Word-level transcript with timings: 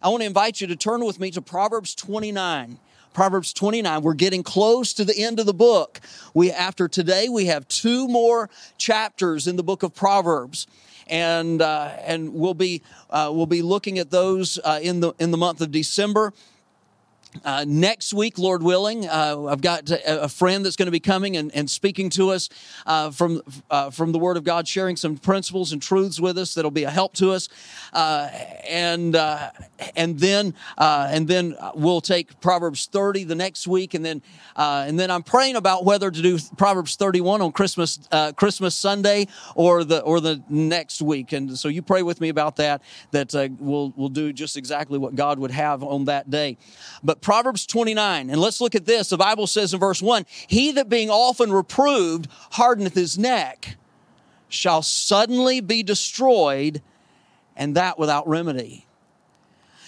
I 0.00 0.10
want 0.10 0.20
to 0.20 0.26
invite 0.26 0.60
you 0.60 0.68
to 0.68 0.76
turn 0.76 1.04
with 1.04 1.18
me 1.18 1.32
to 1.32 1.42
Proverbs 1.42 1.92
29. 1.96 2.78
Proverbs 3.14 3.52
29. 3.52 4.02
We're 4.02 4.14
getting 4.14 4.44
close 4.44 4.92
to 4.94 5.04
the 5.04 5.18
end 5.18 5.40
of 5.40 5.46
the 5.46 5.54
book. 5.54 6.00
We 6.34 6.52
after 6.52 6.86
today 6.86 7.28
we 7.28 7.46
have 7.46 7.66
two 7.66 8.06
more 8.06 8.48
chapters 8.76 9.48
in 9.48 9.56
the 9.56 9.64
book 9.64 9.82
of 9.82 9.96
Proverbs. 9.96 10.68
And, 11.08 11.60
uh, 11.60 11.96
and 12.04 12.32
we'll 12.32 12.54
be 12.54 12.82
uh, 13.10 13.32
we'll 13.34 13.46
be 13.46 13.62
looking 13.62 13.98
at 13.98 14.10
those 14.10 14.60
uh, 14.62 14.78
in 14.80 15.00
the 15.00 15.14
in 15.18 15.32
the 15.32 15.38
month 15.38 15.60
of 15.62 15.72
December. 15.72 16.32
Uh, 17.44 17.64
next 17.66 18.14
week, 18.14 18.38
Lord 18.38 18.62
willing, 18.62 19.06
uh, 19.06 19.44
I've 19.44 19.60
got 19.60 19.90
a 20.06 20.28
friend 20.28 20.64
that's 20.64 20.76
going 20.76 20.86
to 20.86 20.92
be 20.92 21.00
coming 21.00 21.36
and, 21.36 21.54
and 21.54 21.70
speaking 21.70 22.08
to 22.10 22.30
us 22.30 22.48
uh, 22.86 23.10
from 23.10 23.42
uh, 23.70 23.90
from 23.90 24.12
the 24.12 24.18
Word 24.18 24.38
of 24.38 24.44
God, 24.44 24.66
sharing 24.66 24.96
some 24.96 25.16
principles 25.18 25.72
and 25.72 25.82
truths 25.82 26.18
with 26.18 26.38
us 26.38 26.54
that'll 26.54 26.70
be 26.70 26.84
a 26.84 26.90
help 26.90 27.12
to 27.14 27.32
us, 27.32 27.48
uh, 27.92 28.28
and 28.66 29.14
uh, 29.14 29.50
and 29.94 30.18
then 30.18 30.54
and 30.78 31.28
then 31.28 31.54
we'll 31.74 32.00
take 32.00 32.40
Proverbs 32.40 32.86
30 32.86 33.24
the 33.24 33.34
next 33.34 33.66
week, 33.66 33.92
and 33.92 34.04
then 34.04 34.22
and 34.56 34.98
then 34.98 35.10
I'm 35.10 35.22
praying 35.22 35.56
about 35.56 35.84
whether 35.84 36.10
to 36.10 36.22
do 36.22 36.38
Proverbs 36.56 36.96
31 36.96 37.42
on 37.42 37.52
Christmas 37.52 37.98
Christmas 38.36 38.74
Sunday 38.74 39.28
or 39.54 39.84
the 39.84 40.00
or 40.00 40.20
the 40.20 40.42
next 40.48 41.02
week, 41.02 41.32
and 41.32 41.58
so 41.58 41.68
you 41.68 41.82
pray 41.82 42.02
with 42.02 42.22
me 42.22 42.30
about 42.30 42.56
that. 42.56 42.82
That 43.10 43.34
we'll 43.60 43.92
we'll 43.96 44.08
do 44.08 44.32
just 44.32 44.56
exactly 44.56 44.98
what 44.98 45.14
God 45.14 45.38
would 45.38 45.50
have 45.50 45.82
on 45.82 46.06
that 46.06 46.30
day, 46.30 46.56
but 47.04 47.17
Proverbs 47.20 47.66
29, 47.66 48.30
and 48.30 48.40
let's 48.40 48.60
look 48.60 48.74
at 48.74 48.86
this. 48.86 49.08
The 49.08 49.16
Bible 49.16 49.46
says 49.46 49.74
in 49.74 49.80
verse 49.80 50.02
1 50.02 50.24
He 50.46 50.72
that 50.72 50.88
being 50.88 51.10
often 51.10 51.52
reproved 51.52 52.28
hardeneth 52.52 52.94
his 52.94 53.18
neck 53.18 53.76
shall 54.48 54.82
suddenly 54.82 55.60
be 55.60 55.82
destroyed, 55.82 56.82
and 57.56 57.74
that 57.74 57.98
without 57.98 58.26
remedy. 58.26 58.86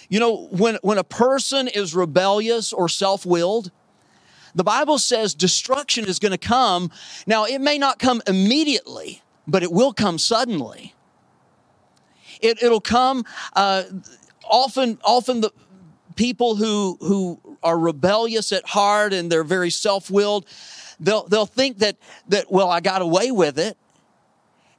You 0.09 0.21
know, 0.21 0.49
when, 0.51 0.77
when 0.83 0.99
a 0.99 1.05
person 1.05 1.69
is 1.69 1.95
rebellious 1.95 2.73
or 2.73 2.89
self 2.89 3.25
willed, 3.25 3.71
the 4.55 4.65
Bible 4.65 4.99
says 4.99 5.35
destruction 5.35 6.05
is 6.05 6.19
going 6.19 6.33
to 6.33 6.39
come. 6.39 6.91
Now, 7.27 7.45
it 7.45 7.61
may 7.61 7.79
not 7.79 7.99
come 7.99 8.21
immediately, 8.27 9.23
but 9.47 9.63
it 9.63 9.71
will 9.71 9.93
come 9.93 10.19
suddenly. 10.19 10.95
It, 12.41 12.63
it'll 12.63 12.81
come 12.81 13.25
uh, 13.55 13.85
often, 14.45 14.99
often 15.05 15.43
the, 15.43 15.53
people 16.21 16.55
who, 16.55 16.99
who 17.01 17.41
are 17.63 17.79
rebellious 17.79 18.53
at 18.53 18.67
heart 18.67 19.15
and 19.15 19.33
they're 19.33 19.43
very 19.43 19.71
self-willed, 19.71 20.45
they'll, 21.01 21.27
they'll 21.27 21.47
think 21.47 21.79
that, 21.79 21.97
that, 22.29 22.53
well, 22.53 22.69
I 22.69 22.81
got 22.81 23.01
away 23.01 23.31
with 23.31 23.59
it. 23.59 23.79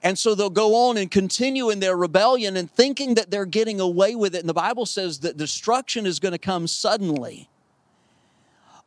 And 0.03 0.19
so 0.19 0.35
they'll 0.35 0.51
go 0.51 0.75
on 0.87 0.97
and 0.97 1.09
continue 1.09 1.71
in 1.71 1.79
their 1.79 1.97
rebellion 1.97 2.57
and 2.57 2.69
thinking 2.69 3.15
that 3.15 3.31
they're 3.31 3.47
getting 3.47 3.79
away 3.79 4.13
with 4.13 4.35
it. 4.35 4.41
And 4.41 4.49
the 4.49 4.53
Bible 4.53 4.85
says 4.85 5.21
that 5.21 5.35
destruction 5.35 6.05
is 6.05 6.19
going 6.19 6.33
to 6.33 6.37
come 6.37 6.67
suddenly. 6.67 7.49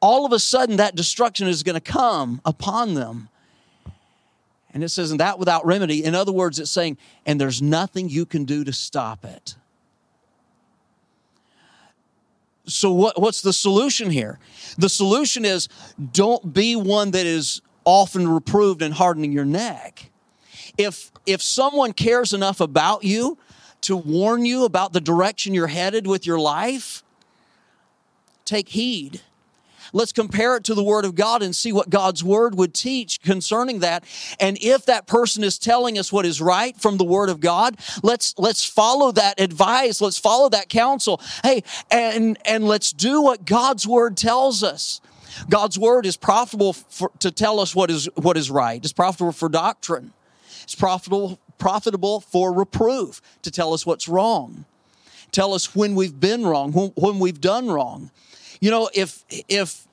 All 0.01 0.25
of 0.25 0.31
a 0.31 0.39
sudden, 0.39 0.77
that 0.77 0.95
destruction 0.95 1.49
is 1.49 1.65
going 1.65 1.75
to 1.75 1.81
come 1.81 2.41
upon 2.45 2.95
them. 2.95 3.31
And 4.73 4.85
it 4.85 4.91
says, 4.91 5.11
and 5.11 5.19
that 5.19 5.41
without 5.41 5.67
remedy. 5.67 6.05
In 6.05 6.15
other 6.15 6.33
words, 6.33 6.61
it's 6.61 6.71
saying, 6.71 6.99
and 7.27 7.41
there's 7.41 7.61
nothing 7.61 8.09
you 8.09 8.25
can 8.25 8.45
do 8.45 8.63
to 8.63 8.73
stop 8.73 9.25
it. 9.25 9.57
So, 12.67 12.93
what, 12.93 13.21
what's 13.21 13.43
the 13.43 13.53
solution 13.53 14.11
here? 14.11 14.39
The 14.79 14.89
solution 14.89 15.45
is 15.45 15.69
don't 16.13 16.53
be 16.53 16.77
one 16.77 17.11
that 17.11 17.27
is 17.27 17.61
often 17.85 18.27
reproved 18.29 18.81
and 18.83 18.95
hardening 18.95 19.33
your 19.33 19.45
neck. 19.45 20.11
If, 20.79 21.13
if 21.27 21.43
someone 21.43 21.93
cares 21.93 22.33
enough 22.33 22.61
about 22.61 23.05
you 23.05 23.39
to 23.83 23.97
warn 23.97 24.47
you 24.47 24.65
about 24.65 24.93
the 24.95 25.01
direction 25.01 25.53
you're 25.53 25.67
headed 25.67 26.07
with 26.07 26.27
your 26.27 26.39
life, 26.39 27.05
take 28.45 28.71
heed 28.71 29.21
Let's 29.95 30.13
compare 30.13 30.57
it 30.57 30.65
to 30.65 30.75
the 30.75 30.83
Word 30.83 31.05
of 31.05 31.15
God 31.15 31.41
and 31.41 31.55
see 31.55 31.73
what 31.73 31.89
God's 31.89 32.25
Word 32.25 32.57
would 32.57 32.75
teach 32.75 33.23
concerning 33.23 33.79
that. 33.79 34.05
And 34.41 34.59
if 34.61 34.87
that 34.87 35.07
person 35.07 35.45
is 35.45 35.57
telling 35.57 35.97
us 35.99 36.13
what 36.13 36.27
is 36.27 36.41
right 36.41 36.77
from 36.77 36.97
the 36.97 37.05
Word 37.05 37.29
of 37.29 37.39
God, 37.39 37.79
let's 38.03 38.35
let's 38.37 38.65
follow 38.65 39.13
that 39.13 39.41
advice. 39.41 40.01
Let's 40.01 40.19
follow 40.19 40.49
that 40.49 40.69
counsel. 40.69 41.21
Hey, 41.45 41.63
and 41.93 42.37
and 42.45 42.67
let's 42.67 42.93
do 42.93 43.23
what 43.23 43.47
God's 43.47 43.87
Word 43.87 44.17
tells 44.17 44.65
us. 44.65 45.01
God's 45.49 45.79
Word 45.79 46.07
is 46.07 46.17
profitable 46.17 46.73
for, 46.73 47.13
to 47.21 47.31
tell 47.31 47.61
us 47.61 47.73
what 47.73 47.89
is 47.89 48.09
what 48.17 48.37
is 48.37 48.51
right. 48.51 48.83
It's 48.83 48.93
profitable 48.93 49.33
for 49.33 49.49
doctrine. 49.49 50.13
It's 50.65 50.75
profitable 50.75 51.39
profitable 51.59 52.21
for 52.21 52.53
reproof 52.53 53.23
to 53.43 53.51
tell 53.53 53.73
us 53.73 53.87
what's 53.87 54.09
wrong. 54.09 54.65
Tell 55.31 55.55
us 55.55 55.75
when 55.75 55.95
we've 55.95 56.19
been 56.19 56.45
wrong, 56.45 56.73
when, 56.73 56.91
when 56.97 57.21
we've 57.21 57.41
done 57.41 57.69
wrong. 57.69 58.11
You 58.65 58.71
know, 58.71 58.89
if 58.95 59.23
if 59.47 59.87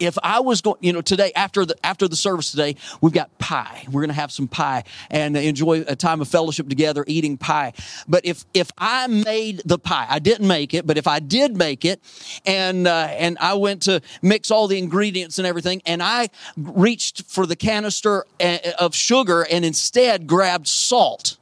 if 0.00 0.18
I 0.20 0.40
was 0.40 0.62
going, 0.62 0.78
you 0.80 0.92
know, 0.92 1.00
today 1.00 1.30
after 1.36 1.64
the 1.64 1.76
after 1.86 2.08
the 2.08 2.16
service 2.16 2.50
today, 2.50 2.74
we've 3.00 3.12
got 3.12 3.38
pie. 3.38 3.84
We're 3.86 4.00
going 4.00 4.08
to 4.08 4.14
have 4.14 4.32
some 4.32 4.48
pie 4.48 4.82
and 5.12 5.36
enjoy 5.36 5.84
a 5.86 5.94
time 5.94 6.20
of 6.20 6.26
fellowship 6.26 6.68
together, 6.68 7.04
eating 7.06 7.36
pie. 7.36 7.74
But 8.08 8.26
if 8.26 8.44
if 8.52 8.72
I 8.78 9.06
made 9.06 9.62
the 9.64 9.78
pie, 9.78 10.08
I 10.10 10.18
didn't 10.18 10.48
make 10.48 10.74
it, 10.74 10.88
but 10.88 10.98
if 10.98 11.06
I 11.06 11.20
did 11.20 11.56
make 11.56 11.84
it, 11.84 12.00
and 12.44 12.88
uh, 12.88 13.10
and 13.12 13.38
I 13.40 13.54
went 13.54 13.82
to 13.82 14.00
mix 14.22 14.50
all 14.50 14.66
the 14.66 14.78
ingredients 14.78 15.38
and 15.38 15.46
everything, 15.46 15.80
and 15.86 16.02
I 16.02 16.30
reached 16.56 17.30
for 17.30 17.46
the 17.46 17.54
canister 17.54 18.24
uh, 18.40 18.58
of 18.80 18.96
sugar 18.96 19.46
and 19.48 19.64
instead 19.64 20.26
grabbed 20.26 20.66
salt 20.66 21.38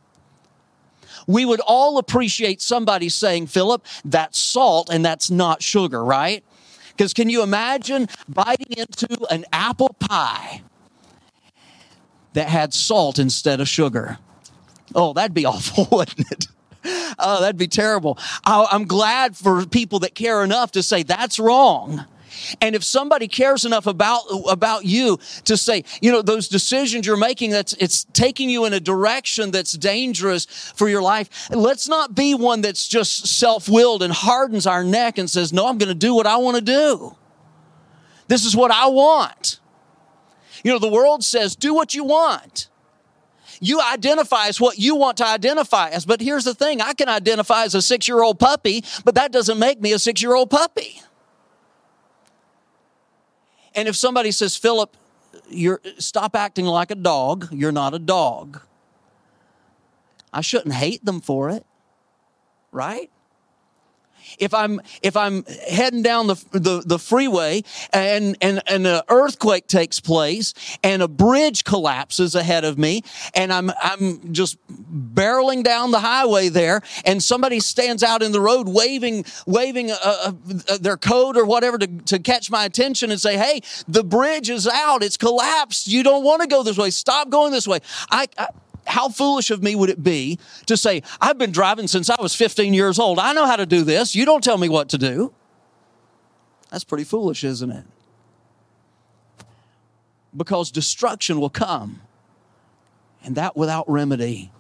we 1.26 1.44
would 1.44 1.60
all 1.60 1.98
appreciate 1.98 2.60
somebody 2.60 3.08
saying, 3.08 3.46
Philip, 3.48 3.84
that's 4.04 4.38
salt 4.38 4.88
and 4.90 5.04
that's 5.04 5.30
not 5.30 5.62
sugar, 5.62 6.04
right? 6.04 6.44
Because 6.90 7.12
can 7.12 7.28
you 7.28 7.42
imagine 7.42 8.08
biting 8.28 8.78
into 8.78 9.08
an 9.30 9.44
apple 9.52 9.94
pie 9.98 10.62
that 12.32 12.48
had 12.48 12.72
salt 12.72 13.18
instead 13.18 13.60
of 13.60 13.68
sugar? 13.68 14.18
Oh, 14.94 15.12
that'd 15.12 15.34
be 15.34 15.44
awful, 15.46 15.88
wouldn't 15.90 16.30
it? 16.30 16.46
Oh, 17.18 17.40
that'd 17.40 17.56
be 17.56 17.66
terrible. 17.66 18.18
I'm 18.44 18.84
glad 18.84 19.36
for 19.36 19.66
people 19.66 19.98
that 20.00 20.14
care 20.14 20.44
enough 20.44 20.72
to 20.72 20.82
say 20.82 21.02
that's 21.02 21.38
wrong. 21.38 22.06
And 22.60 22.74
if 22.74 22.84
somebody 22.84 23.28
cares 23.28 23.64
enough 23.64 23.86
about, 23.86 24.22
about 24.48 24.84
you 24.84 25.18
to 25.44 25.56
say, 25.56 25.84
you 26.00 26.12
know, 26.12 26.22
those 26.22 26.48
decisions 26.48 27.06
you're 27.06 27.16
making, 27.16 27.50
that's, 27.50 27.72
it's 27.74 28.04
taking 28.12 28.50
you 28.50 28.64
in 28.64 28.72
a 28.72 28.80
direction 28.80 29.50
that's 29.50 29.72
dangerous 29.72 30.44
for 30.74 30.88
your 30.88 31.02
life. 31.02 31.48
Let's 31.50 31.88
not 31.88 32.14
be 32.14 32.34
one 32.34 32.60
that's 32.60 32.88
just 32.88 33.26
self-willed 33.26 34.02
and 34.02 34.12
hardens 34.12 34.66
our 34.66 34.84
neck 34.84 35.18
and 35.18 35.28
says, 35.28 35.52
no, 35.52 35.66
I'm 35.66 35.78
going 35.78 35.88
to 35.88 35.94
do 35.94 36.14
what 36.14 36.26
I 36.26 36.36
want 36.36 36.56
to 36.56 36.62
do. 36.62 37.16
This 38.28 38.44
is 38.44 38.56
what 38.56 38.70
I 38.70 38.88
want. 38.88 39.60
You 40.64 40.72
know, 40.72 40.78
the 40.78 40.88
world 40.88 41.22
says, 41.22 41.54
do 41.54 41.74
what 41.74 41.94
you 41.94 42.04
want. 42.04 42.68
You 43.60 43.80
identify 43.80 44.48
as 44.48 44.60
what 44.60 44.78
you 44.78 44.96
want 44.96 45.18
to 45.18 45.26
identify 45.26 45.90
as. 45.90 46.04
But 46.04 46.20
here's 46.20 46.44
the 46.44 46.54
thing 46.54 46.80
I 46.80 46.92
can 46.92 47.08
identify 47.08 47.64
as 47.64 47.74
a 47.74 47.82
six 47.82 48.08
year 48.08 48.22
old 48.22 48.38
puppy, 48.38 48.84
but 49.04 49.14
that 49.14 49.32
doesn't 49.32 49.58
make 49.58 49.80
me 49.80 49.92
a 49.92 49.98
six 49.98 50.22
year 50.22 50.34
old 50.34 50.50
puppy. 50.50 51.00
And 53.76 53.86
if 53.86 53.94
somebody 53.94 54.32
says, 54.32 54.56
Philip, 54.56 54.96
you're, 55.50 55.80
stop 55.98 56.34
acting 56.34 56.64
like 56.64 56.90
a 56.90 56.94
dog, 56.94 57.48
you're 57.52 57.70
not 57.70 57.92
a 57.92 57.98
dog. 57.98 58.62
I 60.32 60.40
shouldn't 60.40 60.74
hate 60.74 61.04
them 61.04 61.20
for 61.20 61.50
it, 61.50 61.64
right? 62.72 63.10
If 64.38 64.54
I'm 64.54 64.80
if 65.02 65.16
I'm 65.16 65.44
heading 65.68 66.02
down 66.02 66.26
the 66.26 66.34
the, 66.52 66.82
the 66.84 66.98
freeway 66.98 67.62
and 67.92 68.36
and 68.40 68.62
and 68.66 68.86
an 68.86 69.02
earthquake 69.08 69.66
takes 69.66 70.00
place 70.00 70.54
and 70.82 71.02
a 71.02 71.08
bridge 71.08 71.64
collapses 71.64 72.34
ahead 72.34 72.64
of 72.64 72.78
me 72.78 73.02
and 73.34 73.52
I'm 73.52 73.70
I'm 73.82 74.32
just 74.32 74.58
barreling 74.68 75.62
down 75.62 75.90
the 75.90 76.00
highway 76.00 76.48
there 76.48 76.82
and 77.04 77.22
somebody 77.22 77.60
stands 77.60 78.02
out 78.02 78.22
in 78.22 78.32
the 78.32 78.40
road 78.40 78.68
waving 78.68 79.24
waving 79.46 79.90
a, 79.90 79.94
a, 79.94 80.34
a, 80.70 80.78
their 80.78 80.96
coat 80.96 81.36
or 81.36 81.44
whatever 81.44 81.78
to, 81.78 81.86
to 81.86 82.18
catch 82.18 82.50
my 82.50 82.64
attention 82.64 83.10
and 83.10 83.20
say 83.20 83.36
hey 83.36 83.60
the 83.88 84.04
bridge 84.04 84.50
is 84.50 84.66
out. 84.66 85.02
It's 85.02 85.16
collapsed. 85.16 85.86
You 85.88 86.02
don't 86.02 86.24
want 86.24 86.42
to 86.42 86.48
go 86.48 86.62
this 86.62 86.76
way. 86.76 86.90
Stop 86.90 87.30
going 87.30 87.52
this 87.52 87.66
way. 87.66 87.80
I, 88.10 88.26
I 88.38 88.48
how 88.86 89.08
foolish 89.08 89.50
of 89.50 89.62
me 89.62 89.74
would 89.74 89.90
it 89.90 90.02
be 90.02 90.38
to 90.66 90.76
say, 90.76 91.02
I've 91.20 91.38
been 91.38 91.52
driving 91.52 91.88
since 91.88 92.08
I 92.08 92.20
was 92.20 92.34
15 92.34 92.72
years 92.74 92.98
old. 92.98 93.18
I 93.18 93.32
know 93.32 93.46
how 93.46 93.56
to 93.56 93.66
do 93.66 93.82
this. 93.82 94.14
You 94.14 94.24
don't 94.24 94.42
tell 94.42 94.58
me 94.58 94.68
what 94.68 94.88
to 94.90 94.98
do. 94.98 95.32
That's 96.70 96.84
pretty 96.84 97.04
foolish, 97.04 97.44
isn't 97.44 97.70
it? 97.70 97.84
Because 100.36 100.70
destruction 100.70 101.40
will 101.40 101.50
come, 101.50 102.02
and 103.24 103.36
that 103.36 103.56
without 103.56 103.88
remedy. 103.88 104.50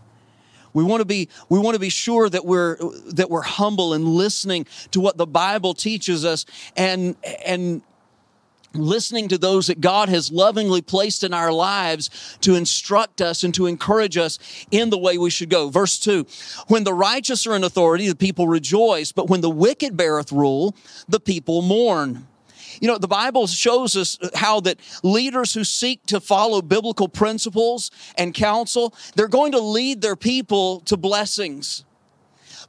We 0.72 0.84
want 0.84 1.00
to 1.00 1.04
be 1.06 1.28
we 1.48 1.58
want 1.58 1.74
to 1.74 1.78
be 1.78 1.88
sure 1.88 2.28
that 2.28 2.44
we're 2.44 2.76
that 3.12 3.30
we're 3.30 3.42
humble 3.42 3.94
and 3.94 4.06
listening 4.06 4.66
to 4.90 5.00
what 5.00 5.16
the 5.16 5.26
Bible 5.26 5.74
teaches 5.74 6.24
us 6.24 6.44
and 6.76 7.16
and 7.44 7.82
listening 8.74 9.28
to 9.28 9.38
those 9.38 9.66
that 9.68 9.80
God 9.80 10.08
has 10.08 10.30
lovingly 10.30 10.82
placed 10.82 11.24
in 11.24 11.32
our 11.32 11.52
lives 11.52 12.10
to 12.42 12.54
instruct 12.54 13.20
us 13.20 13.42
and 13.42 13.54
to 13.54 13.66
encourage 13.66 14.16
us 14.16 14.38
in 14.70 14.90
the 14.90 14.98
way 14.98 15.18
we 15.18 15.30
should 15.30 15.50
go. 15.50 15.70
Verse 15.70 15.98
2 15.98 16.26
When 16.68 16.84
the 16.84 16.94
righteous 16.94 17.46
are 17.46 17.56
in 17.56 17.64
authority, 17.64 18.08
the 18.08 18.16
people 18.16 18.48
rejoice, 18.48 19.12
but 19.12 19.28
when 19.28 19.40
the 19.40 19.50
wicked 19.50 19.96
beareth 19.96 20.32
rule, 20.32 20.76
the 21.08 21.20
people 21.20 21.62
mourn. 21.62 22.26
You 22.80 22.88
know, 22.88 22.98
the 22.98 23.08
Bible 23.08 23.46
shows 23.46 23.96
us 23.96 24.18
how 24.34 24.60
that 24.60 24.78
leaders 25.02 25.54
who 25.54 25.64
seek 25.64 26.04
to 26.06 26.20
follow 26.20 26.60
biblical 26.60 27.08
principles 27.08 27.90
and 28.18 28.34
counsel, 28.34 28.92
they're 29.14 29.28
going 29.28 29.52
to 29.52 29.60
lead 29.60 30.02
their 30.02 30.16
people 30.16 30.80
to 30.80 30.98
blessings. 30.98 31.85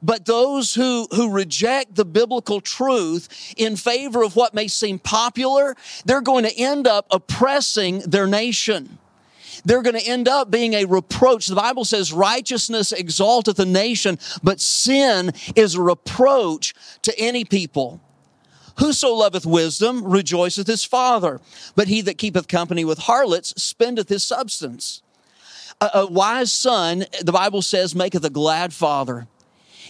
But 0.02 0.26
those 0.26 0.74
who, 0.74 1.08
who 1.12 1.30
reject 1.30 1.94
the 1.94 2.04
biblical 2.04 2.60
truth 2.60 3.54
in 3.56 3.76
favor 3.76 4.22
of 4.22 4.36
what 4.36 4.54
may 4.54 4.68
seem 4.68 4.98
popular, 4.98 5.76
they're 6.04 6.20
going 6.20 6.44
to 6.44 6.56
end 6.56 6.86
up 6.86 7.06
oppressing 7.10 8.00
their 8.00 8.26
nation 8.26 8.98
they're 9.64 9.82
going 9.82 9.98
to 9.98 10.06
end 10.06 10.28
up 10.28 10.50
being 10.50 10.74
a 10.74 10.84
reproach. 10.84 11.46
The 11.46 11.54
Bible 11.54 11.84
says 11.84 12.12
righteousness 12.12 12.92
exalteth 12.92 13.58
a 13.58 13.64
nation, 13.64 14.18
but 14.42 14.60
sin 14.60 15.32
is 15.56 15.74
a 15.74 15.82
reproach 15.82 16.74
to 17.02 17.18
any 17.18 17.44
people. 17.44 18.00
Whoso 18.78 19.12
loveth 19.12 19.44
wisdom 19.44 20.04
rejoiceth 20.04 20.66
his 20.66 20.84
father, 20.84 21.40
but 21.74 21.88
he 21.88 22.00
that 22.02 22.16
keepeth 22.16 22.46
company 22.46 22.84
with 22.84 22.98
harlots 22.98 23.60
spendeth 23.60 24.08
his 24.08 24.22
substance. 24.22 25.02
A, 25.80 25.90
a 25.94 26.06
wise 26.06 26.52
son, 26.52 27.04
the 27.20 27.32
Bible 27.32 27.62
says, 27.62 27.94
maketh 27.94 28.24
a 28.24 28.30
glad 28.30 28.72
father. 28.72 29.26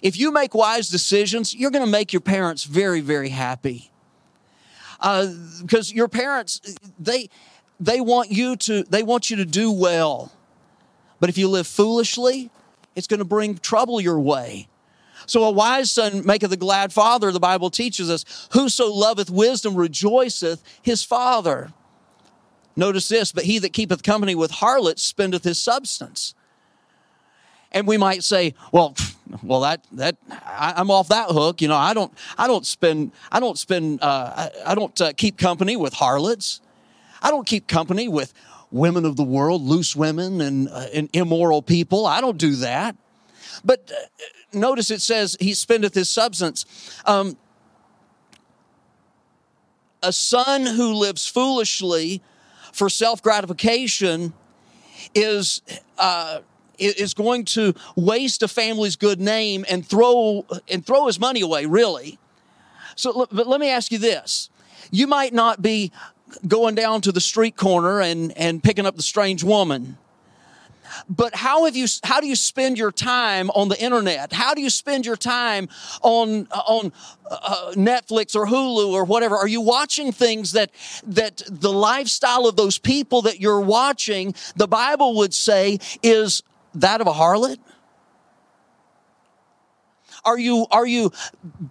If 0.02 0.18
you 0.18 0.32
make 0.32 0.54
wise 0.54 0.88
decisions, 0.88 1.54
you're 1.54 1.70
going 1.70 1.84
to 1.84 1.90
make 1.90 2.12
your 2.12 2.20
parents 2.20 2.64
very, 2.64 3.00
very 3.00 3.28
happy. 3.28 3.90
Because 4.98 5.92
uh, 5.92 5.94
your 5.94 6.08
parents, 6.08 6.60
they 6.98 7.30
they 7.80 8.00
want 8.00 8.30
you 8.30 8.56
to 8.56 8.82
they 8.84 9.02
want 9.02 9.30
you 9.30 9.36
to 9.36 9.44
do 9.44 9.70
well. 9.70 10.32
But 11.20 11.28
if 11.28 11.38
you 11.38 11.48
live 11.48 11.66
foolishly, 11.66 12.50
it's 12.96 13.06
going 13.06 13.18
to 13.18 13.24
bring 13.24 13.58
trouble 13.58 14.00
your 14.00 14.18
way. 14.18 14.68
So 15.26 15.44
a 15.44 15.50
wise 15.50 15.90
son 15.90 16.24
maketh 16.24 16.52
a 16.52 16.56
glad 16.56 16.92
father, 16.92 17.30
the 17.32 17.40
Bible 17.40 17.70
teaches 17.70 18.08
us. 18.08 18.48
Whoso 18.52 18.90
loveth 18.92 19.30
wisdom 19.30 19.74
rejoiceth 19.74 20.62
his 20.80 21.02
father. 21.02 21.72
Notice 22.76 23.08
this, 23.08 23.32
but 23.32 23.44
he 23.44 23.58
that 23.58 23.72
keepeth 23.72 24.02
company 24.02 24.34
with 24.34 24.52
harlots 24.52 25.02
spendeth 25.02 25.44
his 25.44 25.58
substance. 25.58 26.34
And 27.72 27.86
we 27.86 27.96
might 27.96 28.22
say, 28.22 28.54
well, 28.72 28.94
well, 29.42 29.60
that 29.60 29.84
that 29.92 30.16
I, 30.30 30.74
am 30.76 30.90
off 30.90 31.08
that 31.08 31.30
hook. 31.30 31.60
You 31.60 31.68
know, 31.68 31.76
I 31.76 31.94
don't 31.94 32.12
I 32.36 32.46
don't 32.46 32.66
spend 32.66 33.12
I 33.30 33.40
don't 33.40 33.58
spend 33.58 34.02
uh, 34.02 34.32
I, 34.36 34.72
I, 34.72 34.74
don't 34.74 34.98
uh, 35.00 35.12
keep 35.16 35.38
company 35.38 35.76
with 35.76 35.94
harlots. 35.94 36.60
I 37.22 37.30
don't 37.30 37.46
keep 37.46 37.66
company 37.66 38.08
with 38.08 38.32
women 38.70 39.04
of 39.04 39.16
the 39.16 39.24
world, 39.24 39.62
loose 39.62 39.96
women, 39.96 40.40
and, 40.40 40.68
uh, 40.68 40.86
and 40.92 41.08
immoral 41.12 41.62
people. 41.62 42.06
I 42.06 42.20
don't 42.20 42.38
do 42.38 42.56
that. 42.56 42.96
But 43.64 43.90
uh, 43.90 44.58
notice 44.58 44.90
it 44.90 45.00
says 45.00 45.36
he 45.40 45.54
spendeth 45.54 45.94
his 45.94 46.08
substance. 46.08 46.64
Um, 47.06 47.36
a 50.02 50.12
son 50.12 50.64
who 50.66 50.94
lives 50.94 51.26
foolishly 51.26 52.22
for 52.72 52.88
self 52.88 53.22
gratification 53.22 54.32
is 55.14 55.62
uh, 55.98 56.40
is 56.78 57.14
going 57.14 57.44
to 57.46 57.74
waste 57.96 58.42
a 58.42 58.48
family's 58.48 58.96
good 58.96 59.20
name 59.20 59.64
and 59.68 59.86
throw 59.86 60.46
and 60.68 60.84
throw 60.84 61.06
his 61.06 61.18
money 61.18 61.40
away. 61.40 61.66
Really. 61.66 62.18
So, 62.96 63.26
but 63.30 63.46
let 63.46 63.60
me 63.60 63.70
ask 63.70 63.92
you 63.92 63.98
this: 63.98 64.50
you 64.90 65.06
might 65.06 65.32
not 65.32 65.62
be 65.62 65.92
going 66.46 66.74
down 66.74 67.00
to 67.02 67.12
the 67.12 67.20
street 67.20 67.56
corner 67.56 68.00
and 68.00 68.36
and 68.36 68.62
picking 68.62 68.86
up 68.86 68.96
the 68.96 69.02
strange 69.02 69.42
woman 69.42 69.98
but 71.08 71.34
how 71.34 71.64
have 71.64 71.76
you 71.76 71.86
how 72.02 72.20
do 72.20 72.26
you 72.26 72.36
spend 72.36 72.78
your 72.78 72.92
time 72.92 73.50
on 73.50 73.68
the 73.68 73.80
internet 73.80 74.32
how 74.32 74.54
do 74.54 74.60
you 74.60 74.70
spend 74.70 75.06
your 75.06 75.16
time 75.16 75.68
on 76.02 76.46
on 76.48 76.92
uh, 77.30 77.72
netflix 77.74 78.34
or 78.34 78.46
hulu 78.46 78.92
or 78.92 79.04
whatever 79.04 79.36
are 79.36 79.48
you 79.48 79.60
watching 79.60 80.12
things 80.12 80.52
that 80.52 80.70
that 81.06 81.42
the 81.46 81.72
lifestyle 81.72 82.46
of 82.46 82.56
those 82.56 82.78
people 82.78 83.22
that 83.22 83.40
you're 83.40 83.60
watching 83.60 84.34
the 84.56 84.68
bible 84.68 85.16
would 85.16 85.34
say 85.34 85.78
is 86.02 86.42
that 86.80 87.00
of 87.00 87.06
a 87.06 87.12
harlot 87.12 87.58
are 90.24 90.38
you, 90.38 90.66
are 90.70 90.86
you 90.86 91.12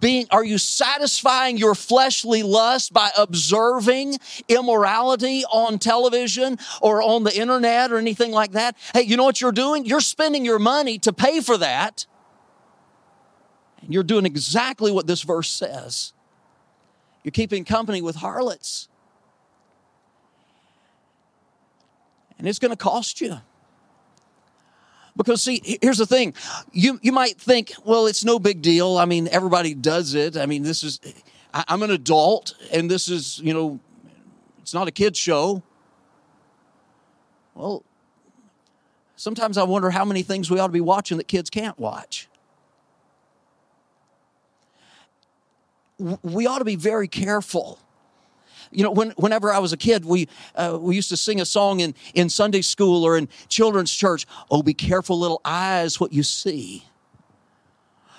being, 0.00 0.26
are 0.30 0.44
you 0.44 0.58
satisfying 0.58 1.56
your 1.58 1.74
fleshly 1.74 2.42
lust 2.42 2.92
by 2.92 3.10
observing 3.16 4.18
immorality 4.48 5.44
on 5.44 5.78
television 5.78 6.58
or 6.80 7.02
on 7.02 7.24
the 7.24 7.36
internet 7.36 7.92
or 7.92 7.98
anything 7.98 8.32
like 8.32 8.52
that? 8.52 8.76
Hey, 8.94 9.02
you 9.02 9.16
know 9.16 9.24
what 9.24 9.40
you're 9.40 9.52
doing? 9.52 9.84
You're 9.84 10.00
spending 10.00 10.44
your 10.44 10.58
money 10.58 10.98
to 11.00 11.12
pay 11.12 11.40
for 11.40 11.56
that. 11.58 12.06
And 13.82 13.92
you're 13.92 14.02
doing 14.02 14.26
exactly 14.26 14.90
what 14.90 15.06
this 15.06 15.22
verse 15.22 15.50
says. 15.50 16.12
You're 17.22 17.32
keeping 17.32 17.64
company 17.64 18.02
with 18.02 18.16
harlots. 18.16 18.88
And 22.38 22.46
it's 22.46 22.58
going 22.58 22.70
to 22.70 22.76
cost 22.76 23.20
you. 23.20 23.40
Because 25.18 25.42
see, 25.42 25.78
here's 25.82 25.98
the 25.98 26.06
thing. 26.06 26.32
You 26.72 26.98
you 27.02 27.12
might 27.12 27.38
think, 27.38 27.72
well, 27.84 28.06
it's 28.06 28.24
no 28.24 28.38
big 28.38 28.62
deal. 28.62 28.96
I 28.96 29.04
mean, 29.04 29.28
everybody 29.28 29.74
does 29.74 30.14
it. 30.14 30.36
I 30.36 30.46
mean, 30.46 30.62
this 30.62 30.82
is 30.82 31.00
I, 31.52 31.64
I'm 31.68 31.82
an 31.82 31.90
adult 31.90 32.54
and 32.72 32.90
this 32.90 33.08
is, 33.08 33.40
you 33.40 33.52
know, 33.52 33.80
it's 34.60 34.72
not 34.72 34.86
a 34.86 34.92
kid's 34.92 35.18
show. 35.18 35.62
Well, 37.54 37.82
sometimes 39.16 39.58
I 39.58 39.64
wonder 39.64 39.90
how 39.90 40.04
many 40.04 40.22
things 40.22 40.50
we 40.50 40.60
ought 40.60 40.68
to 40.68 40.72
be 40.72 40.80
watching 40.80 41.16
that 41.18 41.26
kids 41.26 41.50
can't 41.50 41.78
watch. 41.78 42.28
We 46.22 46.46
ought 46.46 46.60
to 46.60 46.64
be 46.64 46.76
very 46.76 47.08
careful 47.08 47.80
you 48.70 48.82
know, 48.82 48.90
when, 48.90 49.10
whenever 49.12 49.52
I 49.52 49.58
was 49.58 49.72
a 49.72 49.76
kid, 49.76 50.04
we, 50.04 50.28
uh, 50.54 50.78
we 50.80 50.96
used 50.96 51.08
to 51.10 51.16
sing 51.16 51.40
a 51.40 51.44
song 51.44 51.80
in, 51.80 51.94
in 52.14 52.28
Sunday 52.28 52.62
school 52.62 53.04
or 53.04 53.16
in 53.16 53.28
children's 53.48 53.92
church. 53.92 54.26
Oh, 54.50 54.62
be 54.62 54.74
careful, 54.74 55.18
little 55.18 55.40
eyes, 55.44 56.00
what 56.00 56.12
you 56.12 56.22
see. 56.22 56.84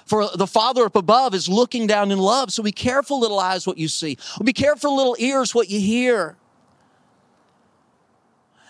For 0.05 0.27
the 0.35 0.47
Father 0.47 0.85
up 0.85 0.95
above 0.95 1.35
is 1.35 1.47
looking 1.47 1.85
down 1.85 2.09
in 2.09 2.17
love. 2.17 2.51
So 2.51 2.63
be 2.63 2.71
careful, 2.71 3.19
little 3.19 3.39
eyes, 3.39 3.67
what 3.67 3.77
you 3.77 3.87
see. 3.87 4.17
Be 4.43 4.53
careful, 4.53 4.95
little 4.95 5.15
ears, 5.19 5.53
what 5.53 5.69
you 5.69 5.79
hear. 5.79 6.35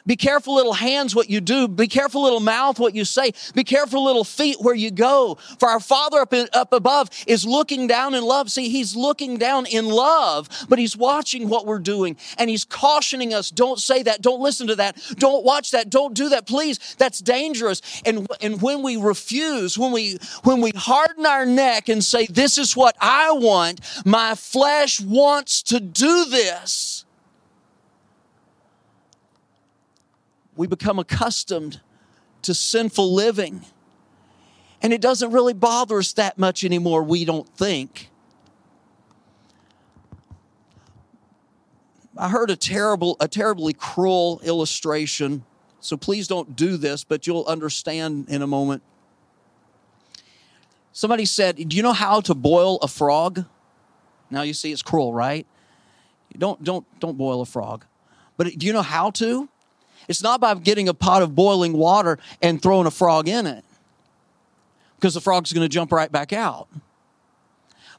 Be 0.10 0.16
careful, 0.16 0.56
little 0.56 0.74
hands, 0.74 1.14
what 1.14 1.30
you 1.30 1.40
do. 1.40 1.68
Be 1.68 1.88
careful, 1.88 2.24
little 2.24 2.40
mouth, 2.40 2.80
what 2.80 2.96
you 2.96 3.06
say. 3.06 3.32
Be 3.54 3.64
careful, 3.64 4.04
little 4.04 4.24
feet, 4.24 4.58
where 4.60 4.74
you 4.74 4.90
go. 4.90 5.38
For 5.60 5.70
our 5.70 5.80
Father 5.80 6.18
up, 6.18 6.34
in, 6.34 6.48
up 6.52 6.74
above 6.74 7.12
is 7.28 7.46
looking 7.46 7.86
down 7.86 8.16
in 8.16 8.24
love. 8.24 8.50
See, 8.50 8.70
He's 8.70 8.96
looking 8.96 9.38
down 9.38 9.68
in 9.68 9.86
love, 9.86 10.50
but 10.68 10.80
He's 10.80 10.98
watching 10.98 11.48
what 11.48 11.68
we're 11.68 11.78
doing 11.78 12.18
and 12.40 12.50
He's 12.50 12.66
cautioning 12.66 13.36
us 13.36 13.52
don't 13.52 13.78
say 13.78 14.02
that, 14.02 14.24
don't 14.24 14.42
listen 14.42 14.66
to 14.66 14.76
that, 14.78 15.00
don't 15.20 15.46
watch 15.46 15.70
that, 15.70 15.92
don't 15.92 16.16
do 16.16 16.30
that, 16.30 16.48
please. 16.48 16.96
That's 16.98 17.20
dangerous. 17.20 17.84
And, 18.04 18.26
and 18.42 18.60
when 18.64 18.82
we 18.82 18.98
refuse, 18.98 19.78
when 19.78 19.92
we, 19.92 20.18
when 20.44 20.60
we 20.60 20.72
harden 20.76 21.28
our 21.28 21.46
neck 21.46 21.88
and 21.88 22.04
say, 22.04 22.26
This 22.26 22.58
is 22.58 22.76
what 22.76 22.96
I 23.00 23.32
want, 23.34 23.82
my 24.08 24.34
flesh 24.34 25.00
wants 25.00 25.62
to 25.62 25.80
do 25.80 26.26
this 26.26 27.06
we 30.60 30.68
become 30.68 31.00
accustomed 31.00 31.80
to 32.42 32.54
sinful 32.54 33.16
living. 33.16 33.62
And 34.82 34.92
it 34.92 35.00
doesn't 35.00 35.32
really 35.32 35.54
bother 35.54 36.00
us 36.00 36.12
that 36.14 36.38
much 36.38 36.66
anymore, 36.66 37.02
we 37.02 37.24
don't 37.24 37.48
think. 37.48 38.10
I 42.18 42.28
heard 42.28 42.50
a 42.50 42.58
terrible, 42.58 43.16
a 43.22 43.30
terribly 43.30 43.72
cruel 43.72 44.42
illustration. 44.44 45.46
So 45.80 45.96
please 45.96 46.28
don't 46.28 46.58
do 46.58 46.76
this, 46.76 47.06
but 47.06 47.26
you'll 47.26 47.46
understand 47.46 48.28
in 48.28 48.42
a 48.42 48.48
moment. 48.48 48.84
Somebody 50.92 51.24
said, 51.24 51.70
Do 51.70 51.78
you 51.78 51.84
know 51.84 51.94
how 51.94 52.20
to 52.20 52.36
boil 52.36 52.80
a 52.82 52.90
frog? 52.90 53.46
Now 54.30 54.42
you 54.42 54.54
see 54.54 54.74
it's 54.74 54.82
cruel, 54.82 55.14
right? 55.14 55.48
Don't 56.38 56.62
don't 56.62 56.86
don't 57.00 57.18
boil 57.18 57.40
a 57.40 57.46
frog. 57.46 57.86
But 58.36 58.58
do 58.58 58.68
you 58.68 58.74
know 58.74 58.82
how 58.82 59.10
to? 59.12 59.48
It's 60.10 60.22
not 60.22 60.42
by 60.42 60.54
getting 60.56 60.90
a 60.90 60.94
pot 60.94 61.22
of 61.22 61.36
boiling 61.36 61.72
water 61.72 62.18
and 62.42 62.62
throwing 62.62 62.88
a 62.88 62.92
frog 62.92 63.30
in 63.30 63.48
it, 63.48 63.64
because 64.96 65.14
the 65.14 65.22
frog's 65.22 65.54
going 65.54 65.64
to 65.64 65.70
jump 65.70 65.94
right 65.94 66.12
back 66.12 66.34
out. 66.34 66.68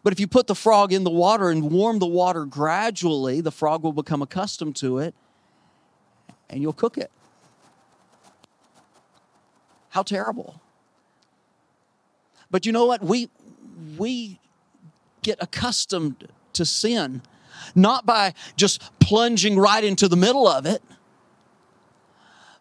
But 0.02 0.12
if 0.12 0.18
you 0.18 0.26
put 0.26 0.46
the 0.46 0.54
frog 0.54 0.92
in 0.92 1.04
the 1.04 1.10
water 1.10 1.50
and 1.50 1.70
warm 1.70 1.98
the 1.98 2.06
water 2.06 2.44
gradually, 2.44 3.40
the 3.40 3.52
frog 3.52 3.82
will 3.82 3.92
become 3.92 4.22
accustomed 4.22 4.76
to 4.76 4.98
it 4.98 5.14
and 6.48 6.60
you'll 6.60 6.72
cook 6.72 6.98
it. 6.98 7.10
How 9.90 10.02
terrible. 10.02 10.60
But 12.50 12.66
you 12.66 12.72
know 12.72 12.86
what? 12.86 13.02
We 13.02 13.28
we 13.98 14.40
get 15.22 15.38
accustomed 15.40 16.28
to 16.54 16.64
sin 16.64 17.22
not 17.74 18.06
by 18.06 18.34
just 18.56 18.80
plunging 19.00 19.58
right 19.58 19.84
into 19.84 20.08
the 20.08 20.16
middle 20.16 20.48
of 20.48 20.64
it, 20.66 20.82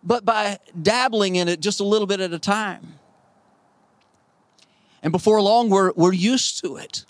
but 0.04 0.26
by 0.26 0.60
dabbling 0.82 1.36
in 1.36 1.48
it 1.48 1.60
just 1.60 1.80
a 1.80 1.84
little 1.84 2.08
bit 2.08 2.20
at 2.20 2.34
a 2.34 2.40
time. 2.40 3.00
And 5.02 5.12
before 5.12 5.42
long, 5.42 5.70
we're, 5.70 5.92
we're 5.96 6.14
used 6.14 6.62
to 6.64 6.78
it. 6.78 7.06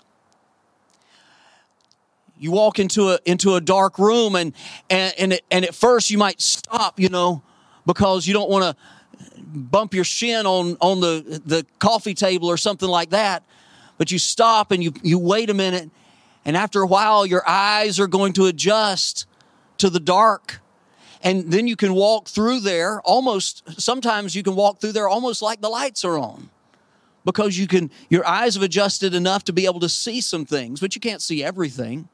You 2.38 2.52
walk 2.52 2.78
into 2.78 3.10
a, 3.10 3.18
into 3.26 3.54
a 3.54 3.60
dark 3.60 3.98
room, 3.98 4.34
and, 4.34 4.54
and, 4.88 5.12
and, 5.18 5.32
it, 5.34 5.44
and 5.50 5.64
at 5.64 5.74
first 5.74 6.10
you 6.10 6.16
might 6.16 6.40
stop, 6.40 6.98
you 6.98 7.08
know, 7.08 7.42
because 7.84 8.26
you 8.26 8.32
don't 8.32 8.48
want 8.48 8.64
to 8.64 9.42
bump 9.42 9.92
your 9.92 10.04
shin 10.04 10.46
on, 10.46 10.76
on 10.80 11.00
the, 11.00 11.42
the 11.44 11.66
coffee 11.78 12.14
table 12.14 12.48
or 12.48 12.56
something 12.56 12.88
like 12.88 13.10
that. 13.10 13.42
But 13.98 14.10
you 14.10 14.18
stop 14.18 14.70
and 14.70 14.82
you, 14.82 14.94
you 15.02 15.18
wait 15.18 15.50
a 15.50 15.54
minute, 15.54 15.90
and 16.44 16.56
after 16.56 16.80
a 16.80 16.86
while, 16.86 17.26
your 17.26 17.46
eyes 17.46 18.00
are 18.00 18.06
going 18.06 18.32
to 18.34 18.46
adjust 18.46 19.26
to 19.76 19.90
the 19.90 20.00
dark. 20.00 20.60
And 21.22 21.50
then 21.50 21.66
you 21.66 21.76
can 21.76 21.92
walk 21.92 22.28
through 22.28 22.60
there 22.60 23.00
almost, 23.02 23.80
sometimes 23.80 24.34
you 24.34 24.42
can 24.42 24.54
walk 24.54 24.80
through 24.80 24.92
there 24.92 25.08
almost 25.08 25.42
like 25.42 25.60
the 25.60 25.68
lights 25.68 26.04
are 26.04 26.18
on 26.18 26.48
because 27.24 27.58
you 27.58 27.66
can, 27.66 27.90
your 28.08 28.26
eyes 28.26 28.54
have 28.54 28.62
adjusted 28.62 29.14
enough 29.14 29.44
to 29.44 29.52
be 29.52 29.66
able 29.66 29.80
to 29.80 29.88
see 29.88 30.20
some 30.20 30.46
things, 30.46 30.80
but 30.80 30.94
you 30.94 31.00
can't 31.00 31.20
see 31.20 31.44
everything. 31.44 32.08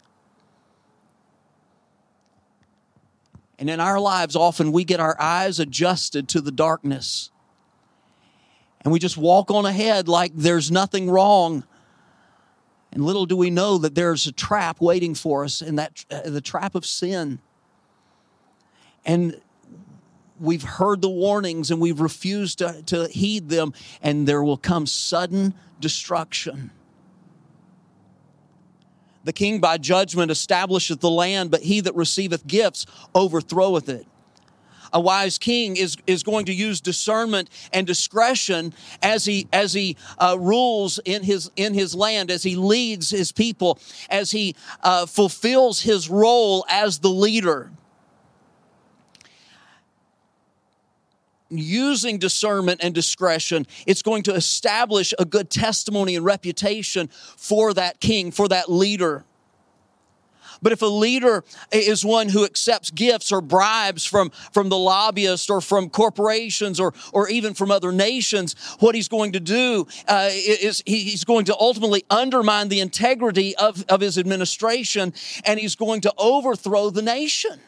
And 3.58 3.70
in 3.70 3.80
our 3.80 4.00
lives, 4.00 4.36
often 4.36 4.72
we 4.72 4.84
get 4.84 5.00
our 5.00 5.16
eyes 5.20 5.60
adjusted 5.60 6.28
to 6.30 6.40
the 6.40 6.50
darkness. 6.50 7.30
And 8.80 8.92
we 8.92 8.98
just 8.98 9.16
walk 9.16 9.50
on 9.50 9.64
ahead 9.64 10.08
like 10.08 10.32
there's 10.34 10.70
nothing 10.70 11.08
wrong. 11.08 11.64
And 12.92 13.04
little 13.04 13.26
do 13.26 13.36
we 13.36 13.50
know 13.50 13.78
that 13.78 13.94
there's 13.94 14.26
a 14.26 14.32
trap 14.32 14.80
waiting 14.80 15.14
for 15.14 15.44
us, 15.44 15.62
in 15.62 15.76
that 15.76 16.04
uh, 16.10 16.28
the 16.28 16.40
trap 16.40 16.74
of 16.74 16.84
sin. 16.84 17.40
And 19.06 19.40
we've 20.38 20.62
heard 20.62 21.00
the 21.00 21.08
warnings 21.08 21.70
and 21.70 21.80
we've 21.80 22.00
refused 22.00 22.58
to, 22.58 22.82
to 22.86 23.08
heed 23.08 23.48
them, 23.48 23.72
and 24.02 24.26
there 24.28 24.42
will 24.42 24.58
come 24.58 24.86
sudden 24.86 25.54
destruction. 25.80 26.72
The 29.24 29.32
king 29.32 29.60
by 29.60 29.78
judgment 29.78 30.30
establisheth 30.30 31.00
the 31.00 31.10
land, 31.10 31.50
but 31.50 31.62
he 31.62 31.80
that 31.80 31.94
receiveth 31.94 32.46
gifts 32.46 32.86
overthroweth 33.14 33.88
it. 33.88 34.06
A 34.92 35.00
wise 35.00 35.36
king 35.36 35.76
is, 35.76 35.96
is 36.06 36.22
going 36.22 36.46
to 36.46 36.54
use 36.54 36.80
discernment 36.80 37.50
and 37.72 37.86
discretion 37.86 38.72
as 39.02 39.24
he, 39.24 39.48
as 39.52 39.72
he 39.72 39.96
uh, 40.18 40.36
rules 40.38 41.00
in 41.04 41.24
his, 41.24 41.50
in 41.56 41.74
his 41.74 41.94
land, 41.94 42.30
as 42.30 42.44
he 42.44 42.54
leads 42.54 43.10
his 43.10 43.32
people, 43.32 43.80
as 44.08 44.30
he 44.30 44.54
uh, 44.82 45.06
fulfills 45.06 45.80
his 45.80 46.08
role 46.08 46.64
as 46.68 47.00
the 47.00 47.10
leader. 47.10 47.72
Using 51.50 52.18
discernment 52.18 52.80
and 52.82 52.94
discretion, 52.94 53.66
it's 53.86 54.02
going 54.02 54.22
to 54.24 54.34
establish 54.34 55.14
a 55.18 55.24
good 55.24 55.50
testimony 55.50 56.16
and 56.16 56.24
reputation 56.24 57.08
for 57.08 57.72
that 57.74 58.00
king, 58.00 58.30
for 58.30 58.48
that 58.48 58.70
leader. 58.70 59.24
But 60.62 60.72
if 60.72 60.82
a 60.82 60.86
leader 60.86 61.44
is 61.72 62.04
one 62.04 62.28
who 62.28 62.44
accepts 62.44 62.90
gifts 62.90 63.32
or 63.32 63.40
bribes 63.40 64.04
from, 64.06 64.30
from 64.52 64.68
the 64.68 64.78
lobbyist 64.78 65.50
or 65.50 65.60
from 65.60 65.90
corporations 65.90 66.80
or, 66.80 66.94
or 67.12 67.28
even 67.28 67.54
from 67.54 67.70
other 67.70 67.92
nations, 67.92 68.54
what 68.80 68.94
he's 68.94 69.08
going 69.08 69.32
to 69.32 69.40
do 69.40 69.86
uh, 70.08 70.30
is 70.32 70.82
he's 70.86 71.24
going 71.24 71.44
to 71.46 71.56
ultimately 71.58 72.04
undermine 72.10 72.68
the 72.68 72.80
integrity 72.80 73.54
of, 73.56 73.84
of 73.88 74.00
his 74.00 74.18
administration 74.18 75.12
and 75.44 75.60
he's 75.60 75.76
going 75.76 76.00
to 76.02 76.12
overthrow 76.18 76.90
the 76.90 77.02
nation. 77.02 77.60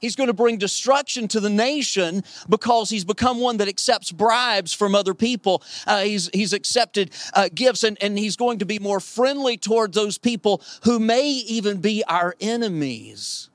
He's 0.00 0.16
going 0.16 0.28
to 0.28 0.34
bring 0.34 0.58
destruction 0.58 1.28
to 1.28 1.40
the 1.40 1.50
nation 1.50 2.22
because 2.48 2.90
he's 2.90 3.04
become 3.04 3.40
one 3.40 3.58
that 3.58 3.68
accepts 3.68 4.12
bribes 4.12 4.72
from 4.72 4.94
other 4.94 5.14
people. 5.14 5.62
Uh, 5.86 6.02
he's, 6.02 6.30
he's 6.32 6.52
accepted 6.52 7.10
uh, 7.34 7.48
gifts 7.54 7.84
and, 7.84 7.98
and 8.00 8.18
he's 8.18 8.36
going 8.36 8.58
to 8.58 8.66
be 8.66 8.78
more 8.78 9.00
friendly 9.00 9.56
toward 9.56 9.92
those 9.92 10.18
people 10.18 10.62
who 10.84 10.98
may 10.98 11.28
even 11.28 11.80
be 11.80 12.04
our 12.04 12.34
enemies. 12.40 13.50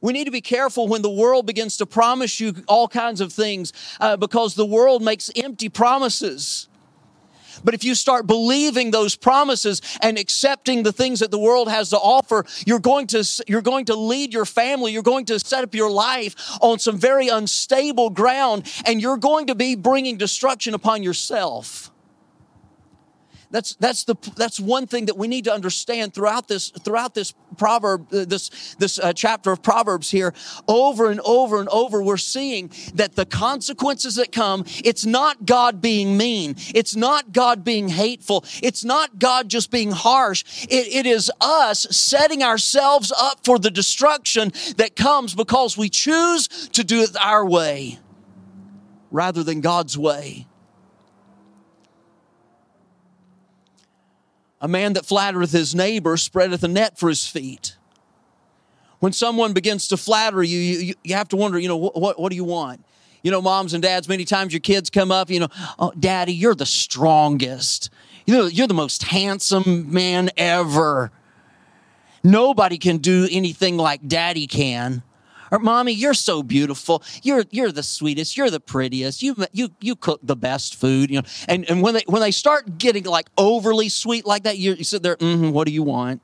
We 0.00 0.12
need 0.12 0.24
to 0.24 0.32
be 0.32 0.40
careful 0.40 0.88
when 0.88 1.02
the 1.02 1.10
world 1.10 1.46
begins 1.46 1.76
to 1.76 1.86
promise 1.86 2.40
you 2.40 2.54
all 2.66 2.88
kinds 2.88 3.20
of 3.20 3.32
things 3.32 3.72
uh, 4.00 4.16
because 4.16 4.56
the 4.56 4.66
world 4.66 5.00
makes 5.00 5.30
empty 5.36 5.68
promises. 5.68 6.68
But 7.64 7.74
if 7.74 7.84
you 7.84 7.94
start 7.94 8.26
believing 8.26 8.90
those 8.90 9.16
promises 9.16 9.80
and 10.00 10.18
accepting 10.18 10.82
the 10.82 10.92
things 10.92 11.20
that 11.20 11.30
the 11.30 11.38
world 11.38 11.68
has 11.68 11.90
to 11.90 11.98
offer, 11.98 12.44
you're 12.66 12.80
going 12.80 13.06
to, 13.08 13.44
you're 13.46 13.62
going 13.62 13.84
to 13.86 13.94
lead 13.94 14.34
your 14.34 14.44
family. 14.44 14.92
You're 14.92 15.02
going 15.02 15.26
to 15.26 15.38
set 15.38 15.62
up 15.62 15.74
your 15.74 15.90
life 15.90 16.34
on 16.60 16.78
some 16.78 16.98
very 16.98 17.28
unstable 17.28 18.10
ground 18.10 18.70
and 18.86 19.00
you're 19.00 19.16
going 19.16 19.46
to 19.46 19.54
be 19.54 19.74
bringing 19.76 20.16
destruction 20.16 20.74
upon 20.74 21.02
yourself. 21.02 21.91
That's, 23.52 23.74
that's, 23.74 24.04
the, 24.04 24.16
that's 24.34 24.58
one 24.58 24.86
thing 24.86 25.06
that 25.06 25.18
we 25.18 25.28
need 25.28 25.44
to 25.44 25.52
understand 25.52 26.14
throughout 26.14 26.48
this, 26.48 26.70
throughout 26.70 27.14
this 27.14 27.34
proverb, 27.58 28.12
uh, 28.12 28.24
this, 28.24 28.74
this 28.78 28.98
uh, 28.98 29.12
chapter 29.12 29.52
of 29.52 29.62
Proverbs 29.62 30.10
here. 30.10 30.32
Over 30.66 31.10
and 31.10 31.20
over 31.20 31.60
and 31.60 31.68
over, 31.68 32.02
we're 32.02 32.16
seeing 32.16 32.72
that 32.94 33.14
the 33.14 33.26
consequences 33.26 34.14
that 34.14 34.32
come, 34.32 34.64
it's 34.82 35.04
not 35.04 35.44
God 35.44 35.82
being 35.82 36.16
mean. 36.16 36.56
It's 36.74 36.96
not 36.96 37.32
God 37.32 37.62
being 37.62 37.88
hateful. 37.88 38.42
It's 38.62 38.84
not 38.84 39.18
God 39.18 39.50
just 39.50 39.70
being 39.70 39.90
harsh. 39.90 40.44
it, 40.70 40.86
it 40.88 41.06
is 41.06 41.30
us 41.40 41.86
setting 41.90 42.42
ourselves 42.42 43.12
up 43.12 43.44
for 43.44 43.58
the 43.58 43.70
destruction 43.70 44.50
that 44.78 44.96
comes 44.96 45.34
because 45.34 45.76
we 45.76 45.90
choose 45.90 46.48
to 46.68 46.82
do 46.82 47.02
it 47.02 47.14
our 47.20 47.44
way 47.44 47.98
rather 49.10 49.44
than 49.44 49.60
God's 49.60 49.98
way. 49.98 50.46
A 54.62 54.68
man 54.68 54.92
that 54.92 55.04
flattereth 55.04 55.50
his 55.50 55.74
neighbor 55.74 56.16
spreadeth 56.16 56.62
a 56.62 56.68
net 56.68 56.96
for 56.96 57.08
his 57.08 57.26
feet. 57.26 57.76
When 59.00 59.12
someone 59.12 59.52
begins 59.52 59.88
to 59.88 59.96
flatter 59.96 60.42
you, 60.44 60.58
you, 60.58 60.94
you 61.02 61.14
have 61.16 61.28
to 61.30 61.36
wonder, 61.36 61.58
you 61.58 61.66
know, 61.66 61.76
what, 61.76 62.00
what, 62.00 62.20
what 62.20 62.30
do 62.30 62.36
you 62.36 62.44
want? 62.44 62.84
You 63.24 63.32
know, 63.32 63.42
moms 63.42 63.74
and 63.74 63.82
dads, 63.82 64.08
many 64.08 64.24
times 64.24 64.52
your 64.52 64.60
kids 64.60 64.88
come 64.88 65.10
up, 65.10 65.28
you 65.28 65.40
know, 65.40 65.48
oh, 65.80 65.92
daddy, 65.98 66.32
you're 66.32 66.54
the 66.54 66.64
strongest. 66.64 67.90
You 68.24 68.34
know, 68.34 68.46
you're 68.46 68.68
the 68.68 68.74
most 68.74 69.02
handsome 69.02 69.92
man 69.92 70.30
ever. 70.36 71.10
Nobody 72.22 72.78
can 72.78 72.98
do 72.98 73.26
anything 73.30 73.76
like 73.76 74.06
daddy 74.06 74.46
can. 74.46 75.02
Or 75.52 75.58
mommy, 75.58 75.92
you're 75.92 76.14
so 76.14 76.42
beautiful. 76.42 77.02
You're 77.22 77.44
you're 77.50 77.70
the 77.70 77.82
sweetest. 77.82 78.38
You're 78.38 78.48
the 78.48 78.58
prettiest. 78.58 79.22
You 79.22 79.36
you 79.52 79.68
you 79.80 79.94
cook 79.94 80.20
the 80.22 80.34
best 80.34 80.74
food. 80.74 81.10
You 81.10 81.18
know, 81.20 81.28
and 81.46 81.68
and 81.68 81.82
when 81.82 81.92
they 81.92 82.04
when 82.06 82.22
they 82.22 82.30
start 82.30 82.78
getting 82.78 83.04
like 83.04 83.28
overly 83.36 83.90
sweet 83.90 84.24
like 84.24 84.44
that, 84.44 84.56
you, 84.56 84.72
you 84.72 84.84
sit 84.84 85.02
there. 85.02 85.16
Mm-hmm, 85.16 85.50
what 85.50 85.66
do 85.66 85.72
you 85.74 85.82
want? 85.82 86.22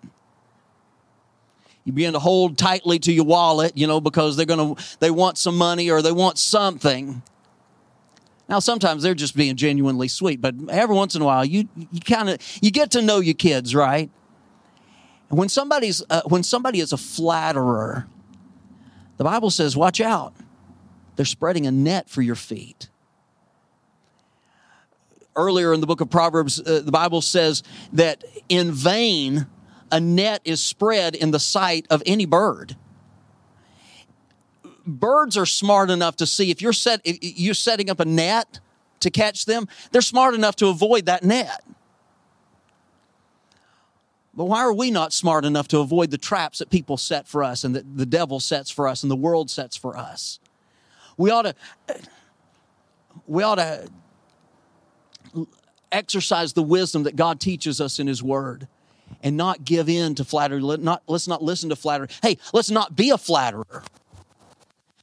You 1.85 1.93
begin 1.93 2.15
to 2.15 2.19
hold 2.19 2.57
tightly 2.57 2.99
to 3.01 3.13
your 3.13 3.27
wallet, 3.27 3.77
you 3.77 3.87
know, 3.87 4.01
because 4.01 4.37
they're 4.37 4.47
gonna 4.47 4.75
they 4.99 5.11
want 5.11 5.37
some 5.37 5.59
money 5.59 5.91
or 5.91 6.01
they 6.01 6.13
want 6.13 6.39
something. 6.39 7.23
Now, 8.49 8.61
sometimes 8.61 9.03
they're 9.03 9.15
just 9.15 9.37
being 9.37 9.57
genuinely 9.57 10.09
sweet, 10.09 10.41
but 10.41 10.55
every 10.71 10.97
once 10.97 11.15
in 11.15 11.21
a 11.21 11.27
while, 11.27 11.45
you 11.45 11.69
you 11.77 12.01
kind 12.01 12.31
of 12.31 12.39
you 12.63 12.71
get 12.71 12.91
to 12.93 13.03
know 13.03 13.21
your 13.21 13.35
kids, 13.35 13.75
right? 13.75 14.09
When 15.29 15.51
somebody's 15.51 16.03
uh, 16.09 16.23
when 16.25 16.43
somebody 16.43 16.81
is 16.81 16.95
a 16.95 16.97
flatterer, 16.97 18.07
the 19.19 19.25
Bible 19.25 19.51
says, 19.51 19.77
watch 19.77 20.01
out. 20.01 20.33
They're 21.17 21.27
spreading 21.27 21.67
a 21.67 21.71
net 21.71 22.09
for 22.09 22.23
your 22.23 22.37
feet. 22.37 22.89
Earlier 25.37 25.73
in 25.73 25.81
the 25.81 25.87
book 25.87 26.01
of 26.01 26.09
Proverbs, 26.09 26.61
uh, 26.61 26.81
the 26.85 26.93
Bible 26.93 27.21
says 27.21 27.63
that 27.93 28.25
in 28.49 28.73
vain 28.73 29.47
a 29.91 30.01
net 30.01 30.41
is 30.45 30.63
spread 30.63 31.15
in 31.15 31.31
the 31.31 31.39
sight 31.39 31.87
of 31.91 32.03
any 32.07 32.27
bird. 32.27 32.77
Birds 34.87 35.37
are 35.37 35.47
smart 35.47 35.91
enough 35.91 36.17
to 36.17 36.27
see 36.27 36.51
if 36.51 36.63
you're 36.63 36.73
set 36.73 37.01
if 37.05 37.19
you're 37.21 37.55
setting 37.55 37.91
up 37.91 38.01
a 38.01 38.05
net 38.05 38.61
to 39.01 39.11
catch 39.11 39.45
them, 39.45 39.69
they're 39.93 40.01
smart 40.01 40.35
enough 40.35 40.57
to 40.57 40.69
avoid 40.69 41.07
that 41.07 41.23
net. 41.23 41.63
But 44.39 44.45
why 44.45 44.61
are 44.61 44.73
we 44.73 44.93
not 44.93 45.13
smart 45.13 45.45
enough 45.45 45.67
to 45.69 45.81
avoid 45.81 46.13
the 46.13 46.17
traps 46.17 46.61
that 46.61 46.71
people 46.71 46.97
set 46.97 47.27
for 47.27 47.43
us 47.43 47.65
and 47.65 47.75
that 47.75 47.97
the 47.97 48.07
devil 48.07 48.39
sets 48.39 48.71
for 48.71 48.87
us 48.87 49.03
and 49.03 49.11
the 49.11 49.17
world 49.17 49.51
sets 49.51 49.77
for 49.77 49.97
us? 49.97 50.39
We 51.17 51.33
ought 51.33 51.43
to, 51.43 51.55
we 53.27 53.43
ought 53.43 53.57
to 53.57 53.89
exercise 55.91 56.53
the 56.53 56.63
wisdom 56.63 57.03
that 57.03 57.17
God 57.17 57.41
teaches 57.41 57.81
us 57.81 57.99
in 57.99 58.07
His 58.07 58.23
Word 58.23 58.69
and 59.25 59.37
not 59.37 59.65
give 59.65 59.89
in 59.89 60.15
to 60.15 60.25
flattery. 60.25 60.61
Not, 60.61 61.03
let's 61.09 61.27
not 61.27 61.43
listen 61.43 61.71
to 61.71 61.77
flattery. 61.77 62.07
Hey, 62.23 62.39
let's 62.53 62.71
not 62.71 62.95
be 62.95 63.11
a 63.11 63.19
flatterer. 63.19 63.83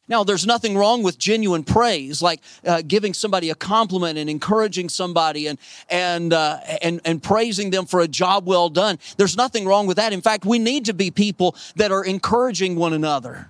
Now, 0.07 0.23
there's 0.23 0.45
nothing 0.45 0.77
wrong 0.77 1.01
with 1.01 1.17
genuine 1.17 1.63
praise, 1.63 2.21
like 2.21 2.41
uh, 2.63 2.83
giving 2.85 3.13
somebody 3.15 3.49
a 3.49 3.55
compliment 3.55 4.19
and 4.19 4.29
encouraging 4.29 4.87
somebody 4.87 5.47
and, 5.47 5.57
and, 5.89 6.31
uh, 6.31 6.59
and, 6.81 7.01
and 7.05 7.23
praising 7.23 7.71
them 7.71 7.87
for 7.87 8.01
a 8.01 8.07
job 8.07 8.47
well 8.47 8.69
done. 8.69 8.99
There's 9.17 9.35
nothing 9.35 9.65
wrong 9.65 9.87
with 9.87 9.97
that. 9.97 10.13
In 10.13 10.21
fact, 10.21 10.45
we 10.45 10.59
need 10.59 10.85
to 10.85 10.93
be 10.93 11.09
people 11.09 11.55
that 11.75 11.91
are 11.91 12.05
encouraging 12.05 12.75
one 12.75 12.93
another. 12.93 13.49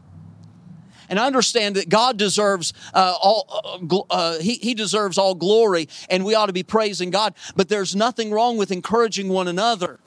And 1.10 1.20
I 1.20 1.28
understand 1.28 1.76
that 1.76 1.90
God 1.90 2.18
deserves 2.18 2.74
uh, 2.94 3.16
all, 3.22 4.08
uh, 4.10 4.14
uh, 4.14 4.40
he, 4.40 4.56
he 4.56 4.74
deserves 4.74 5.18
all 5.18 5.36
glory, 5.36 5.90
and 6.10 6.24
we 6.24 6.36
ought 6.36 6.48
to 6.48 6.54
be 6.54 6.64
praising 6.64 7.10
God. 7.10 7.36
But 7.56 7.68
there's 7.68 7.96
nothing 7.96 8.32
wrong 8.32 8.58
with 8.58 8.72
encouraging 8.72 9.28
one 9.28 9.50
another. 9.50 10.00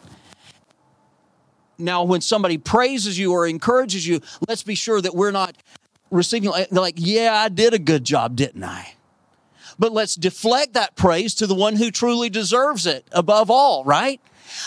Now, 1.78 2.02
when 2.02 2.20
somebody 2.20 2.58
praises 2.58 3.18
you 3.18 3.32
or 3.32 3.46
encourages 3.46 4.04
you, 4.06 4.20
let's 4.48 4.64
be 4.64 4.74
sure 4.74 5.00
that 5.00 5.14
we're 5.14 5.30
not 5.30 5.56
receiving, 6.10 6.50
like, 6.70 6.94
yeah, 6.96 7.34
I 7.34 7.48
did 7.48 7.74
a 7.74 7.78
good 7.78 8.04
job, 8.04 8.36
didn't 8.36 8.64
I? 8.64 8.94
But 9.78 9.92
let's 9.92 10.14
deflect 10.14 10.74
that 10.74 10.96
praise 10.96 11.34
to 11.36 11.46
the 11.46 11.54
one 11.54 11.76
who 11.76 11.90
truly 11.90 12.28
deserves 12.28 12.86
it 12.86 13.06
above 13.12 13.50
all, 13.50 13.84
right? 13.84 14.20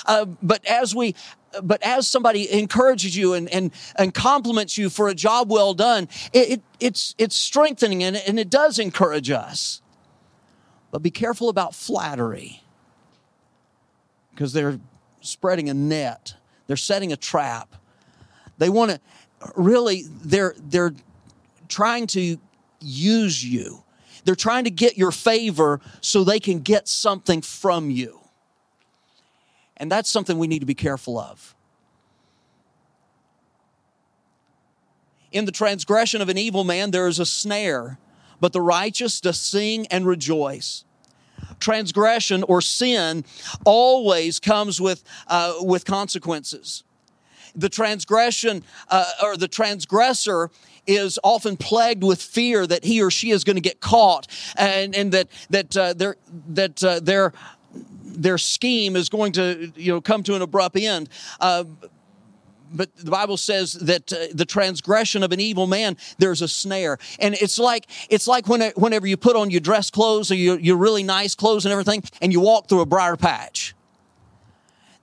Uh, 0.05 0.25
but 0.41 0.65
as 0.65 0.95
we, 0.95 1.15
but 1.61 1.83
as 1.83 2.07
somebody 2.07 2.51
encourages 2.51 3.17
you 3.17 3.33
and, 3.33 3.49
and, 3.49 3.71
and 3.97 4.13
compliments 4.13 4.77
you 4.77 4.89
for 4.89 5.09
a 5.09 5.13
job 5.13 5.51
well 5.51 5.73
done, 5.73 6.07
it, 6.31 6.49
it 6.49 6.61
it's, 6.79 7.13
it's 7.17 7.35
strengthening 7.35 8.03
and, 8.03 8.15
and 8.15 8.39
it 8.39 8.49
does 8.49 8.79
encourage 8.79 9.29
us. 9.29 9.81
But 10.91 11.01
be 11.01 11.11
careful 11.11 11.49
about 11.49 11.75
flattery 11.75 12.61
because 14.31 14.53
they're 14.53 14.79
spreading 15.21 15.69
a 15.69 15.73
net, 15.73 16.35
they're 16.67 16.77
setting 16.77 17.11
a 17.11 17.17
trap. 17.17 17.75
They 18.57 18.69
want 18.69 18.91
to 18.91 18.99
really, 19.55 20.03
they're, 20.07 20.55
they're 20.57 20.93
trying 21.71 22.05
to 22.07 22.37
use 22.79 23.43
you. 23.43 23.83
They're 24.23 24.35
trying 24.35 24.65
to 24.65 24.69
get 24.69 24.97
your 24.97 25.11
favor 25.11 25.81
so 26.01 26.23
they 26.23 26.39
can 26.39 26.59
get 26.59 26.87
something 26.87 27.41
from 27.41 27.89
you. 27.89 28.19
And 29.77 29.91
that's 29.91 30.09
something 30.09 30.37
we 30.37 30.47
need 30.47 30.59
to 30.59 30.65
be 30.67 30.75
careful 30.75 31.17
of. 31.17 31.55
In 35.31 35.45
the 35.45 35.51
transgression 35.51 36.21
of 36.21 36.29
an 36.29 36.37
evil 36.37 36.63
man, 36.63 36.91
there 36.91 37.07
is 37.07 37.17
a 37.17 37.25
snare, 37.25 37.97
but 38.39 38.53
the 38.53 38.61
righteous 38.61 39.21
does 39.21 39.39
sing 39.39 39.87
and 39.87 40.05
rejoice. 40.05 40.83
Transgression 41.59 42.43
or 42.43 42.61
sin 42.61 43.23
always 43.65 44.39
comes 44.39 44.79
with, 44.81 45.03
uh, 45.27 45.53
with 45.61 45.85
consequences. 45.85 46.83
The 47.55 47.69
transgression 47.69 48.63
uh, 48.89 49.05
or 49.23 49.35
the 49.35 49.47
transgressor 49.47 50.49
is 50.87 51.19
often 51.23 51.57
plagued 51.57 52.03
with 52.03 52.21
fear 52.21 52.65
that 52.67 52.83
he 52.83 53.01
or 53.01 53.11
she 53.11 53.31
is 53.31 53.43
going 53.43 53.55
to 53.55 53.61
get 53.61 53.79
caught 53.79 54.27
and, 54.57 54.95
and 54.95 55.11
that, 55.11 55.27
that, 55.49 55.77
uh, 55.77 55.93
their, 55.93 56.15
that 56.49 56.83
uh, 56.83 56.99
their, 56.99 57.33
their 58.03 58.37
scheme 58.37 58.95
is 58.95 59.09
going 59.09 59.31
to 59.33 59.71
you 59.75 59.91
know, 59.91 60.01
come 60.01 60.23
to 60.23 60.35
an 60.35 60.41
abrupt 60.41 60.77
end. 60.77 61.09
Uh, 61.39 61.63
but 62.73 62.95
the 62.95 63.11
Bible 63.11 63.37
says 63.37 63.73
that 63.73 64.13
uh, 64.13 64.27
the 64.33 64.45
transgression 64.45 65.23
of 65.23 65.31
an 65.31 65.39
evil 65.39 65.67
man, 65.67 65.97
there's 66.19 66.41
a 66.41 66.47
snare. 66.47 66.97
And 67.19 67.35
it's 67.35 67.59
like, 67.59 67.87
it's 68.09 68.27
like 68.27 68.47
when, 68.47 68.61
whenever 68.75 69.07
you 69.07 69.17
put 69.17 69.35
on 69.35 69.51
your 69.51 69.59
dress 69.59 69.89
clothes 69.89 70.31
or 70.31 70.35
your, 70.35 70.59
your 70.59 70.77
really 70.77 71.03
nice 71.03 71.35
clothes 71.35 71.65
and 71.65 71.71
everything, 71.71 72.03
and 72.21 72.31
you 72.31 72.39
walk 72.39 72.69
through 72.69 72.81
a 72.81 72.85
briar 72.85 73.17
patch 73.17 73.75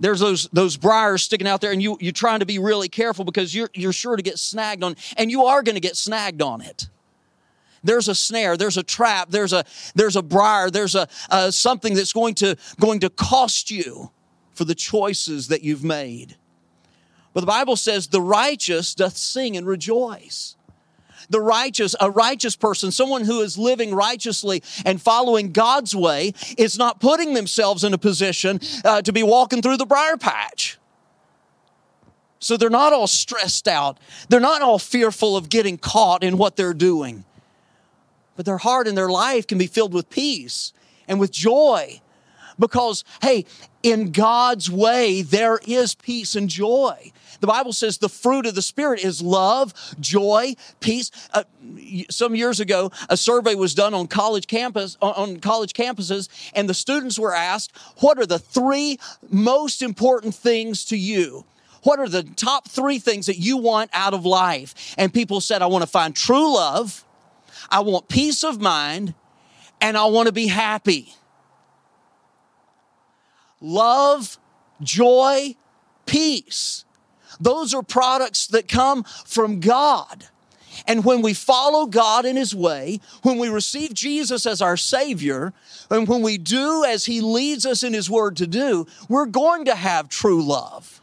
there's 0.01 0.21
those 0.21 0.49
those 0.53 0.77
briars 0.77 1.23
sticking 1.23 1.47
out 1.47 1.61
there 1.61 1.73
and 1.73 1.83
you 1.83 1.97
you're 2.01 2.13
trying 2.13 2.41
to 2.41 2.47
be 2.47 2.59
really 2.59 2.89
careful 2.89 3.25
because 3.25 3.55
you're 3.55 3.71
you're 3.75 3.93
sure 3.93 4.17
to 4.17 4.23
get 4.23 4.39
snagged 4.39 4.85
on 4.85 4.97
and 5.17 5.31
you 5.31 5.45
are 5.45 5.63
going 5.63 5.75
to 5.75 5.81
get 5.81 5.97
snagged 5.97 6.43
on 6.43 6.61
it. 6.61 6.89
There's 7.83 8.09
a 8.09 8.15
snare 8.15 8.57
there's 8.57 8.77
a 8.77 8.83
trap 8.83 9.31
there's 9.31 9.53
a 9.53 9.65
there's 9.95 10.17
a 10.17 10.23
briar 10.23 10.71
there's 10.71 10.95
a 10.95 11.09
uh, 11.31 11.51
something 11.51 11.95
that's 11.95 12.13
going 12.13 12.35
to 12.37 12.57
going 12.81 13.01
to 13.01 13.11
cost 13.11 13.71
you 13.71 14.11
for 14.53 14.65
the 14.65 14.75
choices 14.75 15.49
that 15.49 15.63
you've 15.63 15.85
made. 15.85 16.37
But 17.35 17.41
the 17.41 17.47
bible 17.47 17.77
says 17.77 18.09
the 18.09 18.23
righteous 18.23 18.95
doth 18.95 19.17
sing 19.17 19.57
and 19.57 19.67
rejoice 19.67 20.57
the 21.31 21.41
righteous, 21.41 21.95
a 22.01 22.11
righteous 22.11 22.57
person, 22.57 22.91
someone 22.91 23.25
who 23.25 23.41
is 23.41 23.59
living 23.59 23.95
righteously 23.95 24.63
and 24.85 25.01
following 25.01 25.53
God's 25.53 25.95
way, 25.95 26.33
is 26.57 26.79
not 26.79 27.01
putting 27.01 27.35
themselves 27.35 27.85
in 27.85 27.95
a 27.95 27.99
position 27.99 28.61
uh, 28.85 29.03
to 29.03 29.13
be 29.13 29.23
walking 29.23 29.63
through 29.63 29.77
the 29.77 29.87
briar 29.87 30.17
patch. 30.17 30.79
So 32.41 32.57
they're 32.57 32.71
not 32.71 32.93
all 32.93 33.07
stressed 33.07 33.67
out. 33.67 33.99
They're 34.29 34.41
not 34.41 34.63
all 34.63 34.79
fearful 34.79 35.37
of 35.37 35.49
getting 35.49 35.77
caught 35.77 36.23
in 36.23 36.39
what 36.39 36.57
they're 36.57 36.75
doing. 36.75 37.25
But 38.37 38.47
their 38.47 38.59
heart 38.59 38.87
and 38.87 38.97
their 38.97 39.09
life 39.09 39.47
can 39.47 39.59
be 39.59 39.67
filled 39.67 39.93
with 39.93 40.09
peace 40.09 40.73
and 41.09 41.19
with 41.19 41.33
joy 41.33 42.01
because, 42.59 43.05
hey, 43.23 43.47
in 43.83 44.13
God's 44.13 44.71
way, 44.71 45.23
there 45.23 45.59
is 45.67 45.95
peace 45.95 46.37
and 46.37 46.49
joy. 46.49 47.13
The 47.41 47.47
Bible 47.47 47.73
says 47.73 47.99
the 47.99 48.09
fruit 48.09 48.47
of 48.47 48.55
the 48.55 48.63
Spirit 48.63 49.05
is 49.05 49.23
love, 49.23 49.73
joy, 50.01 50.57
peace. 50.81 51.11
Uh, 51.33 51.45
some 52.11 52.35
years 52.35 52.61
ago, 52.61 52.91
a 53.09 53.17
survey 53.17 53.55
was 53.55 53.75
done 53.75 53.95
on 53.95 54.07
college 54.09 54.47
campus 54.47 54.97
on 55.01 55.39
college 55.39 55.73
campuses, 55.73 56.29
and 56.55 56.69
the 56.69 56.75
students 56.75 57.19
were 57.19 57.35
asked, 57.35 57.73
"What 57.99 58.19
are 58.19 58.27
the 58.27 58.39
three 58.39 58.99
most 59.29 59.83
important 59.83 60.35
things 60.35 60.85
to 60.87 60.97
you?" 60.97 61.45
What 61.85 62.01
are 62.01 62.09
the 62.09 62.25
top 62.25 62.69
three 62.69 62.99
things 62.99 63.27
that 63.27 63.39
you 63.39 63.57
want 63.57 63.91
out 63.93 64.13
of 64.13 64.27
life? 64.27 64.95
And 64.99 65.15
people 65.15 65.41
said, 65.41 65.63
I 65.63 65.67
want 65.67 65.83
to 65.83 65.89
find 65.89 66.15
true 66.15 66.55
love, 66.55 67.05
I 67.71 67.81
want 67.81 68.09
peace 68.09 68.43
of 68.43 68.61
mind, 68.61 69.15
and 69.81 69.97
I 69.97 70.05
want 70.07 70.27
to 70.27 70.33
be 70.33 70.49
happy. 70.49 71.15
Love, 73.61 74.39
joy, 74.83 75.57
peace. 76.05 76.85
Those 77.41 77.75
are 77.75 77.83
products 77.83 78.47
that 78.49 78.69
come 78.69 79.05
from 79.25 79.61
God. 79.61 80.27
And 80.87 81.05
when 81.05 81.23
we 81.23 81.35
follow 81.35 81.87
God 81.87 82.25
in 82.25 82.37
His 82.37 82.55
way, 82.55 83.01
when 83.23 83.39
we 83.39 83.49
receive 83.49 83.95
Jesus 83.95 84.47
as 84.47 84.63
our 84.63 84.77
Savior, 84.77 85.53
and 85.91 86.07
when 86.07 86.23
we 86.23 86.39
do 86.39 86.85
as 86.85 87.05
He 87.05 87.21
leads 87.21 87.67
us 87.67 87.83
in 87.83 87.93
His 87.93 88.09
Word 88.09 88.37
to 88.37 88.47
do, 88.47 88.87
we're 89.09 89.27
going 89.27 89.65
to 89.65 89.75
have 89.75 90.09
true 90.09 90.43
love. 90.43 91.01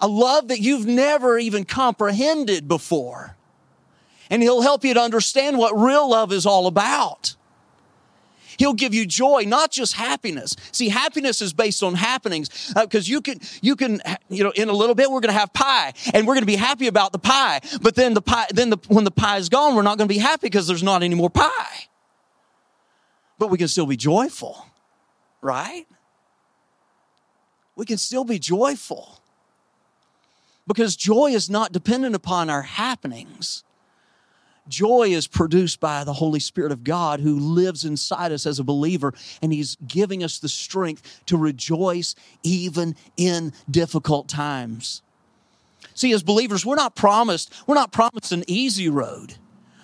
A 0.00 0.08
love 0.08 0.48
that 0.48 0.60
you've 0.60 0.86
never 0.86 1.38
even 1.38 1.64
comprehended 1.64 2.66
before. 2.66 3.36
And 4.30 4.42
He'll 4.42 4.62
help 4.62 4.84
you 4.84 4.94
to 4.94 5.00
understand 5.00 5.58
what 5.58 5.78
real 5.78 6.08
love 6.08 6.32
is 6.32 6.46
all 6.46 6.66
about. 6.66 7.36
He'll 8.60 8.74
give 8.74 8.92
you 8.92 9.06
joy, 9.06 9.44
not 9.46 9.70
just 9.70 9.94
happiness. 9.94 10.54
See, 10.70 10.90
happiness 10.90 11.40
is 11.40 11.54
based 11.54 11.82
on 11.82 11.94
happenings 11.94 12.74
because 12.78 13.08
uh, 13.08 13.10
you 13.10 13.22
can, 13.22 13.40
you 13.62 13.74
can, 13.74 14.02
you 14.28 14.44
know, 14.44 14.50
in 14.50 14.68
a 14.68 14.72
little 14.74 14.94
bit 14.94 15.10
we're 15.10 15.20
going 15.20 15.32
to 15.32 15.38
have 15.38 15.54
pie 15.54 15.94
and 16.12 16.26
we're 16.26 16.34
going 16.34 16.42
to 16.42 16.46
be 16.46 16.56
happy 16.56 16.86
about 16.86 17.12
the 17.12 17.18
pie. 17.18 17.62
But 17.80 17.94
then 17.94 18.12
the 18.12 18.20
pie, 18.20 18.48
then 18.50 18.68
the, 18.68 18.76
when 18.88 19.04
the 19.04 19.10
pie 19.10 19.38
is 19.38 19.48
gone, 19.48 19.74
we're 19.74 19.80
not 19.80 19.96
going 19.96 20.08
to 20.08 20.14
be 20.14 20.18
happy 20.18 20.48
because 20.48 20.66
there's 20.66 20.82
not 20.82 21.02
any 21.02 21.14
more 21.14 21.30
pie. 21.30 21.88
But 23.38 23.48
we 23.48 23.56
can 23.56 23.66
still 23.66 23.86
be 23.86 23.96
joyful, 23.96 24.66
right? 25.40 25.86
We 27.76 27.86
can 27.86 27.96
still 27.96 28.24
be 28.24 28.38
joyful 28.38 29.22
because 30.66 30.96
joy 30.96 31.28
is 31.28 31.48
not 31.48 31.72
dependent 31.72 32.14
upon 32.14 32.50
our 32.50 32.60
happenings. 32.60 33.64
Joy 34.70 35.08
is 35.08 35.26
produced 35.26 35.80
by 35.80 36.04
the 36.04 36.14
Holy 36.14 36.40
Spirit 36.40 36.72
of 36.72 36.84
God 36.84 37.20
who 37.20 37.38
lives 37.38 37.84
inside 37.84 38.32
us 38.32 38.46
as 38.46 38.58
a 38.58 38.64
believer, 38.64 39.12
and 39.42 39.52
He's 39.52 39.76
giving 39.86 40.24
us 40.24 40.38
the 40.38 40.48
strength 40.48 41.22
to 41.26 41.36
rejoice 41.36 42.14
even 42.42 42.96
in 43.18 43.52
difficult 43.70 44.28
times. 44.28 45.02
See, 45.94 46.12
as 46.12 46.22
believers, 46.22 46.64
we're 46.64 46.76
not 46.76 46.94
promised, 46.94 47.52
we're 47.66 47.74
not 47.74 47.92
promised 47.92 48.32
an 48.32 48.44
easy 48.46 48.88
road 48.88 49.34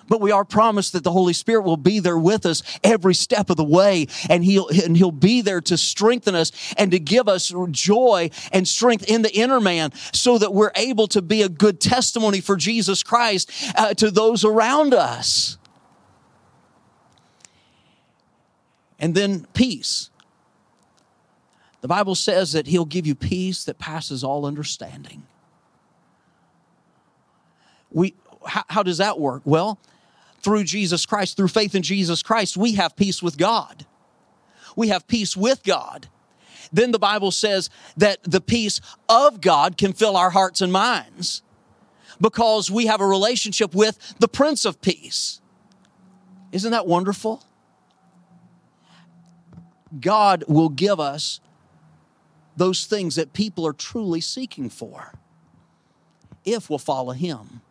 but 0.09 0.21
we 0.21 0.31
are 0.31 0.45
promised 0.45 0.93
that 0.93 1.05
the 1.05 1.13
Holy 1.13 1.33
Spirit 1.33 1.63
will 1.63 1.77
be 1.77 1.99
there 1.99 2.19
with 2.19 2.47
us 2.47 2.63
every 2.83 3.15
step 3.15 3.51
of 3.51 3.57
the 3.57 3.65
way 3.65 4.07
and 4.29 4.45
he'll, 4.45 4.69
and 4.69 4.97
he'll 4.97 5.11
be 5.11 5.41
there 5.41 5.61
to 5.63 5.77
strengthen 5.77 6.35
us 6.35 6.53
and 6.77 6.91
to 6.91 6.99
give 6.99 7.29
us 7.29 7.53
joy 7.71 8.31
and 8.53 8.67
strength 8.67 9.05
in 9.09 9.23
the 9.23 9.35
inner 9.35 9.61
man 9.61 9.93
so 10.13 10.39
that 10.39 10.53
we're 10.53 10.73
able 10.77 11.07
to 11.09 11.23
be 11.23 11.43
a 11.43 11.49
good 11.49 11.81
testimony 11.81 12.41
for 12.41 12.57
Jesus 12.57 13.03
Christ 13.03 13.51
uh, 13.77 13.95
to 13.95 14.11
those 14.11 14.45
around 14.45 14.95
us. 14.95 15.59
And 18.99 19.15
then 19.15 19.47
peace. 19.53 20.11
The 21.83 21.89
Bible 21.89 22.15
says 22.15 22.53
that 22.53 22.67
he'll 22.67 22.85
give 22.85 23.07
you 23.07 23.15
peace 23.15 23.65
that 23.65 23.79
passes 23.79 24.25
all 24.25 24.47
understanding. 24.47 25.23
We, 27.91 28.15
how, 28.45 28.65
how 28.69 28.83
does 28.83 28.99
that 28.99 29.21
work? 29.21 29.43
Well, 29.45 29.79
through 30.47 30.63
Jesus 30.63 31.07
Christ, 31.07 31.37
through 31.37 31.49
faith 31.49 31.75
in 31.75 31.83
Jesus 31.83 32.23
Christ, 32.23 32.57
we 32.57 32.75
have 32.75 32.95
peace 32.95 33.21
with 33.21 33.37
God. 33.37 33.85
We 34.77 34.91
have 34.91 35.09
peace 35.09 35.37
with 35.37 35.65
God. 35.65 36.07
Then 36.73 36.93
the 36.93 37.01
Bible 37.01 37.33
says 37.33 37.69
that 37.97 38.23
the 38.23 38.41
peace 38.41 38.81
of 39.09 39.41
God 39.41 39.77
can 39.77 39.93
fill 39.93 40.17
our 40.17 40.31
hearts 40.31 40.61
and 40.61 40.73
minds. 40.73 41.43
because 42.21 42.71
we 42.71 42.87
have 42.87 43.01
a 43.01 43.07
relationship 43.07 43.75
with 43.75 43.99
the 44.21 44.29
Prince 44.29 44.65
of 44.65 44.81
Peace. 44.81 45.41
Isn't 46.53 46.71
that 46.71 46.87
wonderful? 46.87 47.45
God 50.01 50.45
will 50.47 50.69
give 50.69 51.01
us 51.01 51.41
those 52.57 52.87
things 52.87 53.17
that 53.17 53.33
people 53.33 53.67
are 53.67 53.73
truly 53.73 54.21
seeking 54.21 54.71
for 54.71 55.13
if 56.45 56.71
we'll 56.71 56.79
follow 56.79 57.13
Him. 57.13 57.63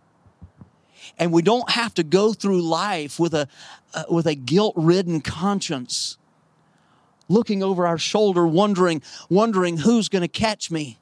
And 1.18 1.32
we 1.32 1.42
don't 1.42 1.70
have 1.70 1.94
to 1.96 2.04
go 2.04 2.34
through 2.34 2.62
life 2.62 3.20
with 3.20 3.34
a, 3.34 3.48
uh, 3.94 4.04
with 4.10 4.28
a 4.28 4.36
guilt 4.36 4.74
ridden 4.76 5.22
conscience, 5.22 6.18
looking 7.30 7.64
over 7.64 7.88
our 7.88 7.98
shoulder, 7.98 8.46
wondering, 8.46 9.02
wondering 9.30 9.78
who's 9.78 10.10
going 10.10 10.22
to 10.22 10.28
catch 10.28 10.70
me. 10.70 10.98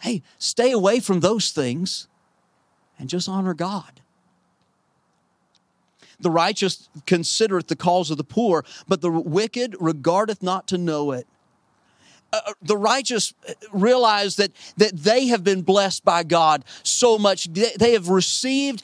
Hey, 0.00 0.22
stay 0.38 0.72
away 0.72 1.00
from 1.00 1.20
those 1.20 1.50
things 1.50 2.08
and 2.98 3.08
just 3.08 3.28
honor 3.28 3.54
God. 3.54 4.00
The 6.18 6.30
righteous 6.30 6.88
considereth 7.04 7.66
the 7.66 7.76
cause 7.76 8.10
of 8.10 8.16
the 8.16 8.24
poor, 8.24 8.64
but 8.88 9.02
the 9.02 9.10
wicked 9.10 9.76
regardeth 9.78 10.42
not 10.42 10.66
to 10.68 10.78
know 10.78 11.12
it. 11.12 11.26
Uh, 12.32 12.40
uh 12.46 12.52
the 12.62 12.76
righteous 12.76 13.34
realize 13.72 14.36
that, 14.36 14.52
that 14.76 14.96
they 14.96 15.26
have 15.26 15.44
been 15.44 15.62
blessed 15.62 16.04
by 16.04 16.22
God 16.22 16.64
so 16.82 17.18
much. 17.18 17.44
They 17.44 17.92
have 17.92 18.08
received 18.08 18.82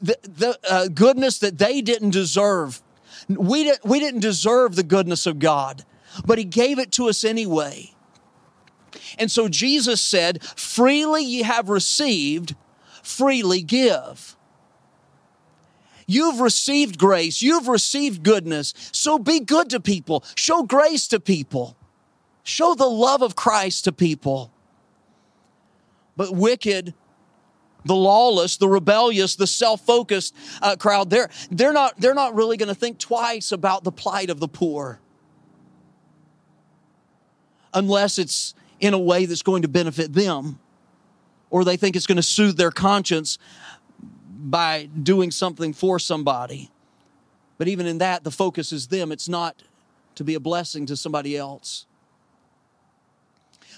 the, 0.00 0.16
the 0.22 0.58
uh, 0.68 0.88
goodness 0.88 1.38
that 1.38 1.58
they 1.58 1.80
didn't 1.80 2.10
deserve. 2.10 2.82
We, 3.28 3.64
did, 3.64 3.78
we 3.84 4.00
didn't 4.00 4.20
deserve 4.20 4.76
the 4.76 4.82
goodness 4.82 5.26
of 5.26 5.38
God, 5.38 5.84
but 6.26 6.38
He 6.38 6.44
gave 6.44 6.78
it 6.78 6.92
to 6.92 7.08
us 7.08 7.24
anyway. 7.24 7.94
And 9.18 9.30
so 9.30 9.48
Jesus 9.48 10.00
said, 10.00 10.42
Freely 10.42 11.24
ye 11.24 11.42
have 11.42 11.68
received, 11.68 12.54
freely 13.02 13.62
give. 13.62 14.36
You've 16.06 16.40
received 16.40 16.98
grace, 16.98 17.40
you've 17.40 17.68
received 17.68 18.22
goodness. 18.22 18.74
So 18.92 19.18
be 19.18 19.40
good 19.40 19.70
to 19.70 19.80
people, 19.80 20.24
show 20.34 20.62
grace 20.62 21.08
to 21.08 21.20
people, 21.20 21.76
show 22.44 22.74
the 22.74 22.86
love 22.86 23.22
of 23.22 23.34
Christ 23.34 23.84
to 23.84 23.92
people. 23.92 24.52
But 26.16 26.32
wicked, 26.32 26.94
the 27.84 27.96
lawless, 27.96 28.56
the 28.56 28.68
rebellious, 28.68 29.34
the 29.34 29.46
self-focused 29.46 30.34
uh, 30.62 30.76
crowd, 30.76 31.10
they're, 31.10 31.28
they're, 31.50 31.72
not, 31.72 32.00
they're 32.00 32.14
not 32.14 32.34
really 32.34 32.56
going 32.56 32.68
to 32.68 32.74
think 32.74 32.98
twice 32.98 33.50
about 33.50 33.82
the 33.82 33.90
plight 33.90 34.30
of 34.30 34.38
the 34.38 34.48
poor. 34.48 35.00
Unless 37.72 38.18
it's 38.18 38.54
in 38.78 38.94
a 38.94 38.98
way 38.98 39.26
that's 39.26 39.42
going 39.42 39.62
to 39.62 39.68
benefit 39.68 40.12
them, 40.12 40.60
or 41.50 41.64
they 41.64 41.76
think 41.76 41.96
it's 41.96 42.06
going 42.06 42.16
to 42.16 42.22
soothe 42.22 42.56
their 42.56 42.70
conscience 42.70 43.38
by 44.28 44.88
doing 45.02 45.30
something 45.30 45.72
for 45.72 45.98
somebody. 45.98 46.70
But 47.58 47.68
even 47.68 47.86
in 47.86 47.98
that, 47.98 48.24
the 48.24 48.30
focus 48.30 48.72
is 48.72 48.88
them. 48.88 49.10
It's 49.10 49.28
not 49.28 49.62
to 50.16 50.24
be 50.24 50.34
a 50.34 50.40
blessing 50.40 50.86
to 50.86 50.96
somebody 50.96 51.36
else. 51.36 51.86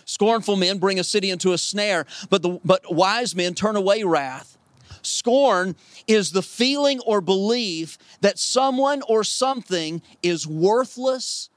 Scornful 0.07 0.55
men 0.57 0.79
bring 0.79 1.01
a 1.01 1.05
city 1.05 1.31
into 1.31 1.53
a 1.53 1.59
snare, 1.59 2.07
but, 2.31 2.41
the, 2.41 2.61
but 2.65 2.95
wise 2.95 3.35
men 3.35 3.55
turn 3.55 3.75
away 3.75 4.05
wrath. 4.05 4.57
Scorn 5.03 5.75
is 6.07 6.31
the 6.31 6.43
feeling 6.43 7.01
or 7.01 7.21
belief 7.21 7.99
that 8.21 8.39
someone 8.39 9.03
or 9.09 9.25
something 9.25 10.01
is 10.23 10.47
worthless 10.47 11.51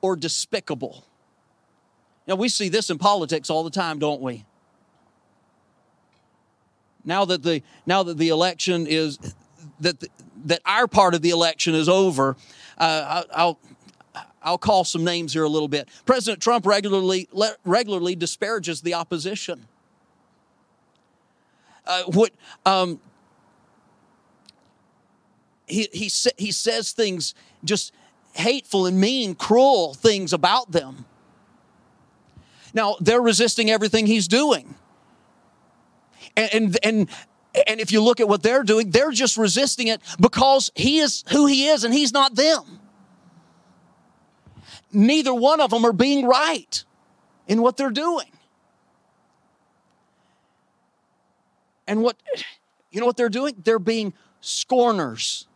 or 0.00 0.16
despicable. 0.16 1.04
Now, 2.26 2.36
we 2.36 2.48
see 2.48 2.70
this 2.70 2.88
in 2.88 2.96
politics 2.98 3.50
all 3.50 3.64
the 3.64 3.70
time, 3.70 3.98
don't 3.98 4.22
we? 4.22 4.46
Now 7.04 7.26
that 7.26 7.42
the, 7.42 7.62
now 7.86 8.02
that 8.02 8.16
the 8.16 8.28
election 8.28 8.86
is, 8.86 9.18
that, 9.80 10.00
the, 10.00 10.08
that 10.46 10.62
our 10.64 10.86
part 10.86 11.14
of 11.14 11.20
the 11.20 11.30
election 11.30 11.74
is 11.74 11.88
over, 11.88 12.36
uh, 12.78 13.24
I'll, 13.34 13.58
I'll 14.42 14.58
call 14.58 14.84
some 14.84 15.04
names 15.04 15.32
here 15.32 15.44
a 15.44 15.48
little 15.48 15.68
bit. 15.68 15.88
President 16.06 16.42
Trump 16.42 16.66
regularly, 16.66 17.28
regularly 17.64 18.14
disparages 18.14 18.80
the 18.80 18.94
opposition. 18.94 19.66
Uh, 21.86 22.02
what, 22.04 22.32
um, 22.66 23.00
he, 25.66 25.88
he, 25.92 26.10
he 26.36 26.52
says 26.52 26.92
things 26.92 27.34
just 27.64 27.92
hateful 28.34 28.86
and 28.86 29.00
mean, 29.00 29.34
cruel 29.34 29.94
things 29.94 30.32
about 30.32 30.70
them. 30.70 31.04
Now, 32.74 32.96
they're 33.00 33.20
resisting 33.20 33.70
everything 33.70 34.06
he's 34.06 34.28
doing. 34.28 34.74
And, 36.36 36.54
and, 36.54 36.78
and, 36.84 37.10
and 37.66 37.80
if 37.80 37.90
you 37.90 38.02
look 38.02 38.20
at 38.20 38.28
what 38.28 38.42
they're 38.42 38.62
doing, 38.62 38.90
they're 38.90 39.10
just 39.10 39.36
resisting 39.36 39.88
it 39.88 40.00
because 40.20 40.70
he 40.74 40.98
is 40.98 41.24
who 41.30 41.46
he 41.46 41.68
is 41.68 41.84
and 41.84 41.92
he's 41.92 42.12
not 42.12 42.34
them. 42.34 42.77
Neither 44.92 45.34
one 45.34 45.60
of 45.60 45.70
them 45.70 45.84
are 45.84 45.92
being 45.92 46.26
right 46.26 46.84
in 47.46 47.62
what 47.62 47.76
they're 47.76 47.90
doing. 47.90 48.30
And 51.86 52.02
what, 52.02 52.16
you 52.90 53.00
know 53.00 53.06
what 53.06 53.16
they're 53.16 53.28
doing? 53.28 53.54
They're 53.64 53.78
being 53.78 54.12
scorners. 54.40 55.46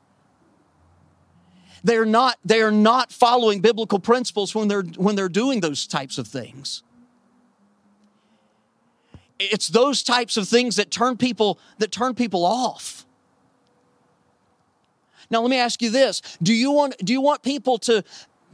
They're 1.85 2.07
not, 2.07 2.38
they 2.45 2.62
are 2.62 2.71
not 2.71 3.12
following 3.12 3.61
biblical 3.61 3.99
principles 3.99 4.55
when 4.55 4.68
they're, 4.68 4.83
when 4.83 5.16
they're 5.16 5.29
doing 5.29 5.61
those 5.61 5.87
types 5.87 6.16
of 6.18 6.27
things 6.27 6.83
it's 9.51 9.68
those 9.68 10.03
types 10.03 10.37
of 10.37 10.49
things 10.49 10.77
that 10.77 10.90
turn 10.90 11.16
people 11.16 11.59
that 11.79 11.90
turn 11.90 12.14
people 12.14 12.45
off 12.45 13.07
now 15.31 15.40
let 15.40 15.51
me 15.51 15.57
ask 15.57 15.83
you 15.83 15.90
this 15.90 16.21
do 16.42 16.55
you 16.55 16.71
want 16.71 16.97
do 16.99 17.12
you 17.12 17.21
want 17.21 17.42
people 17.42 17.79
to 17.79 18.05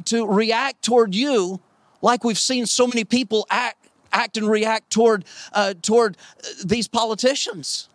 to 0.05 0.27
react 0.27 0.83
toward 0.83 1.15
you 1.15 1.61
like 2.03 2.25
we've 2.25 2.39
seen 2.39 2.67
so 2.67 2.87
many 2.87 3.05
people 3.05 3.47
act 3.51 3.89
act 4.13 4.37
and 4.37 4.49
react 4.49 4.91
toward 4.91 5.25
uh, 5.53 5.75
toward 5.83 6.17
these 6.65 6.89
politicians 6.89 7.89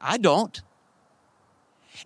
i 0.00 0.16
don't 0.16 0.62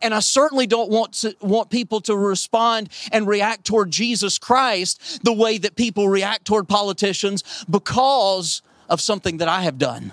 and 0.00 0.14
I 0.14 0.20
certainly 0.20 0.66
don't 0.66 0.90
want 0.90 1.12
to 1.14 1.34
want 1.40 1.70
people 1.70 2.00
to 2.02 2.16
respond 2.16 2.90
and 3.10 3.26
react 3.26 3.64
toward 3.64 3.90
Jesus 3.90 4.38
Christ 4.38 5.24
the 5.24 5.32
way 5.32 5.58
that 5.58 5.76
people 5.76 6.08
react 6.08 6.44
toward 6.44 6.68
politicians 6.68 7.64
because 7.68 8.62
of 8.88 9.00
something 9.00 9.38
that 9.38 9.48
I 9.48 9.62
have 9.62 9.78
done. 9.78 10.12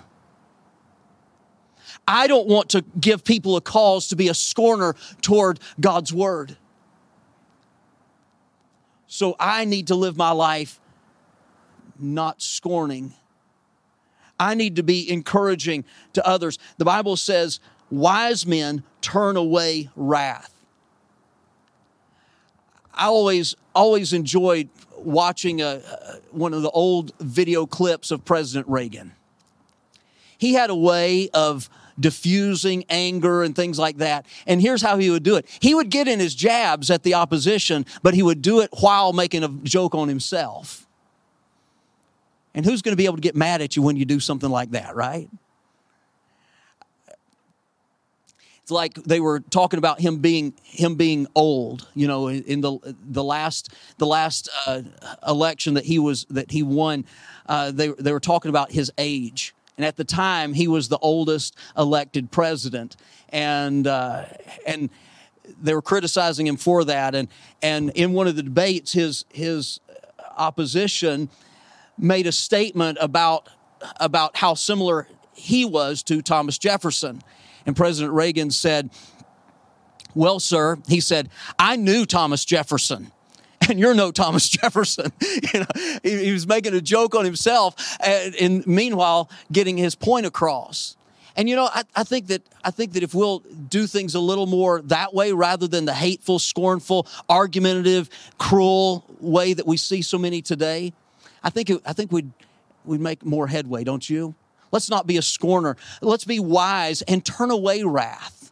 I 2.07 2.27
don't 2.27 2.47
want 2.47 2.69
to 2.69 2.83
give 2.99 3.23
people 3.23 3.55
a 3.55 3.61
cause 3.61 4.07
to 4.09 4.15
be 4.15 4.27
a 4.27 4.33
scorner 4.33 4.95
toward 5.21 5.59
God's 5.79 6.13
word. 6.13 6.57
So 9.15 9.33
I 9.39 9.63
need 9.63 9.87
to 9.87 9.95
live 9.95 10.17
my 10.17 10.31
life 10.31 10.81
not 11.97 12.41
scorning. 12.41 13.13
I 14.37 14.55
need 14.55 14.75
to 14.75 14.83
be 14.83 15.09
encouraging 15.09 15.85
to 16.11 16.27
others. 16.27 16.59
The 16.79 16.83
Bible 16.83 17.15
says, 17.15 17.61
wise 17.89 18.45
men 18.45 18.83
turn 18.99 19.37
away 19.37 19.89
wrath. 19.95 20.53
I 22.93 23.05
always 23.05 23.55
always 23.73 24.11
enjoyed 24.11 24.67
watching 24.97 25.61
a, 25.61 25.79
one 26.31 26.53
of 26.53 26.61
the 26.61 26.71
old 26.71 27.13
video 27.21 27.65
clips 27.65 28.11
of 28.11 28.25
President 28.25 28.67
Reagan. 28.67 29.13
He 30.37 30.55
had 30.55 30.69
a 30.69 30.75
way 30.75 31.29
of 31.33 31.69
diffusing 31.99 32.85
anger 32.89 33.43
and 33.43 33.55
things 33.55 33.79
like 33.79 33.97
that. 33.97 34.25
And 34.47 34.61
here's 34.61 34.81
how 34.81 34.97
he 34.97 35.09
would 35.09 35.23
do 35.23 35.35
it. 35.35 35.45
He 35.59 35.73
would 35.73 35.89
get 35.89 36.07
in 36.07 36.19
his 36.19 36.35
jabs 36.35 36.91
at 36.91 37.03
the 37.03 37.13
opposition, 37.13 37.85
but 38.03 38.13
he 38.13 38.23
would 38.23 38.41
do 38.41 38.61
it 38.61 38.69
while 38.79 39.13
making 39.13 39.43
a 39.43 39.49
joke 39.49 39.95
on 39.95 40.07
himself. 40.07 40.87
And 42.53 42.65
who's 42.65 42.81
going 42.81 42.93
to 42.93 42.97
be 42.97 43.05
able 43.05 43.17
to 43.17 43.21
get 43.21 43.35
mad 43.35 43.61
at 43.61 43.75
you 43.75 43.81
when 43.81 43.97
you 43.97 44.05
do 44.05 44.19
something 44.19 44.49
like 44.49 44.71
that, 44.71 44.95
right? 44.95 45.29
it's 48.65 48.71
like 48.71 48.95
they 48.95 49.19
were 49.19 49.41
talking 49.41 49.77
about 49.77 49.99
him 50.01 50.17
being 50.17 50.51
him 50.63 50.95
being 50.95 51.27
old. 51.35 51.87
You 51.93 52.07
know, 52.07 52.29
in 52.29 52.61
the 52.61 52.79
the 52.99 53.23
last 53.23 53.71
the 53.99 54.07
last 54.07 54.49
uh, 54.65 54.81
election 55.27 55.75
that 55.75 55.85
he 55.85 55.99
was 55.99 56.25
that 56.31 56.49
he 56.49 56.63
won, 56.63 57.05
uh, 57.45 57.69
they 57.69 57.89
they 57.89 58.11
were 58.11 58.19
talking 58.19 58.49
about 58.49 58.71
his 58.71 58.91
age. 58.97 59.53
And 59.77 59.85
at 59.85 59.97
the 59.97 60.05
time, 60.05 60.53
he 60.53 60.67
was 60.67 60.87
the 60.87 60.97
oldest 60.99 61.55
elected 61.77 62.31
president, 62.31 62.95
and 63.29 63.85
uh, 63.85 64.25
and 64.65 64.89
they 65.61 65.73
were 65.73 65.81
criticizing 65.81 66.47
him 66.47 66.57
for 66.57 66.85
that. 66.85 67.13
And 67.13 67.27
and 67.61 67.89
in 67.91 68.13
one 68.13 68.27
of 68.27 68.35
the 68.35 68.43
debates, 68.43 68.93
his 68.93 69.25
his 69.29 69.79
opposition 70.37 71.29
made 71.97 72.27
a 72.27 72.31
statement 72.31 72.97
about 73.01 73.49
about 73.99 74.37
how 74.37 74.53
similar 74.53 75.07
he 75.33 75.65
was 75.65 76.03
to 76.03 76.21
Thomas 76.21 76.57
Jefferson. 76.57 77.21
And 77.65 77.75
President 77.75 78.13
Reagan 78.13 78.51
said, 78.51 78.89
Well, 80.13 80.39
sir, 80.39 80.77
he 80.87 80.99
said, 80.99 81.29
I 81.59 81.75
knew 81.75 82.05
Thomas 82.05 82.45
Jefferson. 82.45 83.11
And 83.69 83.79
you're 83.79 83.93
no 83.93 84.11
Thomas 84.11 84.49
Jefferson. 84.49 85.11
you 85.53 85.59
know, 85.59 85.99
he, 86.03 86.25
he, 86.25 86.31
was 86.31 86.47
making 86.47 86.73
a 86.73 86.81
joke 86.81 87.15
on 87.15 87.25
himself, 87.25 87.97
uh, 87.99 88.05
and, 88.05 88.35
and, 88.35 88.67
meanwhile 88.67 89.29
getting 89.51 89.77
his 89.77 89.95
point 89.95 90.25
across. 90.25 90.95
And 91.37 91.49
you 91.49 91.55
know, 91.55 91.69
I, 91.71 91.83
I 91.95 92.03
think 92.03 92.27
that 92.27 92.41
I 92.63 92.71
think 92.71 92.93
that 92.93 93.03
if 93.03 93.13
we'll 93.13 93.39
do 93.39 93.87
things 93.87 94.15
a 94.15 94.19
little 94.19 94.45
more 94.45 94.81
that 94.83 95.13
way, 95.13 95.33
rather 95.33 95.67
than 95.67 95.85
the 95.85 95.93
hateful, 95.93 96.39
scornful, 96.39 97.07
argumentative, 97.29 98.09
cruel 98.37 99.03
way 99.19 99.53
that 99.53 99.67
we 99.67 99.77
see 99.77 100.01
so 100.01 100.17
many 100.17 100.41
today, 100.41 100.93
I 101.43 101.49
think 101.49 101.69
it, 101.69 101.81
I 101.85 101.93
think 101.93 102.11
we'd 102.11 102.31
we'd 102.85 103.01
make 103.01 103.25
more 103.25 103.47
headway, 103.47 103.83
don't 103.83 104.09
you? 104.09 104.33
Let's 104.71 104.89
not 104.89 105.07
be 105.07 105.17
a 105.17 105.21
scorner. 105.21 105.75
Let's 106.01 106.25
be 106.25 106.39
wise 106.39 107.01
and 107.03 107.23
turn 107.23 107.51
away 107.51 107.83
wrath. 107.83 108.51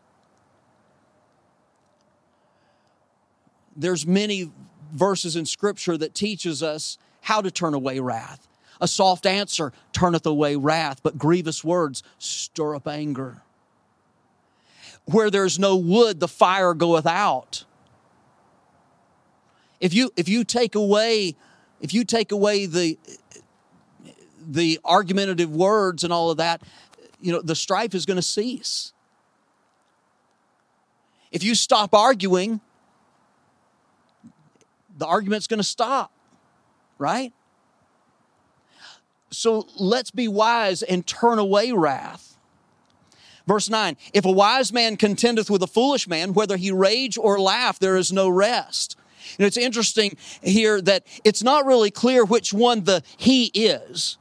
There's 3.76 4.06
many 4.06 4.52
verses 4.94 5.36
in 5.36 5.46
scripture 5.46 5.98
that 5.98 6.14
teaches 6.14 6.64
us 6.64 6.98
how 7.22 7.42
to 7.42 7.52
turn 7.52 7.74
away 7.74 8.00
wrath. 8.00 8.48
A 8.82 8.88
soft 8.88 9.26
answer 9.26 9.72
turneth 9.92 10.26
away 10.26 10.56
wrath, 10.56 11.02
but 11.04 11.18
grievous 11.18 11.64
words 11.64 12.04
stir 12.20 12.76
up 12.76 12.88
anger. 12.88 13.42
Where 15.06 15.30
there's 15.30 15.60
no 15.60 15.76
wood, 15.76 16.20
the 16.20 16.28
fire 16.28 16.74
goeth 16.74 17.06
out. 17.06 17.66
If 19.80 19.94
you 19.94 20.12
if 20.16 20.30
you 20.30 20.44
take 20.44 20.76
away 20.76 21.36
if 21.82 21.94
you 21.94 22.06
take 22.06 22.32
away 22.32 22.66
the 22.66 22.98
the 24.46 24.80
argumentative 24.84 25.54
words 25.54 26.04
and 26.04 26.12
all 26.12 26.32
of 26.32 26.38
that, 26.38 26.62
you 27.22 27.32
know, 27.32 27.42
the 27.42 27.56
strife 27.56 27.96
is 27.96 28.06
going 28.06 28.18
to 28.18 28.22
cease. 28.22 28.94
If 31.32 31.44
you 31.44 31.56
stop 31.56 31.94
arguing, 31.94 32.62
the 34.98 35.06
argument's 35.06 35.48
going 35.48 35.60
to 35.60 35.64
stop, 35.64 36.12
right? 36.98 37.34
So 39.32 39.68
let's 39.78 40.12
be 40.12 40.28
wise 40.28 40.84
and 40.84 41.06
turn 41.06 41.40
away 41.40 41.72
wrath. 41.72 42.38
Verse 43.48 43.70
9 43.70 43.98
If 44.14 44.26
a 44.26 44.32
wise 44.32 44.72
man 44.72 44.96
contendeth 44.96 45.50
with 45.50 45.64
a 45.64 45.68
foolish 45.68 46.08
man, 46.08 46.34
whether 46.34 46.58
he 46.58 46.72
rage 46.72 47.18
or 47.18 47.40
laugh, 47.40 47.80
there 47.80 47.98
is 47.98 48.12
no 48.12 48.30
rest. 48.30 48.96
And 49.38 49.48
it's 49.48 49.58
interesting 49.58 50.18
here 50.42 50.82
that 50.82 51.06
it's 51.24 51.42
not 51.42 51.66
really 51.66 51.92
clear 51.92 52.26
which 52.26 52.54
one 52.54 52.84
the 52.84 53.04
he 53.18 53.46
is, 53.54 54.18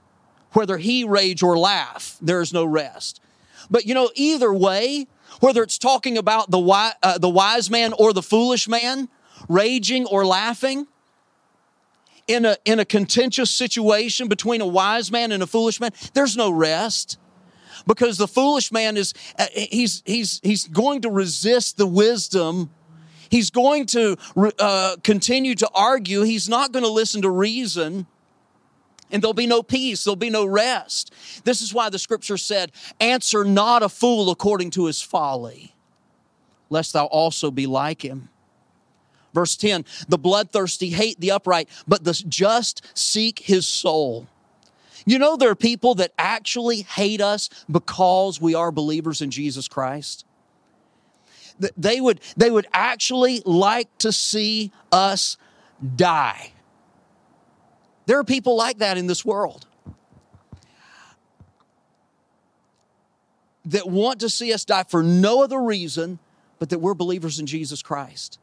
whether 0.52 0.78
he 0.78 1.04
rage 1.04 1.42
or 1.42 1.58
laugh, 1.58 2.16
there 2.20 2.40
is 2.40 2.52
no 2.52 2.64
rest. 2.64 3.20
But 3.70 3.84
you 3.84 3.94
know, 3.94 4.10
either 4.14 4.52
way, 4.52 5.06
whether 5.40 5.62
it's 5.62 5.78
talking 5.78 6.16
about 6.16 6.50
the, 6.50 6.58
wise, 6.58 6.94
uh, 7.02 7.18
the 7.18 7.28
wise 7.28 7.70
man 7.70 7.92
or 7.94 8.12
the 8.12 8.22
foolish 8.22 8.68
man, 8.68 9.08
raging 9.48 10.06
or 10.06 10.24
laughing, 10.26 10.86
in 12.28 12.44
a, 12.44 12.56
in 12.64 12.78
a 12.78 12.84
contentious 12.84 13.50
situation 13.50 14.28
between 14.28 14.60
a 14.60 14.66
wise 14.66 15.10
man 15.10 15.32
and 15.32 15.42
a 15.42 15.46
foolish 15.46 15.80
man, 15.80 15.90
there's 16.14 16.36
no 16.36 16.50
rest. 16.50 17.18
Because 17.86 18.16
the 18.16 18.28
foolish 18.28 18.70
man 18.70 18.96
is 18.96 19.12
uh, 19.38 19.46
he's 19.54 20.04
he's 20.06 20.40
he's 20.44 20.68
going 20.68 21.02
to 21.02 21.10
resist 21.10 21.78
the 21.78 21.86
wisdom. 21.86 22.70
He's 23.28 23.50
going 23.50 23.86
to 23.86 24.16
uh, 24.58 24.96
continue 25.02 25.56
to 25.56 25.68
argue. 25.74 26.22
He's 26.22 26.48
not 26.48 26.70
going 26.70 26.84
to 26.84 26.90
listen 26.90 27.22
to 27.22 27.30
reason. 27.30 28.06
And 29.10 29.20
there'll 29.20 29.34
be 29.34 29.46
no 29.46 29.62
peace. 29.62 30.04
There'll 30.04 30.16
be 30.16 30.30
no 30.30 30.46
rest. 30.46 31.12
This 31.44 31.60
is 31.60 31.74
why 31.74 31.90
the 31.90 31.98
scripture 31.98 32.36
said 32.36 32.70
answer 33.00 33.42
not 33.44 33.82
a 33.82 33.88
fool 33.88 34.30
according 34.30 34.70
to 34.72 34.86
his 34.86 35.02
folly 35.02 35.74
lest 36.72 36.94
thou 36.94 37.04
also 37.06 37.50
be 37.50 37.66
like 37.66 38.02
him 38.02 38.28
Verse 39.32 39.56
10 39.56 39.84
The 40.08 40.18
bloodthirsty 40.18 40.90
hate 40.90 41.20
the 41.20 41.30
upright, 41.30 41.68
but 41.86 42.04
the 42.04 42.12
just 42.28 42.82
seek 42.94 43.40
his 43.40 43.66
soul. 43.66 44.26
You 45.04 45.18
know, 45.18 45.36
there 45.36 45.50
are 45.50 45.56
people 45.56 45.96
that 45.96 46.12
actually 46.16 46.82
hate 46.82 47.20
us 47.20 47.48
because 47.70 48.40
we 48.40 48.54
are 48.54 48.70
believers 48.70 49.20
in 49.20 49.30
Jesus 49.30 49.66
Christ. 49.66 50.24
They 51.76 52.00
would, 52.00 52.20
they 52.36 52.50
would 52.50 52.66
actually 52.72 53.42
like 53.44 53.96
to 53.98 54.12
see 54.12 54.72
us 54.90 55.36
die. 55.96 56.52
There 58.06 58.18
are 58.18 58.24
people 58.24 58.56
like 58.56 58.78
that 58.78 58.96
in 58.96 59.06
this 59.06 59.24
world 59.24 59.66
that 63.64 63.88
want 63.88 64.20
to 64.20 64.28
see 64.28 64.52
us 64.52 64.64
die 64.64 64.84
for 64.84 65.02
no 65.02 65.42
other 65.42 65.60
reason 65.60 66.18
but 66.58 66.70
that 66.70 66.78
we're 66.78 66.94
believers 66.94 67.38
in 67.38 67.46
Jesus 67.46 67.82
Christ. 67.82 68.38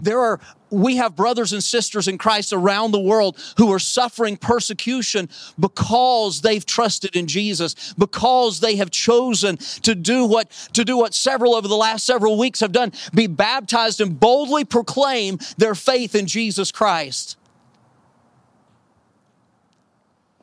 There 0.00 0.20
are, 0.20 0.40
we 0.70 0.96
have 0.96 1.16
brothers 1.16 1.52
and 1.52 1.62
sisters 1.62 2.08
in 2.08 2.18
Christ 2.18 2.52
around 2.52 2.90
the 2.90 3.00
world 3.00 3.38
who 3.56 3.72
are 3.72 3.78
suffering 3.78 4.36
persecution 4.36 5.28
because 5.58 6.40
they've 6.40 6.64
trusted 6.64 7.14
in 7.16 7.26
Jesus, 7.26 7.94
because 7.98 8.60
they 8.60 8.76
have 8.76 8.90
chosen 8.90 9.56
to 9.82 9.94
do 9.94 10.24
what, 10.24 10.50
to 10.72 10.84
do 10.84 10.96
what 10.96 11.14
several 11.14 11.54
over 11.54 11.68
the 11.68 11.76
last 11.76 12.04
several 12.04 12.38
weeks 12.38 12.60
have 12.60 12.72
done, 12.72 12.92
be 13.14 13.26
baptized 13.26 14.00
and 14.00 14.18
boldly 14.18 14.64
proclaim 14.64 15.38
their 15.58 15.74
faith 15.74 16.14
in 16.14 16.26
Jesus 16.26 16.72
Christ. 16.72 17.36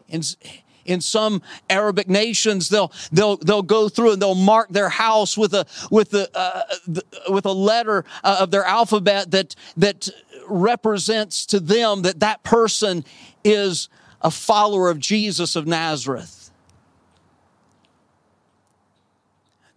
And, 0.10 0.36
in 0.85 1.01
some 1.01 1.41
Arabic 1.69 2.09
nations, 2.09 2.69
they'll 2.69 2.91
they'll 3.11 3.37
they'll 3.37 3.61
go 3.61 3.89
through 3.89 4.13
and 4.13 4.21
they'll 4.21 4.35
mark 4.35 4.69
their 4.69 4.89
house 4.89 5.37
with 5.37 5.53
a 5.53 5.65
with 5.89 6.13
a 6.13 6.29
uh, 6.37 6.63
the, 6.87 7.03
with 7.29 7.45
a 7.45 7.51
letter 7.51 8.05
uh, 8.23 8.37
of 8.39 8.51
their 8.51 8.63
alphabet 8.63 9.31
that 9.31 9.55
that 9.77 10.09
represents 10.47 11.45
to 11.47 11.59
them 11.59 12.01
that 12.01 12.19
that 12.19 12.43
person 12.43 13.05
is 13.43 13.89
a 14.21 14.31
follower 14.31 14.89
of 14.89 14.99
Jesus 14.99 15.55
of 15.55 15.65
Nazareth. 15.65 16.51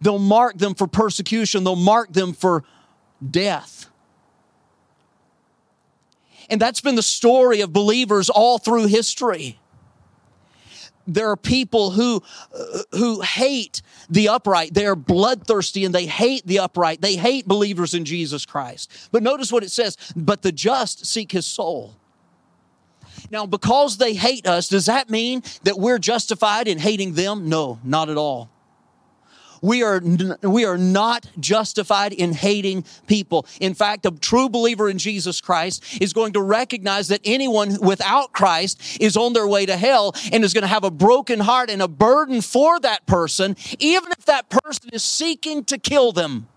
They'll 0.01 0.19
mark 0.19 0.57
them 0.57 0.75
for 0.75 0.87
persecution. 0.87 1.63
They'll 1.63 1.75
mark 1.75 2.13
them 2.13 2.33
for 2.33 2.63
death. 3.27 3.89
And 6.49 6.61
that's 6.61 6.81
been 6.81 6.95
the 6.95 7.01
story 7.01 7.61
of 7.61 7.73
believers 7.73 8.29
all 8.29 8.59
through 8.59 8.85
history 8.85 9.57
there 11.07 11.29
are 11.29 11.37
people 11.37 11.91
who 11.91 12.21
uh, 12.53 12.79
who 12.91 13.21
hate 13.21 13.81
the 14.09 14.29
upright. 14.29 14.73
They 14.73 14.85
are 14.85 14.95
bloodthirsty 14.95 15.85
and 15.85 15.93
they 15.93 16.05
hate 16.05 16.45
the 16.45 16.59
upright. 16.59 17.01
They 17.01 17.15
hate 17.15 17.47
believers 17.47 17.93
in 17.93 18.05
jesus 18.05 18.45
christ. 18.45 18.91
But 19.11 19.23
notice 19.23 19.51
what 19.51 19.63
it 19.63 19.71
says 19.71 19.97
but 20.15 20.41
the 20.41 20.51
just 20.51 21.05
seek 21.05 21.31
his 21.31 21.45
soul. 21.45 21.95
Now 23.31 23.45
because 23.45 23.97
they 23.97 24.13
hate 24.13 24.47
us 24.47 24.69
does 24.69 24.85
that 24.87 25.09
mean 25.09 25.43
that 25.63 25.77
we're 25.77 25.99
justified 25.99 26.67
in 26.67 26.79
hating 26.79 27.13
them? 27.13 27.49
No 27.49 27.79
not 27.83 28.09
at 28.09 28.17
all 28.17 28.49
we 29.61 29.83
are, 29.83 30.01
we 30.41 30.65
are 30.65 30.77
not 30.77 31.27
justified 31.39 32.13
in 32.13 32.33
hating 32.33 32.85
people. 33.07 33.45
In 33.59 33.73
fact, 33.73 34.05
a 34.05 34.11
true 34.11 34.49
believer 34.49 34.89
in 34.89 34.97
Jesus 34.97 35.41
Christ 35.41 36.01
is 36.01 36.13
going 36.13 36.33
to 36.33 36.41
recognize 36.41 37.07
that 37.09 37.21
anyone 37.25 37.77
without 37.81 38.33
Christ 38.33 39.01
is 39.01 39.17
on 39.17 39.33
their 39.33 39.47
way 39.47 39.65
to 39.65 39.77
hell 39.77 40.13
and 40.31 40.43
is 40.43 40.53
going 40.53 40.63
to 40.63 40.67
have 40.67 40.83
a 40.83 40.91
broken 40.91 41.39
heart 41.39 41.69
and 41.69 41.81
a 41.81 41.87
burden 41.87 42.41
for 42.41 42.79
that 42.79 43.05
person, 43.05 43.55
even 43.79 44.11
if 44.11 44.25
that 44.25 44.49
person 44.49 44.89
is 44.91 45.03
seeking 45.03 45.63
to 45.65 45.77
kill 45.77 46.11
them. 46.11 46.47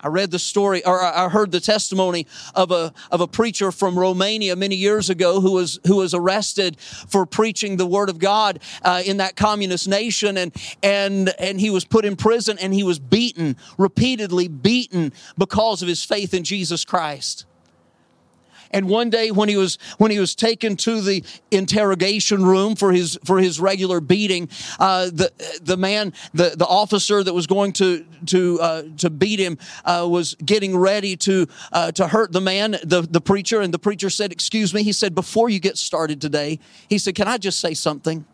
I 0.00 0.08
read 0.08 0.30
the 0.30 0.38
story, 0.38 0.84
or 0.84 1.02
I 1.02 1.28
heard 1.28 1.50
the 1.50 1.60
testimony 1.60 2.26
of 2.54 2.70
a, 2.70 2.92
of 3.10 3.20
a 3.20 3.26
preacher 3.26 3.72
from 3.72 3.98
Romania 3.98 4.54
many 4.54 4.76
years 4.76 5.10
ago 5.10 5.40
who 5.40 5.52
was, 5.52 5.80
who 5.86 5.96
was 5.96 6.14
arrested 6.14 6.78
for 6.78 7.26
preaching 7.26 7.76
the 7.76 7.86
word 7.86 8.08
of 8.08 8.18
God 8.18 8.60
uh, 8.82 9.02
in 9.04 9.16
that 9.16 9.34
communist 9.34 9.88
nation. 9.88 10.36
And, 10.36 10.54
and, 10.82 11.34
and 11.38 11.60
he 11.60 11.70
was 11.70 11.84
put 11.84 12.04
in 12.04 12.14
prison 12.14 12.58
and 12.60 12.72
he 12.72 12.84
was 12.84 12.98
beaten, 12.98 13.56
repeatedly 13.76 14.46
beaten 14.46 15.12
because 15.36 15.82
of 15.82 15.88
his 15.88 16.04
faith 16.04 16.32
in 16.32 16.44
Jesus 16.44 16.84
Christ. 16.84 17.44
And 18.70 18.88
one 18.88 19.10
day 19.10 19.30
when 19.30 19.48
he 19.48 19.56
was 19.56 19.78
when 19.98 20.10
he 20.10 20.18
was 20.18 20.34
taken 20.34 20.76
to 20.78 21.00
the 21.00 21.24
interrogation 21.50 22.44
room 22.44 22.76
for 22.76 22.92
his 22.92 23.18
for 23.24 23.38
his 23.38 23.60
regular 23.60 24.00
beating, 24.00 24.48
uh, 24.78 25.06
the 25.06 25.32
the 25.62 25.76
man 25.76 26.12
the 26.34 26.54
the 26.56 26.66
officer 26.66 27.22
that 27.22 27.32
was 27.32 27.46
going 27.46 27.72
to 27.74 28.04
to 28.26 28.60
uh, 28.60 28.82
to 28.98 29.10
beat 29.10 29.38
him 29.38 29.58
uh, 29.84 30.06
was 30.08 30.34
getting 30.44 30.76
ready 30.76 31.16
to 31.16 31.46
uh, 31.72 31.92
to 31.92 32.08
hurt 32.08 32.32
the 32.32 32.40
man 32.40 32.72
the 32.84 33.02
the 33.02 33.20
preacher 33.20 33.60
and 33.60 33.72
the 33.72 33.78
preacher 33.78 34.10
said, 34.10 34.32
"Excuse 34.32 34.74
me," 34.74 34.82
he 34.82 34.92
said, 34.92 35.14
"Before 35.14 35.48
you 35.48 35.60
get 35.60 35.78
started 35.78 36.20
today," 36.20 36.58
he 36.88 36.98
said, 36.98 37.14
"Can 37.14 37.28
I 37.28 37.38
just 37.38 37.60
say 37.60 37.74
something?" 37.74 38.24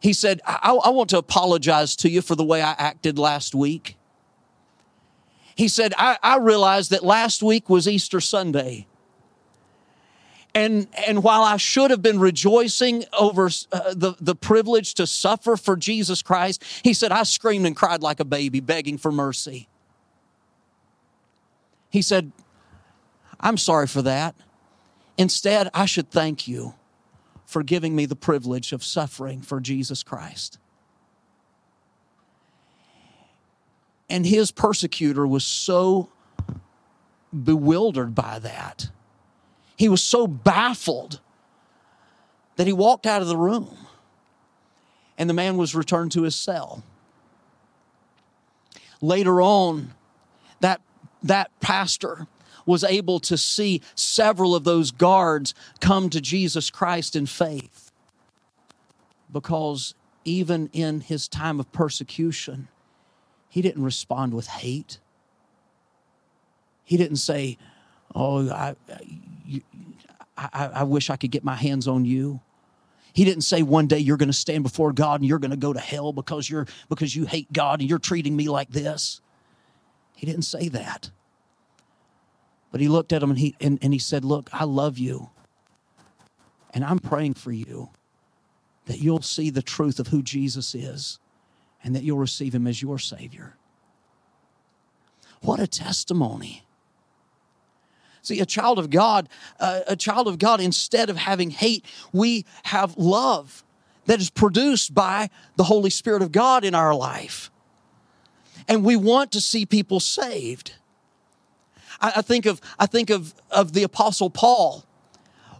He 0.00 0.12
said, 0.12 0.40
I, 0.44 0.80
I 0.84 0.90
want 0.90 1.10
to 1.10 1.18
apologize 1.18 1.94
to 1.96 2.10
you 2.10 2.22
for 2.22 2.34
the 2.34 2.42
way 2.42 2.60
I 2.60 2.72
acted 2.72 3.20
last 3.20 3.54
week." 3.54 3.96
He 5.54 5.68
said, 5.68 5.92
I, 5.98 6.18
I 6.22 6.38
realized 6.38 6.90
that 6.90 7.04
last 7.04 7.42
week 7.42 7.68
was 7.68 7.86
Easter 7.86 8.20
Sunday. 8.20 8.86
And, 10.54 10.86
and 11.06 11.22
while 11.22 11.42
I 11.42 11.56
should 11.56 11.90
have 11.90 12.02
been 12.02 12.20
rejoicing 12.20 13.04
over 13.18 13.48
uh, 13.72 13.94
the, 13.94 14.14
the 14.20 14.34
privilege 14.34 14.94
to 14.94 15.06
suffer 15.06 15.56
for 15.56 15.76
Jesus 15.76 16.20
Christ, 16.20 16.62
he 16.84 16.92
said, 16.92 17.10
I 17.10 17.22
screamed 17.22 17.66
and 17.66 17.74
cried 17.74 18.02
like 18.02 18.20
a 18.20 18.24
baby, 18.24 18.60
begging 18.60 18.98
for 18.98 19.10
mercy. 19.10 19.68
He 21.88 22.02
said, 22.02 22.32
I'm 23.40 23.56
sorry 23.56 23.86
for 23.86 24.02
that. 24.02 24.34
Instead, 25.16 25.70
I 25.72 25.86
should 25.86 26.10
thank 26.10 26.46
you 26.46 26.74
for 27.46 27.62
giving 27.62 27.94
me 27.94 28.06
the 28.06 28.16
privilege 28.16 28.72
of 28.72 28.84
suffering 28.84 29.40
for 29.42 29.60
Jesus 29.60 30.02
Christ. 30.02 30.58
And 34.08 34.26
his 34.26 34.50
persecutor 34.50 35.26
was 35.26 35.44
so 35.44 36.10
bewildered 37.32 38.14
by 38.14 38.38
that. 38.40 38.90
He 39.82 39.88
was 39.88 40.00
so 40.00 40.28
baffled 40.28 41.18
that 42.54 42.68
he 42.68 42.72
walked 42.72 43.04
out 43.04 43.20
of 43.20 43.26
the 43.26 43.36
room 43.36 43.76
and 45.18 45.28
the 45.28 45.34
man 45.34 45.56
was 45.56 45.74
returned 45.74 46.12
to 46.12 46.22
his 46.22 46.36
cell. 46.36 46.84
Later 49.00 49.42
on, 49.42 49.92
that, 50.60 50.82
that 51.24 51.50
pastor 51.58 52.28
was 52.64 52.84
able 52.84 53.18
to 53.18 53.36
see 53.36 53.82
several 53.96 54.54
of 54.54 54.62
those 54.62 54.92
guards 54.92 55.52
come 55.80 56.10
to 56.10 56.20
Jesus 56.20 56.70
Christ 56.70 57.16
in 57.16 57.26
faith 57.26 57.90
because 59.32 59.96
even 60.24 60.70
in 60.72 61.00
his 61.00 61.26
time 61.26 61.58
of 61.58 61.72
persecution, 61.72 62.68
he 63.48 63.60
didn't 63.60 63.82
respond 63.82 64.32
with 64.32 64.46
hate. 64.46 65.00
He 66.84 66.96
didn't 66.96 67.16
say, 67.16 67.58
Oh, 68.14 68.50
I, 68.50 68.76
I, 70.52 70.66
I 70.66 70.82
wish 70.84 71.10
I 71.10 71.16
could 71.16 71.30
get 71.30 71.44
my 71.44 71.54
hands 71.54 71.86
on 71.88 72.04
you. 72.04 72.40
He 73.12 73.24
didn't 73.24 73.42
say 73.42 73.62
one 73.62 73.86
day 73.86 73.98
you're 73.98 74.16
going 74.16 74.30
to 74.30 74.32
stand 74.32 74.62
before 74.62 74.92
God 74.92 75.20
and 75.20 75.28
you're 75.28 75.38
going 75.38 75.50
to 75.50 75.56
go 75.56 75.72
to 75.72 75.80
hell 75.80 76.12
because 76.12 76.48
you're 76.48 76.66
because 76.88 77.14
you 77.14 77.26
hate 77.26 77.52
God 77.52 77.80
and 77.80 77.88
you're 77.88 77.98
treating 77.98 78.34
me 78.34 78.48
like 78.48 78.70
this. 78.70 79.20
He 80.16 80.26
didn't 80.26 80.42
say 80.42 80.68
that. 80.68 81.10
But 82.70 82.80
he 82.80 82.88
looked 82.88 83.12
at 83.12 83.22
him 83.22 83.30
and 83.30 83.38
he 83.38 83.54
and, 83.60 83.78
and 83.82 83.92
he 83.92 83.98
said, 83.98 84.24
Look, 84.24 84.48
I 84.52 84.64
love 84.64 84.98
you. 84.98 85.30
And 86.72 86.84
I'm 86.84 86.98
praying 86.98 87.34
for 87.34 87.52
you 87.52 87.90
that 88.86 88.98
you'll 88.98 89.22
see 89.22 89.50
the 89.50 89.62
truth 89.62 89.98
of 90.00 90.08
who 90.08 90.22
Jesus 90.22 90.74
is 90.74 91.18
and 91.84 91.94
that 91.94 92.02
you'll 92.02 92.18
receive 92.18 92.54
him 92.54 92.66
as 92.66 92.80
your 92.80 92.98
Savior. 92.98 93.56
What 95.42 95.60
a 95.60 95.66
testimony. 95.66 96.64
See, 98.22 98.38
a 98.38 98.46
child 98.46 98.78
of 98.78 98.88
God, 98.88 99.28
uh, 99.58 99.80
a 99.88 99.96
child 99.96 100.28
of 100.28 100.38
God, 100.38 100.60
instead 100.60 101.10
of 101.10 101.16
having 101.16 101.50
hate, 101.50 101.84
we 102.12 102.46
have 102.64 102.96
love 102.96 103.64
that 104.06 104.20
is 104.20 104.30
produced 104.30 104.94
by 104.94 105.28
the 105.56 105.64
Holy 105.64 105.90
Spirit 105.90 106.22
of 106.22 106.32
God 106.32 106.64
in 106.64 106.74
our 106.74 106.94
life. 106.94 107.50
And 108.68 108.84
we 108.84 108.94
want 108.94 109.32
to 109.32 109.40
see 109.40 109.66
people 109.66 109.98
saved. 109.98 110.74
I, 112.00 112.12
I 112.16 112.22
think 112.22 112.46
of, 112.46 112.60
I 112.78 112.86
think 112.86 113.10
of, 113.10 113.34
of 113.50 113.72
the 113.72 113.82
Apostle 113.82 114.30
Paul, 114.30 114.84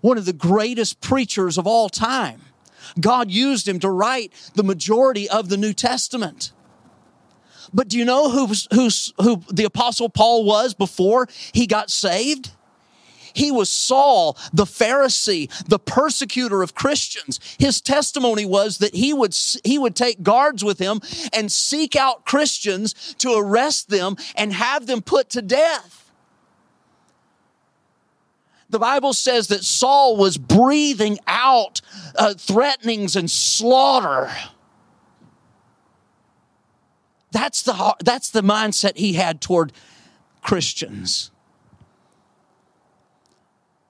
one 0.00 0.16
of 0.16 0.24
the 0.24 0.32
greatest 0.32 1.00
preachers 1.00 1.58
of 1.58 1.66
all 1.66 1.88
time. 1.88 2.42
God 3.00 3.30
used 3.30 3.66
him 3.66 3.80
to 3.80 3.90
write 3.90 4.32
the 4.54 4.64
majority 4.64 5.28
of 5.28 5.48
the 5.48 5.56
New 5.56 5.72
Testament. 5.72 6.52
But 7.72 7.88
do 7.88 7.98
you 7.98 8.04
know 8.04 8.30
who, 8.30 8.52
who, 8.72 8.88
who 9.22 9.42
the 9.50 9.64
Apostle 9.64 10.08
Paul 10.08 10.44
was 10.44 10.74
before 10.74 11.28
he 11.52 11.66
got 11.66 11.90
saved? 11.90 12.50
He 13.34 13.50
was 13.50 13.70
Saul, 13.70 14.36
the 14.52 14.64
Pharisee, 14.64 15.48
the 15.64 15.78
persecutor 15.78 16.62
of 16.62 16.74
Christians. 16.74 17.40
His 17.58 17.80
testimony 17.80 18.44
was 18.44 18.78
that 18.78 18.94
he 18.94 19.12
would, 19.14 19.34
he 19.64 19.78
would 19.78 19.96
take 19.96 20.22
guards 20.22 20.62
with 20.62 20.78
him 20.78 21.00
and 21.32 21.50
seek 21.50 21.96
out 21.96 22.26
Christians 22.26 23.14
to 23.18 23.32
arrest 23.32 23.88
them 23.88 24.16
and 24.36 24.52
have 24.52 24.86
them 24.86 25.00
put 25.00 25.30
to 25.30 25.42
death. 25.42 26.10
The 28.68 28.78
Bible 28.78 29.12
says 29.12 29.48
that 29.48 29.64
Saul 29.64 30.16
was 30.16 30.38
breathing 30.38 31.18
out 31.26 31.82
uh, 32.16 32.34
threatenings 32.34 33.16
and 33.16 33.30
slaughter. 33.30 34.30
That's 37.32 37.62
the, 37.62 37.96
that's 38.00 38.30
the 38.30 38.42
mindset 38.42 38.96
he 38.96 39.14
had 39.14 39.40
toward 39.40 39.72
Christians. 40.42 41.30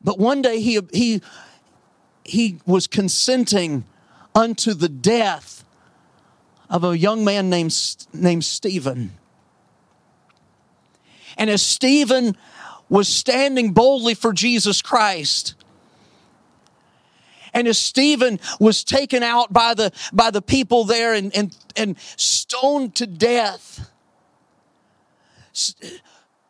But 0.03 0.19
one 0.19 0.43
day 0.43 0.61
he, 0.61 0.81
he, 0.93 1.23
he 2.25 2.61
was 2.67 2.87
consenting 2.87 3.85
unto 4.35 4.75
the 4.75 4.89
death 4.89 5.65
of 6.71 6.85
a 6.85 6.97
young 6.97 7.25
man 7.25 7.51
named, 7.51 7.77
named 8.13 8.45
Stephen. 8.45 9.13
And 11.37 11.51
as 11.51 11.63
Stephen 11.63 12.37
was 12.89 13.09
standing 13.09 13.73
boldly 13.73 14.15
for 14.15 14.33
Jesus 14.33 14.83
Christ, 14.83 15.55
and 17.55 17.69
as 17.69 17.79
Stephen 17.79 18.41
was 18.59 18.85
taken 18.85 19.23
out 19.23 19.53
by 19.53 19.75
the, 19.75 19.93
by 20.13 20.31
the 20.31 20.43
people 20.43 20.85
there 20.85 21.15
and, 21.15 21.35
and, 21.37 21.57
and 21.77 21.99
stoned 22.17 22.95
to 22.97 23.07
death, 23.07 23.91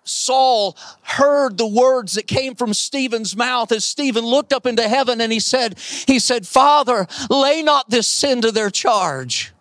Saul 0.05 0.77
heard 1.03 1.59
the 1.59 1.67
words 1.67 2.15
that 2.15 2.27
came 2.27 2.55
from 2.55 2.75
Stephen's 2.75 3.37
mouth 3.37 3.73
as 3.73 3.85
Stephen 3.85 4.25
looked 4.25 4.53
up 4.53 4.67
into 4.67 4.88
heaven 4.88 5.21
and 5.21 5.33
he 5.33 5.41
said, 5.41 5.79
he 6.07 6.19
said, 6.19 6.47
Father, 6.47 7.07
lay 7.31 7.62
not 7.62 7.91
this 7.91 8.07
sin 8.07 8.41
to 8.43 8.53
their 8.53 8.71
charge. 8.71 9.53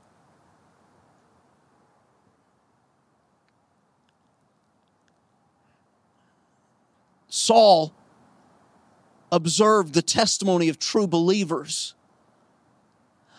Saul 7.30 7.94
observed 9.32 9.94
the 9.94 10.02
testimony 10.02 10.70
of 10.70 10.80
true 10.80 11.08
believers 11.08 11.94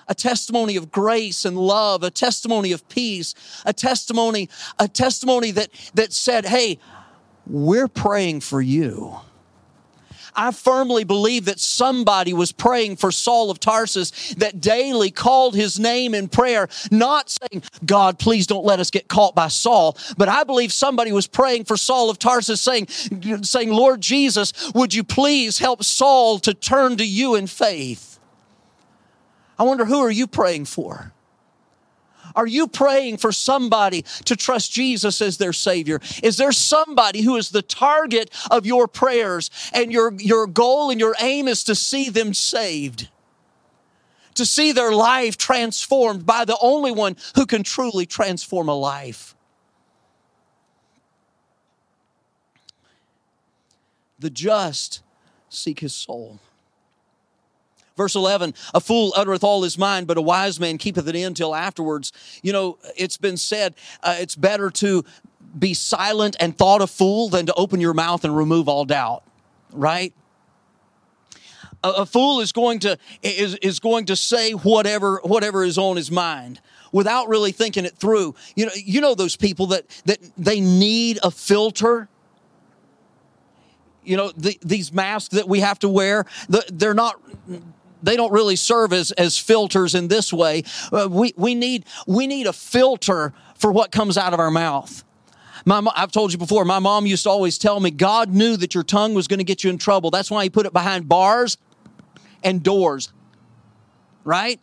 a 0.08 0.14
testimony 0.14 0.76
of 0.76 0.90
grace 0.90 1.44
and 1.44 1.56
love, 1.56 2.02
a 2.02 2.10
testimony 2.10 2.72
of 2.72 2.86
peace, 2.88 3.34
a 3.64 3.72
testimony, 3.72 4.48
a 4.78 4.88
testimony 4.88 5.50
that, 5.52 5.70
that 5.94 6.12
said, 6.12 6.44
hey, 6.44 6.78
we're 7.46 7.88
praying 7.88 8.40
for 8.40 8.60
you. 8.60 9.16
I 10.34 10.50
firmly 10.50 11.04
believe 11.04 11.44
that 11.46 11.60
somebody 11.60 12.32
was 12.32 12.52
praying 12.52 12.96
for 12.96 13.12
Saul 13.12 13.50
of 13.50 13.60
Tarsus 13.60 14.34
that 14.34 14.60
daily 14.60 15.10
called 15.10 15.54
his 15.54 15.78
name 15.78 16.14
in 16.14 16.28
prayer, 16.28 16.68
not 16.90 17.30
saying, 17.30 17.62
God, 17.84 18.18
please 18.18 18.46
don't 18.46 18.64
let 18.64 18.80
us 18.80 18.90
get 18.90 19.08
caught 19.08 19.34
by 19.34 19.48
Saul. 19.48 19.96
But 20.16 20.28
I 20.28 20.44
believe 20.44 20.72
somebody 20.72 21.12
was 21.12 21.26
praying 21.26 21.64
for 21.64 21.76
Saul 21.76 22.10
of 22.10 22.18
Tarsus, 22.18 22.60
saying, 22.60 22.88
saying, 22.88 23.70
Lord 23.70 24.00
Jesus, 24.00 24.72
would 24.74 24.94
you 24.94 25.04
please 25.04 25.58
help 25.58 25.84
Saul 25.84 26.38
to 26.40 26.54
turn 26.54 26.96
to 26.96 27.06
you 27.06 27.34
in 27.34 27.46
faith? 27.46 28.18
I 29.58 29.64
wonder 29.64 29.84
who 29.84 30.00
are 30.00 30.10
you 30.10 30.26
praying 30.26 30.64
for? 30.64 31.12
Are 32.34 32.46
you 32.46 32.66
praying 32.66 33.18
for 33.18 33.32
somebody 33.32 34.02
to 34.24 34.36
trust 34.36 34.72
Jesus 34.72 35.20
as 35.20 35.38
their 35.38 35.52
Savior? 35.52 36.00
Is 36.22 36.36
there 36.36 36.52
somebody 36.52 37.22
who 37.22 37.36
is 37.36 37.50
the 37.50 37.62
target 37.62 38.30
of 38.50 38.66
your 38.66 38.88
prayers 38.88 39.50
and 39.72 39.92
your, 39.92 40.12
your 40.18 40.46
goal 40.46 40.90
and 40.90 41.00
your 41.00 41.14
aim 41.20 41.48
is 41.48 41.64
to 41.64 41.74
see 41.74 42.08
them 42.08 42.34
saved? 42.34 43.08
To 44.36 44.46
see 44.46 44.72
their 44.72 44.92
life 44.92 45.36
transformed 45.36 46.24
by 46.24 46.44
the 46.44 46.56
only 46.62 46.90
one 46.90 47.16
who 47.34 47.44
can 47.44 47.62
truly 47.62 48.06
transform 48.06 48.68
a 48.68 48.74
life. 48.74 49.34
The 54.18 54.30
just 54.30 55.02
seek 55.48 55.80
his 55.80 55.92
soul. 55.92 56.38
Verse 57.96 58.14
11, 58.14 58.54
a 58.74 58.80
fool 58.80 59.12
uttereth 59.16 59.44
all 59.44 59.62
his 59.62 59.76
mind, 59.76 60.06
but 60.06 60.16
a 60.16 60.22
wise 60.22 60.58
man 60.58 60.78
keepeth 60.78 61.06
it 61.06 61.14
in 61.14 61.34
till 61.34 61.54
afterwards. 61.54 62.12
You 62.42 62.52
know, 62.52 62.78
it's 62.96 63.18
been 63.18 63.36
said, 63.36 63.74
uh, 64.02 64.16
it's 64.18 64.34
better 64.34 64.70
to 64.70 65.04
be 65.58 65.74
silent 65.74 66.36
and 66.40 66.56
thought 66.56 66.80
a 66.80 66.86
fool 66.86 67.28
than 67.28 67.46
to 67.46 67.54
open 67.54 67.80
your 67.80 67.92
mouth 67.92 68.24
and 68.24 68.34
remove 68.34 68.68
all 68.68 68.86
doubt, 68.86 69.24
right? 69.72 70.14
A, 71.84 71.88
a 71.90 72.06
fool 72.06 72.40
is 72.40 72.52
going 72.52 72.78
to 72.80 72.96
is, 73.22 73.56
is 73.56 73.78
going 73.78 74.06
to 74.06 74.16
say 74.16 74.52
whatever 74.52 75.20
whatever 75.24 75.62
is 75.62 75.76
on 75.76 75.96
his 75.96 76.10
mind 76.10 76.60
without 76.92 77.28
really 77.28 77.52
thinking 77.52 77.84
it 77.84 77.96
through. 77.96 78.34
You 78.56 78.66
know, 78.66 78.72
you 78.74 79.02
know 79.02 79.14
those 79.14 79.36
people 79.36 79.66
that 79.66 79.88
that 80.06 80.18
they 80.38 80.60
need 80.60 81.18
a 81.22 81.30
filter 81.30 82.08
you 84.04 84.16
know 84.16 84.32
the, 84.36 84.58
these 84.62 84.92
masks 84.92 85.34
that 85.34 85.48
we 85.48 85.60
have 85.60 85.78
to 85.78 85.88
wear 85.88 86.26
they're 86.48 86.94
not 86.94 87.20
they 88.02 88.16
don't 88.16 88.32
really 88.32 88.56
serve 88.56 88.92
as, 88.92 89.12
as 89.12 89.38
filters 89.38 89.94
in 89.94 90.08
this 90.08 90.32
way. 90.32 90.64
Uh, 90.92 91.08
we, 91.10 91.32
we, 91.36 91.54
need, 91.54 91.84
we 92.06 92.26
need 92.26 92.46
a 92.46 92.52
filter 92.52 93.32
for 93.56 93.72
what 93.72 93.92
comes 93.92 94.18
out 94.18 94.34
of 94.34 94.40
our 94.40 94.50
mouth. 94.50 95.04
My, 95.64 95.80
I've 95.94 96.10
told 96.10 96.32
you 96.32 96.38
before, 96.38 96.64
my 96.64 96.80
mom 96.80 97.06
used 97.06 97.22
to 97.24 97.30
always 97.30 97.56
tell 97.58 97.78
me 97.78 97.90
God 97.90 98.30
knew 98.30 98.56
that 98.56 98.74
your 98.74 98.82
tongue 98.82 99.14
was 99.14 99.28
going 99.28 99.38
to 99.38 99.44
get 99.44 99.62
you 99.62 99.70
in 99.70 99.78
trouble. 99.78 100.10
That's 100.10 100.30
why 100.30 100.42
He 100.42 100.50
put 100.50 100.66
it 100.66 100.72
behind 100.72 101.08
bars 101.08 101.56
and 102.42 102.62
doors. 102.62 103.12
Right? 104.24 104.60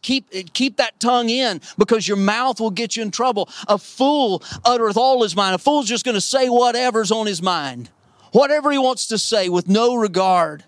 Keep, 0.00 0.52
keep 0.54 0.78
that 0.78 0.98
tongue 1.00 1.28
in 1.28 1.60
because 1.76 2.08
your 2.08 2.16
mouth 2.16 2.60
will 2.60 2.70
get 2.70 2.96
you 2.96 3.02
in 3.02 3.10
trouble. 3.10 3.50
A 3.68 3.76
fool 3.76 4.42
uttereth 4.64 4.96
all 4.96 5.22
his 5.22 5.36
mind. 5.36 5.54
A 5.54 5.58
fool's 5.58 5.86
just 5.86 6.02
going 6.02 6.14
to 6.14 6.20
say 6.20 6.48
whatever's 6.48 7.12
on 7.12 7.26
his 7.26 7.42
mind 7.42 7.90
whatever 8.32 8.70
he 8.70 8.78
wants 8.78 9.06
to 9.08 9.18
say 9.18 9.48
with 9.48 9.68
no 9.68 9.94
regard. 9.94 10.64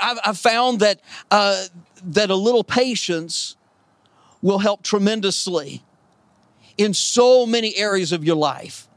I've, 0.00 0.18
I've 0.24 0.38
found 0.38 0.80
that, 0.80 1.00
uh, 1.30 1.64
that 2.04 2.30
a 2.30 2.36
little 2.36 2.64
patience 2.64 3.56
will 4.42 4.58
help 4.58 4.82
tremendously 4.82 5.82
in 6.76 6.92
so 6.94 7.46
many 7.46 7.76
areas 7.76 8.12
of 8.12 8.24
your 8.24 8.36
life. 8.36 8.88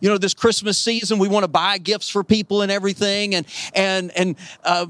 You 0.00 0.10
know 0.10 0.18
this 0.18 0.34
christmas 0.34 0.76
season 0.76 1.18
we 1.18 1.28
want 1.28 1.44
to 1.44 1.48
buy 1.48 1.78
gifts 1.78 2.10
for 2.10 2.22
people 2.22 2.60
and 2.60 2.70
everything 2.70 3.34
and 3.34 3.46
and 3.74 4.10
and 4.14 4.36
uh, 4.62 4.86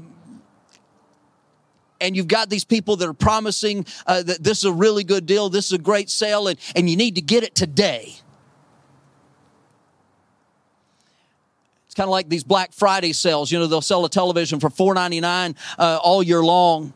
and 2.01 2.17
you've 2.17 2.27
got 2.27 2.49
these 2.49 2.65
people 2.65 2.97
that 2.97 3.07
are 3.07 3.13
promising 3.13 3.85
uh, 4.07 4.23
that 4.23 4.43
this 4.43 4.57
is 4.57 4.65
a 4.65 4.73
really 4.73 5.05
good 5.05 5.25
deal 5.25 5.47
this 5.47 5.67
is 5.67 5.71
a 5.71 5.77
great 5.77 6.09
sale 6.09 6.49
and, 6.49 6.59
and 6.75 6.89
you 6.89 6.97
need 6.97 7.15
to 7.15 7.21
get 7.21 7.43
it 7.43 7.55
today 7.55 8.15
kind 11.95 12.07
of 12.07 12.11
like 12.11 12.29
these 12.29 12.43
Black 12.43 12.73
Friday 12.73 13.13
sales. 13.13 13.51
You 13.51 13.59
know, 13.59 13.67
they'll 13.67 13.81
sell 13.81 14.05
a 14.05 14.09
television 14.09 14.59
for 14.59 14.69
$4.99 14.69 15.55
uh, 15.79 15.99
all 16.03 16.21
year 16.21 16.43
long. 16.43 16.93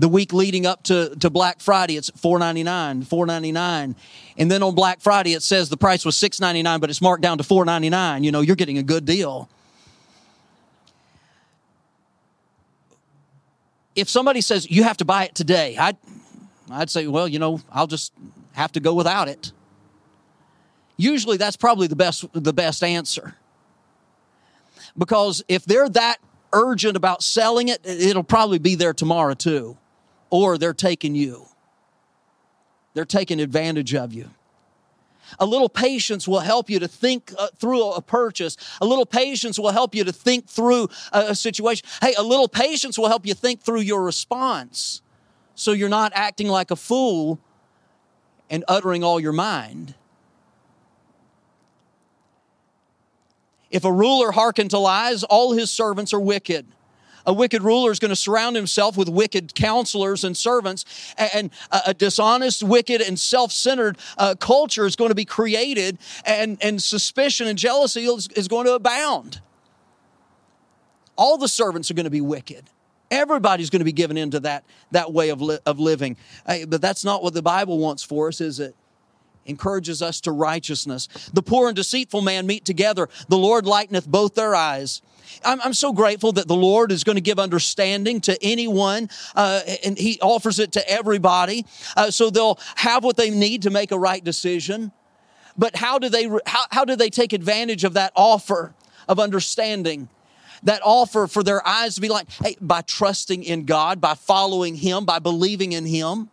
The 0.00 0.08
week 0.08 0.32
leading 0.32 0.64
up 0.64 0.84
to, 0.84 1.14
to 1.16 1.28
Black 1.28 1.60
Friday, 1.60 1.96
it's 1.96 2.10
$4.99, 2.10 3.04
$4.99. 3.04 3.96
And 4.36 4.50
then 4.50 4.62
on 4.62 4.74
Black 4.74 5.00
Friday, 5.00 5.34
it 5.34 5.42
says 5.42 5.68
the 5.68 5.76
price 5.76 6.04
was 6.04 6.14
$6.99, 6.16 6.80
but 6.80 6.88
it's 6.88 7.02
marked 7.02 7.22
down 7.22 7.38
to 7.38 7.44
$4.99. 7.44 8.24
You 8.24 8.30
know, 8.30 8.40
you're 8.40 8.56
getting 8.56 8.78
a 8.78 8.82
good 8.82 9.04
deal. 9.04 9.50
If 13.96 14.08
somebody 14.08 14.40
says 14.40 14.70
you 14.70 14.84
have 14.84 14.98
to 14.98 15.04
buy 15.04 15.24
it 15.24 15.34
today, 15.34 15.76
I'd, 15.76 15.96
I'd 16.70 16.90
say, 16.90 17.08
well, 17.08 17.26
you 17.26 17.40
know, 17.40 17.60
I'll 17.72 17.88
just 17.88 18.12
have 18.52 18.70
to 18.72 18.80
go 18.80 18.94
without 18.94 19.26
it. 19.26 19.50
Usually 20.96 21.36
that's 21.36 21.56
probably 21.56 21.88
the 21.88 21.96
best, 21.96 22.24
the 22.32 22.52
best 22.52 22.84
answer 22.84 23.34
because 24.98 25.42
if 25.48 25.64
they're 25.64 25.88
that 25.88 26.18
urgent 26.52 26.96
about 26.96 27.22
selling 27.22 27.68
it, 27.68 27.80
it'll 27.84 28.24
probably 28.24 28.58
be 28.58 28.74
there 28.74 28.92
tomorrow 28.92 29.34
too. 29.34 29.76
Or 30.30 30.58
they're 30.58 30.74
taking 30.74 31.14
you, 31.14 31.46
they're 32.94 33.04
taking 33.04 33.40
advantage 33.40 33.94
of 33.94 34.12
you. 34.12 34.30
A 35.38 35.46
little 35.46 35.68
patience 35.68 36.26
will 36.26 36.40
help 36.40 36.70
you 36.70 36.78
to 36.78 36.88
think 36.88 37.32
uh, 37.38 37.48
through 37.58 37.90
a 37.90 38.00
purchase. 38.00 38.56
A 38.80 38.86
little 38.86 39.04
patience 39.04 39.58
will 39.58 39.72
help 39.72 39.94
you 39.94 40.04
to 40.04 40.12
think 40.12 40.48
through 40.48 40.88
a, 41.12 41.26
a 41.28 41.34
situation. 41.34 41.86
Hey, 42.00 42.14
a 42.16 42.22
little 42.22 42.48
patience 42.48 42.98
will 42.98 43.08
help 43.08 43.26
you 43.26 43.34
think 43.34 43.60
through 43.60 43.80
your 43.80 44.02
response 44.02 45.02
so 45.54 45.72
you're 45.72 45.88
not 45.88 46.12
acting 46.14 46.48
like 46.48 46.70
a 46.70 46.76
fool 46.76 47.38
and 48.48 48.64
uttering 48.68 49.04
all 49.04 49.20
your 49.20 49.32
mind. 49.32 49.94
If 53.70 53.84
a 53.84 53.92
ruler 53.92 54.32
hearken 54.32 54.68
to 54.68 54.78
lies, 54.78 55.24
all 55.24 55.52
his 55.52 55.70
servants 55.70 56.12
are 56.14 56.20
wicked. 56.20 56.66
A 57.26 57.32
wicked 57.32 57.62
ruler 57.62 57.90
is 57.90 57.98
going 57.98 58.08
to 58.08 58.16
surround 58.16 58.56
himself 58.56 58.96
with 58.96 59.08
wicked 59.08 59.54
counselors 59.54 60.24
and 60.24 60.34
servants, 60.34 60.86
and 61.18 61.50
a 61.70 61.92
dishonest, 61.92 62.62
wicked, 62.62 63.02
and 63.02 63.18
self 63.18 63.52
centered 63.52 63.98
uh, 64.16 64.34
culture 64.36 64.86
is 64.86 64.96
going 64.96 65.10
to 65.10 65.14
be 65.14 65.26
created, 65.26 65.98
and, 66.24 66.56
and 66.62 66.82
suspicion 66.82 67.46
and 67.46 67.58
jealousy 67.58 68.06
is, 68.06 68.28
is 68.28 68.48
going 68.48 68.64
to 68.64 68.72
abound. 68.72 69.42
All 71.16 71.36
the 71.36 71.48
servants 71.48 71.90
are 71.90 71.94
going 71.94 72.04
to 72.04 72.10
be 72.10 72.22
wicked. 72.22 72.64
Everybody's 73.10 73.68
going 73.68 73.80
to 73.80 73.84
be 73.84 73.92
given 73.92 74.16
into 74.16 74.40
that, 74.40 74.64
that 74.92 75.12
way 75.12 75.28
of, 75.28 75.42
li- 75.42 75.58
of 75.66 75.78
living. 75.78 76.16
but 76.46 76.80
that's 76.80 77.04
not 77.04 77.22
what 77.22 77.34
the 77.34 77.42
Bible 77.42 77.78
wants 77.78 78.02
for 78.02 78.28
us, 78.28 78.40
is 78.40 78.58
it? 78.58 78.74
Encourages 79.48 80.02
us 80.02 80.20
to 80.22 80.32
righteousness. 80.32 81.08
The 81.32 81.42
poor 81.42 81.68
and 81.68 81.76
deceitful 81.76 82.22
man 82.22 82.46
meet 82.46 82.64
together. 82.64 83.08
The 83.28 83.38
Lord 83.38 83.66
lighteneth 83.66 84.06
both 84.06 84.34
their 84.34 84.54
eyes. 84.54 85.02
I'm, 85.44 85.60
I'm 85.62 85.74
so 85.74 85.92
grateful 85.92 86.32
that 86.32 86.48
the 86.48 86.56
Lord 86.56 86.92
is 86.92 87.04
going 87.04 87.16
to 87.16 87.22
give 87.22 87.38
understanding 87.38 88.20
to 88.22 88.38
anyone, 88.42 89.08
uh, 89.34 89.60
and 89.84 89.98
He 89.98 90.18
offers 90.20 90.58
it 90.58 90.72
to 90.72 90.90
everybody, 90.90 91.64
uh, 91.96 92.10
so 92.10 92.30
they'll 92.30 92.58
have 92.76 93.04
what 93.04 93.16
they 93.16 93.30
need 93.30 93.62
to 93.62 93.70
make 93.70 93.92
a 93.92 93.98
right 93.98 94.22
decision. 94.22 94.92
But 95.56 95.76
how 95.76 95.98
do 95.98 96.08
they 96.08 96.28
how, 96.46 96.64
how 96.70 96.84
do 96.84 96.96
they 96.96 97.10
take 97.10 97.32
advantage 97.32 97.84
of 97.84 97.94
that 97.94 98.12
offer 98.14 98.74
of 99.08 99.18
understanding? 99.18 100.08
That 100.64 100.80
offer 100.84 101.28
for 101.28 101.44
their 101.44 101.66
eyes 101.66 101.94
to 101.94 102.00
be 102.00 102.08
like, 102.08 102.28
hey, 102.30 102.56
by 102.60 102.80
trusting 102.80 103.44
in 103.44 103.64
God, 103.64 104.00
by 104.00 104.14
following 104.14 104.74
Him, 104.74 105.04
by 105.04 105.20
believing 105.20 105.72
in 105.72 105.86
Him. 105.86 106.30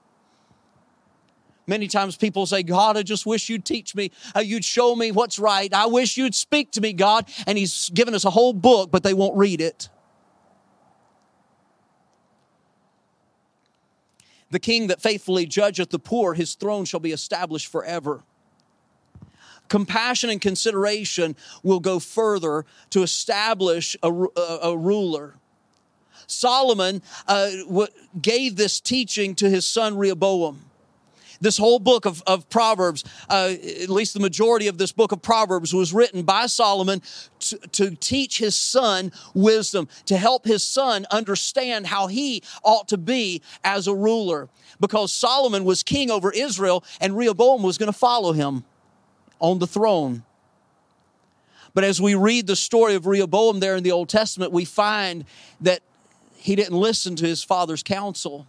Many 1.68 1.88
times 1.88 2.16
people 2.16 2.46
say, 2.46 2.64
God, 2.64 2.96
I 2.96 3.04
just 3.04 3.26
wish 3.26 3.50
you'd 3.50 3.66
teach 3.66 3.96
me, 3.96 4.12
uh, 4.36 4.40
you'd 4.40 4.66
show 4.66 4.96
me 4.96 5.12
what's 5.12 5.40
right. 5.40 5.74
I 5.74 5.88
wish 5.88 6.18
you'd 6.18 6.36
speak 6.36 6.72
to 6.72 6.82
me, 6.82 6.94
God. 6.94 7.28
And 7.48 7.58
He's 7.58 7.90
given 7.90 8.14
us 8.14 8.26
a 8.26 8.30
whole 8.30 8.54
book, 8.54 8.92
but 8.92 9.04
they 9.04 9.14
won't 9.14 9.36
read 9.36 9.62
it. 9.62 9.90
The 14.52 14.60
king 14.60 14.88
that 14.88 15.02
faithfully 15.02 15.46
judgeth 15.46 15.90
the 15.90 16.00
poor, 16.00 16.34
his 16.34 16.56
throne 16.56 16.86
shall 16.86 17.00
be 17.00 17.12
established 17.12 17.68
forever. 17.72 18.24
Compassion 19.68 20.30
and 20.30 20.40
consideration 20.40 21.36
will 21.64 21.80
go 21.80 22.00
further 22.00 22.66
to 22.92 23.02
establish 23.02 23.98
a, 24.04 24.12
a, 24.14 24.60
a 24.64 24.78
ruler. 24.78 25.36
Solomon 26.28 27.02
uh, 27.28 27.50
gave 28.22 28.56
this 28.56 28.80
teaching 28.80 29.36
to 29.36 29.50
his 29.50 29.66
son 29.66 29.98
Rehoboam. 29.98 30.62
This 31.46 31.60
whole 31.60 31.78
book 31.78 32.08
of, 32.08 32.24
of 32.26 32.50
Proverbs, 32.50 33.04
uh, 33.30 33.54
at 33.84 33.90
least 33.90 34.16
the 34.16 34.20
majority 34.20 34.68
of 34.68 34.80
this 34.80 34.92
book 34.92 35.12
of 35.12 35.22
Proverbs, 35.22 35.76
was 35.76 35.94
written 35.94 36.24
by 36.24 36.48
Solomon 36.48 37.04
to, 37.38 37.60
to 37.68 37.92
teach 37.92 38.40
his 38.40 38.56
son 38.56 39.12
wisdom, 39.36 39.88
to 40.08 40.18
help 40.18 40.46
his 40.46 40.64
son 40.64 41.06
understand 41.12 41.86
how 41.86 42.08
he 42.08 42.42
ought 42.64 42.88
to 42.88 42.98
be 42.98 43.44
as 43.64 43.86
a 43.86 43.94
ruler. 43.94 44.50
Because 44.80 45.14
Solomon 45.14 45.66
was 45.66 45.84
king 45.84 46.10
over 46.10 46.32
Israel 46.32 46.84
and 47.00 47.16
Rehoboam 47.16 47.62
was 47.62 47.78
going 47.78 47.94
to 47.94 47.98
follow 47.98 48.32
him 48.32 48.64
on 49.38 49.60
the 49.60 49.68
throne. 49.68 50.24
But 51.76 51.84
as 51.84 52.02
we 52.02 52.16
read 52.16 52.48
the 52.48 52.56
story 52.56 52.96
of 52.96 53.06
Rehoboam 53.06 53.60
there 53.60 53.76
in 53.76 53.84
the 53.84 53.92
Old 53.92 54.10
Testament, 54.10 54.52
we 54.52 54.66
find 54.66 55.26
that 55.62 55.82
he 56.38 56.56
didn't 56.56 56.76
listen 56.76 57.16
to 57.18 57.28
his 57.28 57.44
father's 57.44 57.84
counsel. 57.84 58.48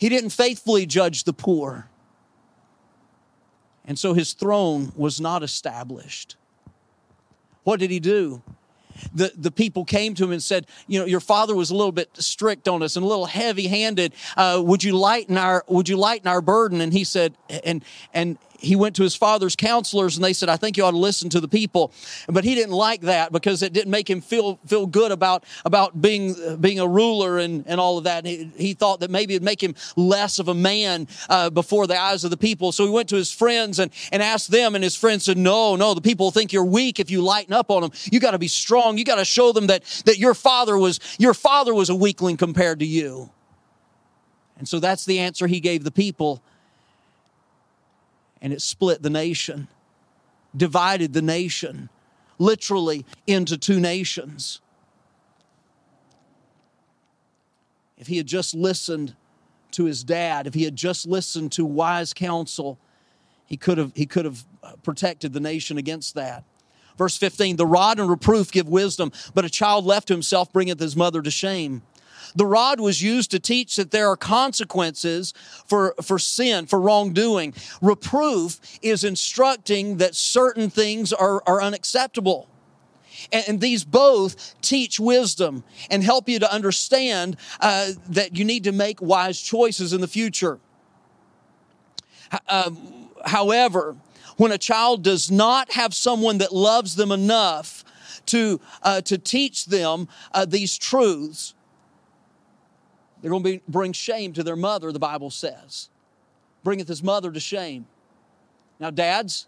He 0.00 0.08
didn't 0.08 0.30
faithfully 0.30 0.86
judge 0.86 1.24
the 1.24 1.34
poor. 1.34 1.86
And 3.84 3.98
so 3.98 4.14
his 4.14 4.32
throne 4.32 4.92
was 4.96 5.20
not 5.20 5.42
established. 5.42 6.36
What 7.64 7.80
did 7.80 7.90
he 7.90 8.00
do? 8.00 8.42
The, 9.14 9.30
the 9.36 9.50
people 9.50 9.84
came 9.84 10.14
to 10.14 10.24
him 10.24 10.32
and 10.32 10.42
said, 10.42 10.66
You 10.86 11.00
know, 11.00 11.04
your 11.04 11.20
father 11.20 11.54
was 11.54 11.70
a 11.70 11.76
little 11.76 11.92
bit 11.92 12.08
strict 12.14 12.66
on 12.66 12.82
us 12.82 12.96
and 12.96 13.04
a 13.04 13.08
little 13.08 13.26
heavy 13.26 13.66
handed. 13.66 14.14
Uh, 14.38 14.62
would 14.64 14.82
you 14.82 14.96
lighten 14.96 15.36
our 15.36 15.64
would 15.68 15.88
you 15.88 15.98
lighten 15.98 16.28
our 16.28 16.40
burden? 16.40 16.80
And 16.80 16.94
he 16.94 17.04
said, 17.04 17.34
and 17.62 17.84
and 18.14 18.38
he 18.60 18.76
went 18.76 18.96
to 18.96 19.02
his 19.02 19.14
father's 19.14 19.56
counselors 19.56 20.16
and 20.16 20.24
they 20.24 20.32
said, 20.32 20.48
I 20.48 20.56
think 20.56 20.76
you 20.76 20.84
ought 20.84 20.92
to 20.92 20.96
listen 20.96 21.28
to 21.30 21.40
the 21.40 21.48
people. 21.48 21.92
But 22.28 22.44
he 22.44 22.54
didn't 22.54 22.74
like 22.74 23.02
that 23.02 23.32
because 23.32 23.62
it 23.62 23.72
didn't 23.72 23.90
make 23.90 24.08
him 24.08 24.20
feel, 24.20 24.58
feel 24.66 24.86
good 24.86 25.12
about, 25.12 25.44
about 25.64 26.00
being, 26.00 26.34
being 26.60 26.78
a 26.78 26.86
ruler 26.86 27.38
and, 27.38 27.64
and 27.66 27.80
all 27.80 27.98
of 27.98 28.04
that. 28.04 28.26
He, 28.26 28.50
he 28.56 28.74
thought 28.74 29.00
that 29.00 29.10
maybe 29.10 29.34
it'd 29.34 29.42
make 29.42 29.62
him 29.62 29.74
less 29.96 30.38
of 30.38 30.48
a 30.48 30.54
man 30.54 31.08
uh, 31.28 31.50
before 31.50 31.86
the 31.86 31.98
eyes 31.98 32.24
of 32.24 32.30
the 32.30 32.36
people. 32.36 32.72
So 32.72 32.84
he 32.84 32.90
went 32.90 33.08
to 33.10 33.16
his 33.16 33.32
friends 33.32 33.78
and, 33.78 33.90
and 34.12 34.22
asked 34.22 34.50
them, 34.50 34.74
and 34.74 34.84
his 34.84 34.96
friends 34.96 35.24
said, 35.24 35.38
No, 35.38 35.76
no, 35.76 35.94
the 35.94 36.00
people 36.00 36.30
think 36.30 36.52
you're 36.52 36.64
weak 36.64 37.00
if 37.00 37.10
you 37.10 37.22
lighten 37.22 37.52
up 37.52 37.70
on 37.70 37.82
them. 37.82 37.92
You 38.10 38.20
got 38.20 38.32
to 38.32 38.38
be 38.38 38.48
strong. 38.48 38.98
You 38.98 39.04
got 39.04 39.16
to 39.16 39.24
show 39.24 39.52
them 39.52 39.68
that, 39.68 39.84
that 40.04 40.18
your 40.18 40.34
father 40.34 40.76
was, 40.78 41.00
your 41.18 41.34
father 41.34 41.74
was 41.74 41.90
a 41.90 41.94
weakling 41.94 42.36
compared 42.36 42.80
to 42.80 42.86
you. 42.86 43.30
And 44.58 44.68
so 44.68 44.78
that's 44.78 45.06
the 45.06 45.20
answer 45.20 45.46
he 45.46 45.58
gave 45.58 45.84
the 45.84 45.90
people 45.90 46.42
and 48.42 48.52
it 48.52 48.62
split 48.62 49.02
the 49.02 49.10
nation, 49.10 49.68
divided 50.56 51.12
the 51.12 51.22
nation, 51.22 51.88
literally 52.38 53.04
into 53.26 53.56
two 53.58 53.80
nations. 53.80 54.60
If 57.98 58.06
he 58.06 58.16
had 58.16 58.26
just 58.26 58.54
listened 58.54 59.14
to 59.72 59.84
his 59.84 60.02
dad, 60.02 60.46
if 60.46 60.54
he 60.54 60.64
had 60.64 60.74
just 60.74 61.06
listened 61.06 61.52
to 61.52 61.64
wise 61.64 62.12
counsel, 62.14 62.78
he 63.44 63.56
could 63.56 63.78
have, 63.78 63.92
he 63.94 64.06
could 64.06 64.24
have 64.24 64.44
uh, 64.62 64.72
protected 64.82 65.32
the 65.32 65.40
nation 65.40 65.76
against 65.76 66.14
that. 66.14 66.44
Verse 66.96 67.16
15 67.16 67.56
The 67.56 67.66
rod 67.66 67.98
and 67.98 68.08
reproof 68.08 68.50
give 68.50 68.68
wisdom, 68.68 69.12
but 69.34 69.44
a 69.44 69.50
child 69.50 69.84
left 69.84 70.08
to 70.08 70.14
himself 70.14 70.52
bringeth 70.52 70.80
his 70.80 70.96
mother 70.96 71.20
to 71.22 71.30
shame. 71.30 71.82
The 72.34 72.46
rod 72.46 72.80
was 72.80 73.02
used 73.02 73.30
to 73.32 73.38
teach 73.38 73.76
that 73.76 73.90
there 73.90 74.08
are 74.08 74.16
consequences 74.16 75.34
for, 75.66 75.94
for 76.02 76.18
sin, 76.18 76.66
for 76.66 76.80
wrongdoing. 76.80 77.54
Reproof 77.80 78.60
is 78.82 79.04
instructing 79.04 79.98
that 79.98 80.14
certain 80.14 80.70
things 80.70 81.12
are, 81.12 81.42
are 81.46 81.62
unacceptable. 81.62 82.48
And, 83.32 83.44
and 83.48 83.60
these 83.60 83.84
both 83.84 84.60
teach 84.60 84.98
wisdom 84.98 85.64
and 85.90 86.02
help 86.02 86.28
you 86.28 86.38
to 86.38 86.52
understand 86.52 87.36
uh, 87.60 87.92
that 88.08 88.36
you 88.36 88.44
need 88.44 88.64
to 88.64 88.72
make 88.72 89.00
wise 89.02 89.40
choices 89.40 89.92
in 89.92 90.00
the 90.00 90.08
future. 90.08 90.58
Uh, 92.48 92.70
however, 93.24 93.96
when 94.36 94.52
a 94.52 94.58
child 94.58 95.02
does 95.02 95.30
not 95.30 95.72
have 95.72 95.92
someone 95.92 96.38
that 96.38 96.52
loves 96.52 96.96
them 96.96 97.12
enough 97.12 97.84
to, 98.26 98.60
uh, 98.82 99.00
to 99.02 99.18
teach 99.18 99.66
them 99.66 100.08
uh, 100.32 100.44
these 100.44 100.78
truths, 100.78 101.54
they're 103.20 103.30
going 103.30 103.42
to 103.42 103.50
be, 103.50 103.62
bring 103.68 103.92
shame 103.92 104.32
to 104.34 104.42
their 104.42 104.56
mother, 104.56 104.92
the 104.92 104.98
Bible 104.98 105.30
says. 105.30 105.90
Bringeth 106.64 106.88
his 106.88 107.02
mother 107.02 107.30
to 107.30 107.40
shame. 107.40 107.86
Now, 108.78 108.90
dads, 108.90 109.46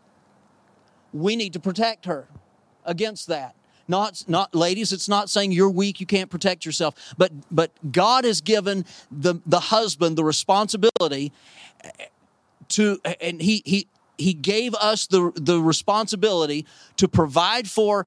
we 1.12 1.36
need 1.36 1.54
to 1.54 1.60
protect 1.60 2.04
her 2.06 2.28
against 2.84 3.28
that. 3.28 3.54
Not, 3.88 4.24
not 4.28 4.54
ladies, 4.54 4.92
it's 4.92 5.08
not 5.08 5.28
saying 5.28 5.52
you're 5.52 5.68
weak, 5.70 6.00
you 6.00 6.06
can't 6.06 6.30
protect 6.30 6.64
yourself, 6.64 7.14
but 7.18 7.32
but 7.50 7.72
God 7.90 8.24
has 8.24 8.40
given 8.40 8.84
the, 9.10 9.34
the 9.44 9.58
husband 9.58 10.16
the 10.16 10.24
responsibility 10.24 11.32
to 12.68 13.00
and 13.20 13.42
he 13.42 13.62
he 13.64 13.88
he 14.16 14.34
gave 14.34 14.74
us 14.76 15.08
the, 15.08 15.32
the 15.34 15.60
responsibility 15.60 16.64
to 16.96 17.08
provide 17.08 17.68
for 17.68 18.06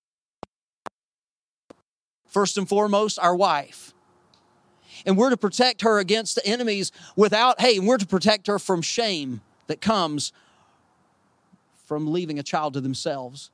first 2.27 2.57
and 2.57 2.69
foremost 2.69 3.19
our 3.19 3.35
wife 3.35 3.94
and 5.05 5.17
we're 5.17 5.29
to 5.29 5.37
protect 5.37 5.81
her 5.81 5.99
against 5.99 6.35
the 6.35 6.45
enemies 6.45 6.91
without 7.15 7.59
hey 7.61 7.79
we're 7.79 7.97
to 7.97 8.07
protect 8.07 8.47
her 8.47 8.59
from 8.59 8.81
shame 8.81 9.41
that 9.67 9.81
comes 9.81 10.33
from 11.85 12.11
leaving 12.11 12.39
a 12.39 12.43
child 12.43 12.73
to 12.73 12.81
themselves. 12.81 13.51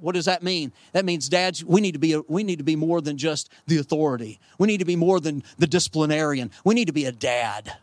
What 0.00 0.14
does 0.14 0.26
that 0.26 0.42
mean? 0.42 0.72
That 0.92 1.04
means 1.04 1.28
dads 1.28 1.64
we 1.64 1.80
need 1.80 1.92
to 1.92 1.98
be 1.98 2.16
we 2.28 2.42
need 2.42 2.58
to 2.58 2.64
be 2.64 2.76
more 2.76 3.00
than 3.00 3.16
just 3.16 3.50
the 3.66 3.78
authority. 3.78 4.40
We 4.58 4.66
need 4.66 4.78
to 4.78 4.84
be 4.84 4.96
more 4.96 5.20
than 5.20 5.42
the 5.58 5.66
disciplinarian. 5.66 6.50
We 6.64 6.74
need 6.74 6.86
to 6.86 6.92
be 6.92 7.04
a 7.04 7.12
dad. 7.12 7.76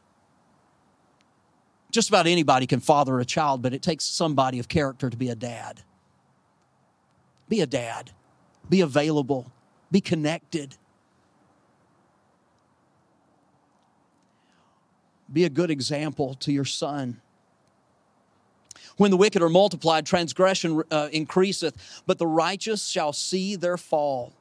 Just 1.92 2.10
about 2.10 2.26
anybody 2.26 2.66
can 2.66 2.80
father 2.80 3.20
a 3.20 3.26
child 3.26 3.62
but 3.62 3.74
it 3.74 3.82
takes 3.82 4.04
somebody 4.04 4.60
of 4.60 4.68
character 4.68 5.10
to 5.10 5.18
be 5.18 5.30
a 5.30 5.36
dad. 5.36 5.82
Be 7.50 7.62
a 7.62 7.68
dad. 7.68 8.12
Be 8.70 8.82
available. 8.82 9.52
Be 9.92 10.02
connected 10.02 10.76
be 15.34 15.44
a 15.46 15.50
good 15.50 15.72
example 15.72 16.36
to 16.36 16.52
your 16.52 16.66
son 16.66 17.20
when 18.98 19.12
the 19.12 19.18
wicked 19.18 19.42
are 19.42 19.50
multiplied, 19.50 20.06
transgression 20.06 20.84
uh, 20.92 21.10
increaseth, 21.12 22.04
but 22.06 22.18
the 22.20 22.28
righteous 22.28 22.88
shall 22.88 23.14
see 23.14 23.56
their 23.56 23.78
fall. 23.78 24.34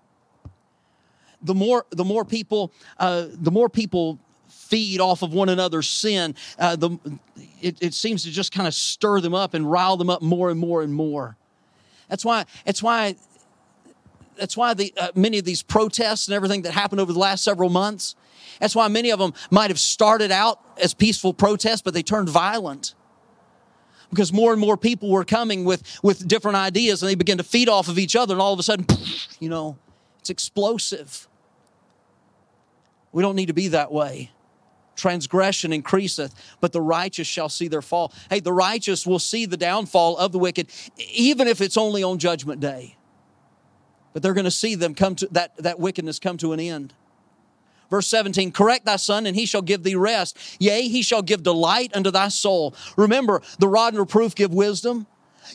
The 1.42 1.54
more, 1.54 1.86
the 1.90 2.04
more 2.04 2.24
people, 2.24 2.72
uh, 2.98 3.26
the 3.30 3.50
more 3.50 3.68
people 3.68 4.18
feed 4.48 5.00
off 5.00 5.22
of 5.22 5.32
one 5.32 5.48
another's 5.48 5.88
sin, 5.88 6.34
uh, 6.58 6.76
the, 6.76 6.98
it, 7.60 7.76
it 7.80 7.94
seems 7.94 8.22
to 8.24 8.30
just 8.30 8.52
kind 8.52 8.68
of 8.68 8.74
stir 8.74 9.20
them 9.20 9.34
up 9.34 9.54
and 9.54 9.70
rile 9.70 9.96
them 9.96 10.10
up 10.10 10.22
more 10.22 10.50
and 10.50 10.60
more 10.60 10.82
and 10.82 10.94
more. 10.94 11.36
That's 12.08 12.24
why. 12.24 12.44
That's 12.64 12.82
why. 12.82 13.16
That's 14.36 14.56
why 14.56 14.72
the, 14.74 14.94
uh, 14.98 15.08
many 15.14 15.38
of 15.38 15.44
these 15.44 15.62
protests 15.62 16.26
and 16.26 16.34
everything 16.34 16.62
that 16.62 16.72
happened 16.72 17.00
over 17.00 17.12
the 17.12 17.18
last 17.18 17.44
several 17.44 17.68
months. 17.68 18.16
That's 18.60 18.74
why 18.74 18.88
many 18.88 19.10
of 19.10 19.18
them 19.18 19.34
might 19.50 19.70
have 19.70 19.80
started 19.80 20.30
out 20.30 20.60
as 20.82 20.94
peaceful 20.94 21.34
protests, 21.34 21.82
but 21.82 21.94
they 21.94 22.02
turned 22.02 22.28
violent 22.28 22.94
because 24.12 24.30
more 24.32 24.52
and 24.52 24.60
more 24.60 24.76
people 24.76 25.10
were 25.10 25.24
coming 25.24 25.64
with, 25.64 25.82
with 26.02 26.28
different 26.28 26.56
ideas 26.58 27.02
and 27.02 27.08
they 27.08 27.14
began 27.14 27.38
to 27.38 27.44
feed 27.44 27.68
off 27.68 27.88
of 27.88 27.98
each 27.98 28.14
other 28.14 28.34
and 28.34 28.42
all 28.42 28.52
of 28.52 28.58
a 28.58 28.62
sudden, 28.62 28.86
you 29.40 29.48
know, 29.48 29.78
it's 30.20 30.28
explosive. 30.28 31.26
We 33.10 33.22
don't 33.22 33.36
need 33.36 33.46
to 33.46 33.54
be 33.54 33.68
that 33.68 33.90
way. 33.90 34.30
Transgression 34.96 35.72
increaseth, 35.72 36.34
but 36.60 36.72
the 36.72 36.80
righteous 36.82 37.26
shall 37.26 37.48
see 37.48 37.68
their 37.68 37.80
fall. 37.80 38.12
Hey, 38.28 38.40
the 38.40 38.52
righteous 38.52 39.06
will 39.06 39.18
see 39.18 39.46
the 39.46 39.56
downfall 39.56 40.18
of 40.18 40.32
the 40.32 40.38
wicked, 40.38 40.68
even 41.14 41.48
if 41.48 41.62
it's 41.62 41.78
only 41.78 42.02
on 42.02 42.18
judgment 42.18 42.60
day. 42.60 42.96
But 44.12 44.22
they're 44.22 44.34
going 44.34 44.44
to 44.44 44.50
see 44.50 44.74
them 44.74 44.94
come 44.94 45.14
to 45.16 45.28
that, 45.32 45.56
that 45.56 45.80
wickedness 45.80 46.18
come 46.18 46.36
to 46.36 46.52
an 46.52 46.60
end. 46.60 46.92
Verse 47.92 48.06
17, 48.06 48.52
correct 48.52 48.86
thy 48.86 48.96
son, 48.96 49.26
and 49.26 49.36
he 49.36 49.44
shall 49.44 49.60
give 49.60 49.82
thee 49.82 49.96
rest. 49.96 50.38
Yea, 50.58 50.88
he 50.88 51.02
shall 51.02 51.20
give 51.20 51.42
delight 51.42 51.94
unto 51.94 52.10
thy 52.10 52.28
soul. 52.28 52.74
Remember, 52.96 53.42
the 53.58 53.68
rod 53.68 53.92
and 53.92 54.00
reproof 54.00 54.34
give 54.34 54.54
wisdom. 54.54 55.06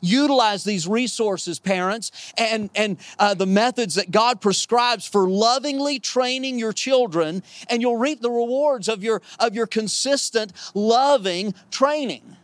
Utilize 0.04 0.64
these 0.64 0.88
resources, 0.88 1.58
parents, 1.58 2.12
and, 2.38 2.70
and 2.76 2.98
uh, 3.18 3.34
the 3.34 3.48
methods 3.48 3.96
that 3.96 4.12
God 4.12 4.40
prescribes 4.40 5.08
for 5.08 5.28
lovingly 5.28 5.98
training 5.98 6.60
your 6.60 6.74
children, 6.74 7.42
and 7.72 7.82
you'll 7.82 7.98
reap 7.98 8.22
the 8.22 8.30
rewards 8.30 8.88
of 8.88 9.04
your, 9.04 9.24
of 9.40 9.56
your 9.56 9.66
consistent, 9.66 10.54
loving 10.76 11.56
training. 11.72 12.38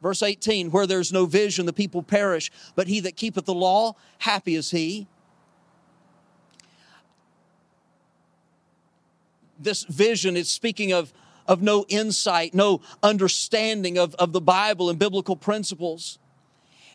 Verse 0.00 0.22
18, 0.22 0.70
where 0.70 0.86
there's 0.86 1.12
no 1.12 1.26
vision, 1.26 1.66
the 1.66 1.72
people 1.72 2.04
perish, 2.04 2.52
but 2.76 2.86
he 2.86 3.00
that 3.00 3.16
keepeth 3.16 3.46
the 3.46 3.52
law, 3.52 3.96
happy 4.18 4.54
is 4.54 4.70
he. 4.70 5.08
This 9.64 9.84
vision 9.84 10.36
is 10.36 10.48
speaking 10.48 10.92
of, 10.92 11.12
of 11.46 11.62
no 11.62 11.84
insight, 11.88 12.54
no 12.54 12.80
understanding 13.02 13.98
of, 13.98 14.14
of 14.16 14.32
the 14.32 14.40
Bible 14.40 14.90
and 14.90 14.98
biblical 14.98 15.36
principles. 15.36 16.18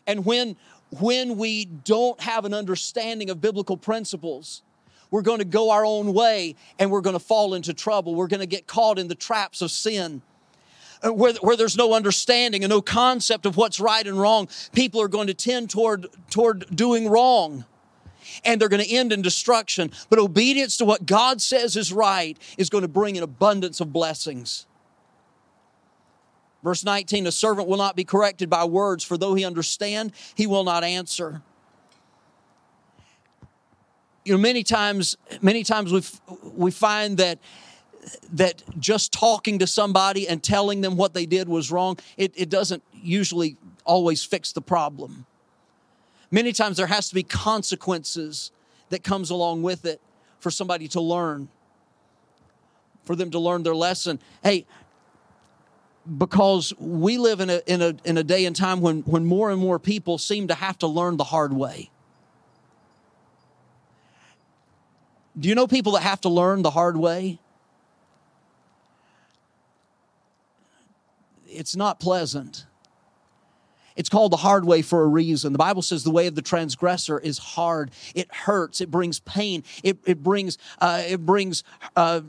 And 0.06 0.24
when, 0.24 0.56
when 0.98 1.36
we 1.36 1.64
don't 1.64 2.20
have 2.20 2.44
an 2.44 2.54
understanding 2.54 3.30
of 3.30 3.40
biblical 3.40 3.76
principles, 3.76 4.62
we're 5.10 5.22
going 5.22 5.38
to 5.38 5.44
go 5.44 5.70
our 5.70 5.84
own 5.84 6.12
way 6.12 6.54
and 6.78 6.90
we're 6.90 7.00
going 7.00 7.16
to 7.16 7.20
fall 7.20 7.54
into 7.54 7.72
trouble. 7.74 8.14
We're 8.14 8.26
going 8.28 8.40
to 8.40 8.46
get 8.46 8.66
caught 8.66 8.98
in 8.98 9.08
the 9.08 9.14
traps 9.14 9.62
of 9.62 9.70
sin. 9.70 10.22
Uh, 11.00 11.12
where, 11.12 11.34
where 11.34 11.56
there's 11.56 11.76
no 11.76 11.94
understanding 11.94 12.64
and 12.64 12.70
no 12.70 12.82
concept 12.82 13.46
of 13.46 13.56
what's 13.56 13.78
right 13.78 14.04
and 14.04 14.18
wrong, 14.18 14.48
people 14.72 15.00
are 15.00 15.08
going 15.08 15.28
to 15.28 15.34
tend 15.34 15.70
toward, 15.70 16.08
toward 16.28 16.66
doing 16.74 17.08
wrong 17.08 17.64
and 18.44 18.60
they're 18.60 18.68
going 18.68 18.82
to 18.82 18.90
end 18.90 19.12
in 19.12 19.22
destruction. 19.22 19.90
But 20.10 20.18
obedience 20.18 20.76
to 20.78 20.84
what 20.84 21.06
God 21.06 21.40
says 21.40 21.76
is 21.76 21.92
right 21.92 22.38
is 22.56 22.70
going 22.70 22.82
to 22.82 22.88
bring 22.88 23.16
an 23.16 23.22
abundance 23.22 23.80
of 23.80 23.92
blessings. 23.92 24.66
Verse 26.62 26.84
19 26.84 27.26
A 27.26 27.32
servant 27.32 27.68
will 27.68 27.78
not 27.78 27.96
be 27.96 28.04
corrected 28.04 28.50
by 28.50 28.64
words, 28.64 29.04
for 29.04 29.16
though 29.16 29.34
he 29.34 29.44
understand, 29.44 30.12
he 30.34 30.46
will 30.46 30.64
not 30.64 30.84
answer. 30.84 31.42
You 34.24 34.34
know, 34.34 34.40
many 34.40 34.62
times, 34.62 35.16
many 35.40 35.62
times 35.62 35.92
we 35.92 36.02
we 36.42 36.70
find 36.70 37.16
that 37.18 37.38
that 38.32 38.62
just 38.78 39.12
talking 39.12 39.58
to 39.58 39.66
somebody 39.66 40.28
and 40.28 40.42
telling 40.42 40.80
them 40.80 40.96
what 40.96 41.14
they 41.14 41.26
did 41.26 41.48
was 41.48 41.70
wrong, 41.70 41.98
it, 42.16 42.32
it 42.36 42.48
doesn't 42.48 42.82
usually 42.92 43.56
always 43.84 44.24
fix 44.24 44.52
the 44.52 44.60
problem. 44.60 45.26
Many 46.30 46.52
times 46.52 46.76
there 46.76 46.86
has 46.86 47.08
to 47.08 47.14
be 47.14 47.22
consequences 47.22 48.50
that 48.90 49.02
comes 49.02 49.30
along 49.30 49.62
with 49.62 49.84
it 49.84 50.00
for 50.40 50.50
somebody 50.50 50.88
to 50.88 51.00
learn, 51.00 51.48
for 53.04 53.16
them 53.16 53.30
to 53.30 53.38
learn 53.38 53.62
their 53.62 53.74
lesson. 53.74 54.20
Hey, 54.42 54.66
because 56.16 56.72
we 56.78 57.18
live 57.18 57.40
in 57.40 57.50
a, 57.50 57.60
in 57.66 57.82
a, 57.82 57.94
in 58.04 58.16
a 58.16 58.24
day 58.24 58.44
and 58.44 58.54
time 58.54 58.80
when, 58.80 59.00
when 59.02 59.26
more 59.26 59.50
and 59.50 59.60
more 59.60 59.78
people 59.78 60.16
seem 60.16 60.48
to 60.48 60.54
have 60.54 60.78
to 60.78 60.86
learn 60.86 61.16
the 61.16 61.24
hard 61.24 61.52
way. 61.52 61.90
Do 65.38 65.48
you 65.48 65.54
know 65.54 65.66
people 65.66 65.92
that 65.92 66.02
have 66.02 66.20
to 66.22 66.28
learn 66.28 66.62
the 66.62 66.70
hard 66.70 66.96
way? 66.96 67.38
It's 71.46 71.76
not 71.76 72.00
pleasant. 72.00 72.66
It's 73.98 74.08
called 74.08 74.32
the 74.32 74.38
hard 74.38 74.64
way 74.64 74.80
for 74.80 75.02
a 75.02 75.06
reason. 75.06 75.52
The 75.52 75.58
Bible 75.58 75.82
says 75.82 76.04
the 76.04 76.12
way 76.12 76.28
of 76.28 76.36
the 76.36 76.42
transgressor 76.42 77.18
is 77.18 77.36
hard. 77.36 77.90
It 78.14 78.32
hurts. 78.32 78.80
It 78.80 78.92
brings 78.92 79.18
pain. 79.18 79.64
It, 79.82 79.98
it 80.06 80.22
brings 80.22 80.56
uh, 80.80 81.02
it 81.04 81.26
brings 81.26 81.64
uh, 81.96 82.20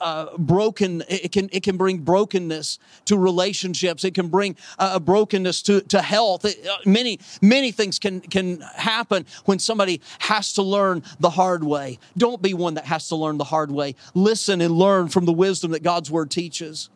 uh, 0.00 0.38
broken. 0.38 1.04
It 1.06 1.30
can 1.30 1.50
it 1.52 1.62
can 1.62 1.76
bring 1.76 1.98
brokenness 1.98 2.78
to 3.04 3.18
relationships. 3.18 4.04
It 4.04 4.14
can 4.14 4.28
bring 4.28 4.56
uh, 4.78 4.92
a 4.94 5.00
brokenness 5.00 5.60
to 5.64 5.82
to 5.82 6.00
health. 6.00 6.46
It, 6.46 6.66
uh, 6.66 6.78
many 6.86 7.20
many 7.42 7.72
things 7.72 7.98
can 7.98 8.20
can 8.20 8.60
happen 8.60 9.26
when 9.44 9.58
somebody 9.58 10.00
has 10.20 10.54
to 10.54 10.62
learn 10.62 11.02
the 11.20 11.30
hard 11.30 11.62
way. 11.62 11.98
Don't 12.16 12.40
be 12.40 12.54
one 12.54 12.72
that 12.74 12.86
has 12.86 13.06
to 13.08 13.16
learn 13.16 13.36
the 13.36 13.44
hard 13.44 13.70
way. 13.70 13.96
Listen 14.14 14.62
and 14.62 14.74
learn 14.74 15.08
from 15.08 15.26
the 15.26 15.32
wisdom 15.34 15.72
that 15.72 15.82
God's 15.82 16.10
word 16.10 16.30
teaches. 16.30 16.88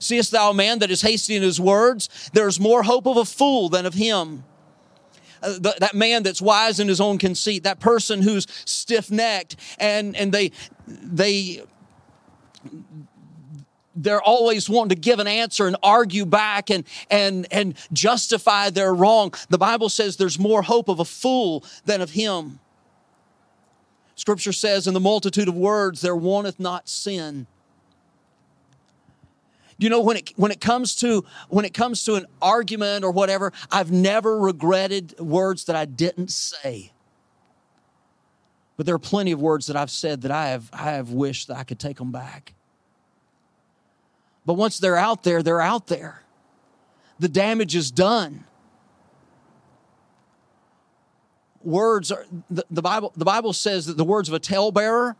Seest 0.00 0.32
thou 0.32 0.50
a 0.50 0.54
man 0.54 0.80
that 0.80 0.90
is 0.90 1.02
hasty 1.02 1.36
in 1.36 1.42
his 1.42 1.60
words? 1.60 2.30
There's 2.32 2.58
more 2.58 2.82
hope 2.82 3.06
of 3.06 3.16
a 3.16 3.24
fool 3.24 3.68
than 3.68 3.86
of 3.86 3.94
him. 3.94 4.44
Uh, 5.42 5.52
the, 5.52 5.74
that 5.78 5.94
man 5.94 6.22
that's 6.22 6.42
wise 6.42 6.80
in 6.80 6.88
his 6.88 7.00
own 7.00 7.18
conceit, 7.18 7.62
that 7.62 7.80
person 7.80 8.22
who's 8.22 8.46
stiff 8.64 9.10
necked 9.10 9.56
and, 9.78 10.16
and 10.16 10.32
they, 10.32 10.52
they, 10.86 11.62
they're 13.94 14.22
always 14.22 14.68
wanting 14.68 14.90
to 14.90 15.00
give 15.00 15.18
an 15.18 15.26
answer 15.26 15.66
and 15.66 15.76
argue 15.82 16.26
back 16.26 16.70
and, 16.70 16.84
and, 17.10 17.46
and 17.50 17.74
justify 17.92 18.70
their 18.70 18.94
wrong. 18.94 19.32
The 19.48 19.58
Bible 19.58 19.88
says 19.88 20.16
there's 20.16 20.38
more 20.38 20.62
hope 20.62 20.88
of 20.88 21.00
a 21.00 21.04
fool 21.04 21.64
than 21.84 22.00
of 22.00 22.10
him. 22.10 22.60
Scripture 24.14 24.52
says, 24.52 24.86
In 24.86 24.94
the 24.94 25.00
multitude 25.00 25.48
of 25.48 25.54
words 25.54 26.00
there 26.00 26.16
wanteth 26.16 26.60
not 26.60 26.88
sin. 26.88 27.46
You 29.80 29.88
know, 29.88 30.02
when 30.02 30.18
it 30.18 30.32
when 30.36 30.52
it 30.52 30.60
comes 30.60 30.94
to 30.96 31.24
when 31.48 31.64
it 31.64 31.72
comes 31.72 32.04
to 32.04 32.16
an 32.16 32.26
argument 32.42 33.02
or 33.02 33.10
whatever, 33.10 33.50
I've 33.72 33.90
never 33.90 34.38
regretted 34.38 35.18
words 35.18 35.64
that 35.64 35.74
I 35.74 35.86
didn't 35.86 36.30
say. 36.30 36.92
But 38.76 38.84
there 38.84 38.94
are 38.94 38.98
plenty 38.98 39.32
of 39.32 39.40
words 39.40 39.68
that 39.68 39.76
I've 39.76 39.90
said 39.90 40.20
that 40.22 40.30
I 40.30 40.48
have 40.48 40.68
I 40.74 40.90
have 40.90 41.12
wished 41.12 41.48
that 41.48 41.56
I 41.56 41.64
could 41.64 41.78
take 41.78 41.96
them 41.96 42.12
back. 42.12 42.52
But 44.44 44.54
once 44.54 44.78
they're 44.78 44.98
out 44.98 45.22
there, 45.22 45.42
they're 45.42 45.62
out 45.62 45.86
there. 45.86 46.24
The 47.18 47.28
damage 47.28 47.74
is 47.74 47.90
done. 47.90 48.44
Words 51.62 52.12
are 52.12 52.26
the, 52.50 52.66
the 52.70 52.82
Bible 52.82 53.14
the 53.16 53.24
Bible 53.24 53.54
says 53.54 53.86
that 53.86 53.96
the 53.96 54.04
words 54.04 54.28
of 54.28 54.34
a 54.34 54.38
talebearer 54.38 55.16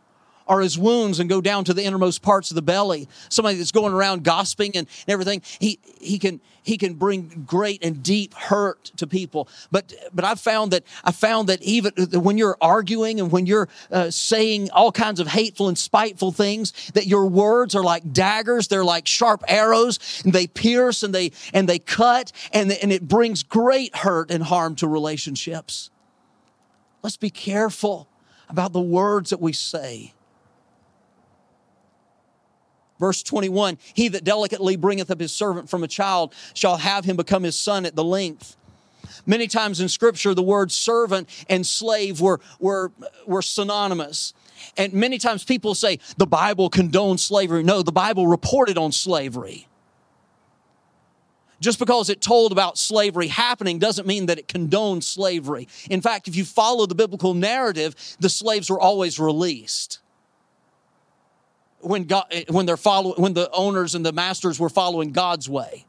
are 0.47 0.61
his 0.61 0.77
wounds 0.77 1.19
and 1.19 1.29
go 1.29 1.41
down 1.41 1.63
to 1.65 1.73
the 1.73 1.83
innermost 1.83 2.21
parts 2.21 2.51
of 2.51 2.55
the 2.55 2.61
belly. 2.61 3.07
Somebody 3.29 3.57
that's 3.57 3.71
going 3.71 3.93
around 3.93 4.23
gossiping 4.23 4.75
and, 4.75 4.87
everything, 5.07 5.41
he, 5.59 5.79
he 5.99 6.19
can 6.19 6.41
he 6.63 6.77
can 6.77 6.93
bring 6.93 7.43
great 7.47 7.83
and 7.83 8.03
deep 8.03 8.33
hurt 8.33 8.85
to 8.97 9.07
people. 9.07 9.47
But 9.71 9.93
but 10.13 10.25
I've 10.25 10.39
found 10.39 10.71
that 10.71 10.83
I 11.03 11.11
found 11.11 11.49
that 11.49 11.61
even 11.63 11.93
when 12.13 12.37
you're 12.37 12.57
arguing 12.61 13.19
and 13.19 13.31
when 13.31 13.45
you're 13.45 13.67
uh, 13.91 14.11
saying 14.11 14.69
all 14.71 14.91
kinds 14.91 15.19
of 15.19 15.27
hateful 15.27 15.67
and 15.67 15.77
spiteful 15.77 16.31
things, 16.31 16.91
that 16.93 17.07
your 17.07 17.25
words 17.27 17.75
are 17.75 17.83
like 17.83 18.13
daggers. 18.13 18.67
They're 18.67 18.85
like 18.85 19.07
sharp 19.07 19.43
arrows, 19.47 20.21
and 20.23 20.33
they 20.33 20.47
pierce 20.47 21.03
and 21.03 21.15
they 21.15 21.31
and 21.53 21.67
they 21.67 21.79
cut, 21.79 22.31
and 22.53 22.71
and 22.71 22.91
it 22.91 23.07
brings 23.07 23.43
great 23.43 23.95
hurt 23.95 24.29
and 24.29 24.43
harm 24.43 24.75
to 24.75 24.87
relationships. 24.87 25.89
Let's 27.01 27.17
be 27.17 27.31
careful 27.31 28.07
about 28.49 28.73
the 28.73 28.81
words 28.81 29.31
that 29.31 29.41
we 29.41 29.53
say. 29.53 30.13
Verse 33.01 33.23
21 33.23 33.79
He 33.95 34.07
that 34.09 34.23
delicately 34.23 34.77
bringeth 34.77 35.09
up 35.09 35.19
his 35.19 35.33
servant 35.33 35.69
from 35.69 35.83
a 35.83 35.87
child 35.87 36.33
shall 36.53 36.77
have 36.77 37.03
him 37.03 37.17
become 37.17 37.41
his 37.43 37.55
son 37.55 37.85
at 37.85 37.95
the 37.95 38.03
length. 38.03 38.55
Many 39.25 39.47
times 39.47 39.81
in 39.81 39.89
Scripture, 39.89 40.35
the 40.35 40.43
words 40.43 40.75
servant 40.75 41.27
and 41.49 41.65
slave 41.65 42.21
were, 42.21 42.39
were, 42.59 42.91
were 43.25 43.41
synonymous. 43.41 44.33
And 44.77 44.93
many 44.93 45.17
times 45.17 45.43
people 45.43 45.73
say 45.73 45.99
the 46.17 46.27
Bible 46.27 46.69
condones 46.69 47.19
slavery. 47.19 47.63
No, 47.63 47.81
the 47.81 47.91
Bible 47.91 48.27
reported 48.27 48.77
on 48.77 48.91
slavery. 48.91 49.67
Just 51.59 51.79
because 51.79 52.09
it 52.09 52.21
told 52.21 52.51
about 52.51 52.77
slavery 52.77 53.27
happening 53.27 53.79
doesn't 53.79 54.07
mean 54.07 54.27
that 54.27 54.37
it 54.37 54.47
condones 54.47 55.03
slavery. 55.03 55.67
In 55.89 56.01
fact, 56.01 56.27
if 56.27 56.35
you 56.35 56.45
follow 56.45 56.85
the 56.85 56.95
biblical 56.95 57.33
narrative, 57.33 57.95
the 58.19 58.29
slaves 58.29 58.69
were 58.69 58.79
always 58.79 59.19
released 59.19 59.99
when 61.81 62.03
God, 62.05 62.25
when 62.49 62.65
they're 62.65 62.77
follow, 62.77 63.13
when 63.15 63.33
the 63.33 63.49
owners 63.51 63.95
and 63.95 64.05
the 64.05 64.11
masters 64.11 64.59
were 64.59 64.69
following 64.69 65.11
God's 65.11 65.49
way. 65.49 65.85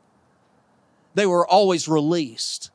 They 1.15 1.27
were 1.27 1.47
always 1.47 1.89
released 1.89 2.71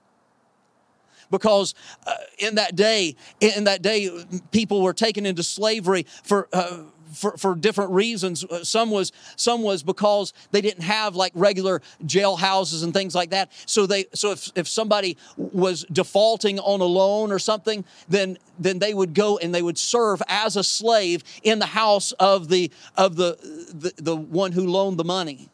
because 1.32 1.74
uh, 2.06 2.14
in 2.40 2.56
that 2.56 2.76
day, 2.76 3.16
in 3.40 3.64
that 3.66 3.82
day, 3.82 4.10
people 4.52 4.82
were 4.82 4.94
taken 4.94 5.26
into 5.26 5.44
slavery 5.44 6.06
for. 6.24 6.48
Uh, 6.54 6.84
for, 7.14 7.38
for 7.38 7.56
different 7.56 7.92
reasons. 7.92 8.44
Uh, 8.44 8.64
some 8.64 8.92
was 8.92 9.12
some 9.36 9.62
was 9.64 9.84
because 9.84 10.34
they 10.52 10.62
didn't 10.62 10.84
have 10.84 11.16
like 11.16 11.32
regular 11.36 11.82
jail 12.06 12.36
houses 12.36 12.84
and 12.84 12.94
things 12.94 13.16
like 13.16 13.32
that. 13.32 13.52
So 13.66 13.86
they 13.86 14.06
so 14.14 14.32
if, 14.32 14.52
if 14.56 14.68
somebody 14.68 15.18
was 15.38 15.86
defaulting 15.92 16.60
on 16.60 16.82
a 16.82 16.86
loan 16.86 17.32
or 17.32 17.40
something, 17.40 17.86
then 18.08 18.38
then 18.60 18.80
they 18.80 18.94
would 18.94 19.14
go 19.14 19.38
and 19.38 19.54
they 19.54 19.62
would 19.62 19.78
serve 19.78 20.22
as 20.28 20.56
a 20.56 20.64
slave 20.64 21.24
in 21.44 21.60
the 21.60 21.68
house 21.68 22.12
of 22.14 22.50
the 22.50 22.72
of 22.96 23.16
the 23.16 23.38
the, 23.74 23.94
the 24.02 24.16
one 24.16 24.52
who 24.52 24.68
loaned 24.68 24.98
the 24.98 25.06
money, 25.06 25.50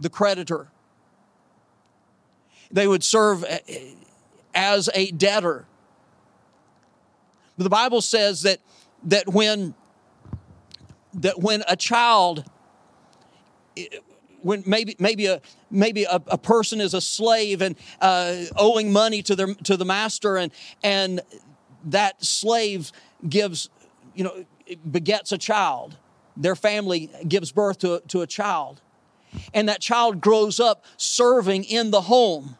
the 0.00 0.10
creditor. 0.10 0.68
They 2.70 2.88
would 2.88 3.04
serve 3.04 3.44
uh, 3.44 3.58
as 4.54 4.90
a 4.94 5.10
debtor. 5.12 5.66
The 7.58 7.70
Bible 7.70 8.02
says 8.02 8.42
that 8.42 8.60
that 9.04 9.28
when 9.28 9.74
that 11.16 11.40
when 11.40 11.62
a 11.68 11.76
child 11.76 12.44
when 14.42 14.62
maybe 14.66 14.96
maybe 14.98 15.26
a 15.26 15.40
maybe 15.70 16.04
a, 16.04 16.22
a 16.28 16.38
person 16.38 16.80
is 16.80 16.94
a 16.94 17.00
slave 17.00 17.62
and 17.62 17.76
uh, 18.00 18.36
owing 18.56 18.92
money 18.92 19.22
to 19.22 19.34
their 19.34 19.54
to 19.54 19.76
the 19.76 19.84
master 19.84 20.36
and 20.36 20.52
and 20.82 21.20
that 21.84 22.24
slave 22.24 22.92
gives 23.28 23.68
you 24.14 24.24
know 24.24 24.44
begets 24.90 25.32
a 25.32 25.38
child. 25.38 25.96
Their 26.36 26.56
family 26.56 27.10
gives 27.26 27.52
birth 27.52 27.78
to, 27.78 28.02
to 28.08 28.22
a 28.22 28.26
child. 28.26 28.80
And 29.54 29.68
that 29.68 29.80
child 29.80 30.20
grows 30.20 30.60
up 30.60 30.84
serving 30.96 31.64
in 31.64 31.90
the 31.90 32.02
home. 32.02 32.56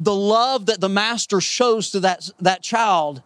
The 0.00 0.14
love 0.14 0.66
that 0.66 0.80
the 0.80 0.88
master 0.88 1.40
shows 1.40 1.90
to 1.92 2.00
that 2.00 2.30
that 2.40 2.62
child 2.62 3.22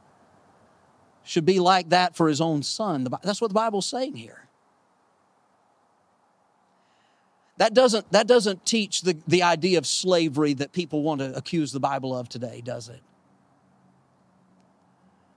should 1.25 1.45
be 1.45 1.61
like 1.61 1.91
that 1.91 2.17
for 2.17 2.29
his 2.29 2.41
own 2.41 2.63
son. 2.63 3.07
That's 3.23 3.41
what 3.41 3.49
the 3.49 3.55
Bible's 3.55 3.87
saying 3.87 4.17
here. 4.17 4.47
That 7.59 7.75
doesn't, 7.75 8.11
that 8.13 8.27
doesn't 8.27 8.65
teach 8.65 9.03
the, 9.03 9.19
the 9.29 9.43
idea 9.43 9.77
of 9.77 9.87
slavery 9.87 10.55
that 10.55 10.73
people 10.73 11.03
want 11.03 11.21
to 11.21 11.37
accuse 11.37 11.73
the 11.73 11.81
Bible 11.81 12.17
of 12.17 12.29
today, 12.29 12.63
does 12.65 12.89
it? 12.89 13.03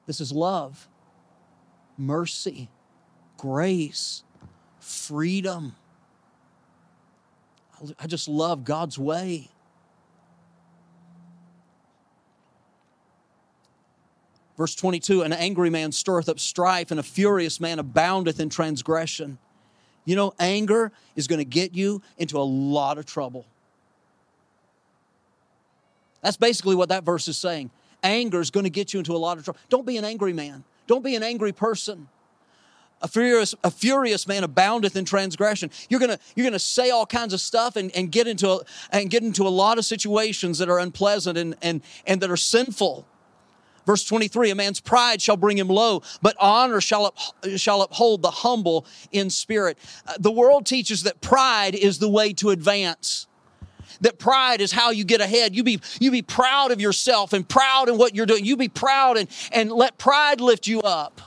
This 0.06 0.22
is 0.22 0.32
love, 0.32 0.88
mercy, 1.98 2.70
grace, 3.38 4.24
freedom. 4.80 5.76
I 8.00 8.08
just 8.08 8.30
love 8.30 8.64
God's 8.64 8.98
way. 8.98 9.50
Verse 14.58 14.76
22 14.76 15.22
An 15.22 15.34
angry 15.34 15.70
man 15.70 15.92
stirreth 15.92 16.30
up 16.30 16.40
strife, 16.40 16.92
and 16.92 17.00
a 17.00 17.04
furious 17.04 17.60
man 17.60 17.80
aboundeth 17.80 18.40
in 18.40 18.50
transgression. 18.50 19.38
You 20.06 20.16
know, 20.16 20.34
anger 20.40 20.92
is 21.16 21.28
going 21.28 21.40
to 21.40 21.46
get 21.46 21.74
you 21.74 22.02
into 22.18 22.38
a 22.38 22.44
lot 22.44 22.98
of 22.98 23.06
trouble. 23.06 23.46
That's 26.22 26.38
basically 26.38 26.76
what 26.76 26.90
that 26.90 27.04
verse 27.04 27.28
is 27.28 27.38
saying. 27.38 27.72
Anger 28.02 28.42
is 28.42 28.52
going 28.52 28.66
to 28.66 28.70
get 28.70 28.94
you 28.94 29.00
into 29.00 29.16
a 29.16 29.18
lot 29.18 29.38
of 29.38 29.46
trouble. 29.46 29.60
Don't 29.70 29.86
be 29.86 29.98
an 29.98 30.06
angry 30.06 30.34
man, 30.34 30.64
don't 30.88 31.04
be 31.04 31.16
an 31.16 31.24
angry 31.24 31.52
person. 31.52 32.10
A 33.02 33.08
furious, 33.10 33.54
a 33.66 33.72
furious 33.72 34.26
man 34.30 34.46
aboundeth 34.46 34.96
in 34.96 35.04
transgression. 35.04 35.70
You're 35.90 36.00
gonna, 36.00 36.20
you're 36.38 36.46
gonna 36.46 36.58
say 36.58 36.90
all 36.90 37.06
kinds 37.06 37.34
of 37.34 37.42
stuff 37.42 37.76
and, 37.76 37.94
and 37.94 38.10
get 38.10 38.28
into 38.28 38.50
a, 38.50 38.60
and 38.92 39.10
get 39.10 39.24
into 39.24 39.46
a 39.46 39.50
lot 39.50 39.78
of 39.78 39.84
situations 39.84 40.60
that 40.60 40.70
are 40.70 40.80
unpleasant 40.80 41.38
and, 41.38 41.54
and, 41.62 41.82
and 42.08 42.22
that 42.22 42.32
are 42.32 42.38
sinful. 42.38 43.06
Verse 43.86 44.04
23 44.06 44.52
A 44.52 44.56
man's 44.56 44.80
pride 44.80 45.22
shall 45.22 45.38
bring 45.38 45.58
him 45.58 45.68
low, 45.68 46.02
but 46.22 46.36
honor 46.40 46.82
shall, 46.82 47.06
up, 47.06 47.18
shall 47.58 47.82
uphold 47.82 48.22
the 48.22 48.32
humble 48.32 48.86
in 49.12 49.30
spirit. 49.30 49.78
Uh, 50.08 50.14
the 50.20 50.32
world 50.32 50.66
teaches 50.66 51.04
that 51.04 51.22
pride 51.22 51.76
is 51.76 52.00
the 52.00 52.10
way 52.10 52.34
to 52.34 52.50
advance. 52.50 53.28
That 54.02 54.20
pride 54.20 54.60
is 54.60 54.72
how 54.72 54.92
you 54.92 55.04
get 55.06 55.22
ahead. 55.22 55.56
You 55.56 55.64
be, 55.64 55.80
you 56.00 56.12
be 56.12 56.22
proud 56.22 56.72
of 56.72 56.82
yourself 56.82 57.32
and 57.32 57.48
proud 57.48 57.90
in 57.90 57.98
what 57.98 58.16
you're 58.16 58.26
doing. 58.26 58.44
You 58.44 58.58
be 58.58 58.68
proud 58.68 59.18
and, 59.18 59.30
and 59.52 59.72
let 59.72 59.98
pride 59.98 60.42
lift 60.42 60.68
you 60.68 60.82
up. 60.82 61.22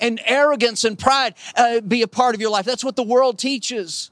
And 0.00 0.20
arrogance 0.24 0.84
and 0.84 0.98
pride 0.98 1.34
uh, 1.56 1.80
be 1.80 2.02
a 2.02 2.08
part 2.08 2.34
of 2.34 2.40
your 2.40 2.50
life. 2.50 2.64
That's 2.64 2.84
what 2.84 2.96
the 2.96 3.02
world 3.02 3.38
teaches. 3.38 4.10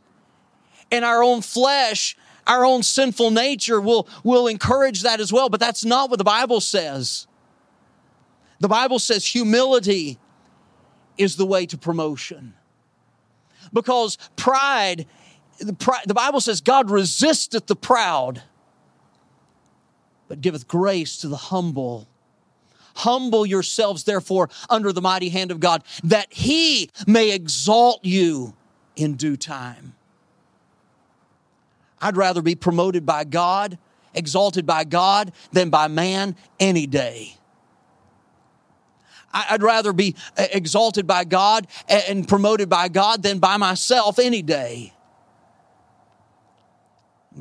And 0.90 1.04
our 1.04 1.22
own 1.22 1.42
flesh 1.42 2.16
our 2.46 2.64
own 2.64 2.82
sinful 2.82 3.30
nature 3.30 3.80
will, 3.80 4.08
will 4.22 4.46
encourage 4.46 5.02
that 5.02 5.20
as 5.20 5.32
well, 5.32 5.48
but 5.48 5.60
that's 5.60 5.84
not 5.84 6.10
what 6.10 6.18
the 6.18 6.24
Bible 6.24 6.60
says. 6.60 7.26
The 8.60 8.68
Bible 8.68 8.98
says 8.98 9.26
humility 9.26 10.18
is 11.18 11.36
the 11.36 11.46
way 11.46 11.66
to 11.66 11.76
promotion. 11.76 12.54
Because 13.72 14.16
pride, 14.36 15.06
the, 15.58 15.72
pride, 15.72 16.04
the 16.06 16.14
Bible 16.14 16.40
says 16.40 16.60
God 16.60 16.90
resisteth 16.90 17.66
the 17.66 17.76
proud, 17.76 18.42
but 20.28 20.40
giveth 20.40 20.68
grace 20.68 21.18
to 21.18 21.28
the 21.28 21.36
humble. 21.36 22.08
Humble 22.96 23.44
yourselves, 23.44 24.04
therefore, 24.04 24.48
under 24.70 24.92
the 24.92 25.02
mighty 25.02 25.28
hand 25.28 25.50
of 25.50 25.60
God, 25.60 25.82
that 26.04 26.32
he 26.32 26.90
may 27.06 27.32
exalt 27.32 28.04
you 28.04 28.54
in 28.94 29.14
due 29.16 29.36
time. 29.36 29.95
I'd 32.06 32.16
rather 32.16 32.40
be 32.40 32.54
promoted 32.54 33.04
by 33.04 33.24
God, 33.24 33.78
exalted 34.14 34.64
by 34.64 34.84
God, 34.84 35.32
than 35.50 35.70
by 35.70 35.88
man 35.88 36.36
any 36.60 36.86
day. 36.86 37.34
I'd 39.32 39.60
rather 39.60 39.92
be 39.92 40.14
uh, 40.38 40.46
exalted 40.52 41.08
by 41.08 41.24
God 41.24 41.66
and 41.88 42.28
promoted 42.28 42.68
by 42.68 42.86
God 42.86 43.24
than 43.24 43.40
by 43.40 43.56
myself 43.56 44.20
any 44.20 44.40
day. 44.40 44.92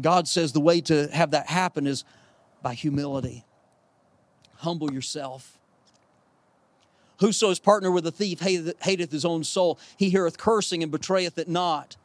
God 0.02 0.28
says 0.28 0.52
the 0.52 0.60
way 0.60 0.82
to 0.82 1.10
have 1.10 1.30
that 1.32 1.48
happen 1.48 1.86
is 1.86 2.04
by 2.64 2.74
humility. 2.74 3.46
Humble 4.56 4.92
yourself. 4.92 5.60
Whoso 7.20 7.52
is 7.52 7.60
partner 7.60 7.92
with 7.92 8.08
a 8.08 8.12
thief 8.12 8.40
hateth 8.40 9.12
his 9.12 9.26
own 9.26 9.44
soul. 9.44 9.78
He 9.96 10.10
heareth 10.10 10.40
cursing 10.40 10.82
and 10.82 10.92
betrayeth 10.92 11.38
it 11.38 11.48
not. 11.48 11.98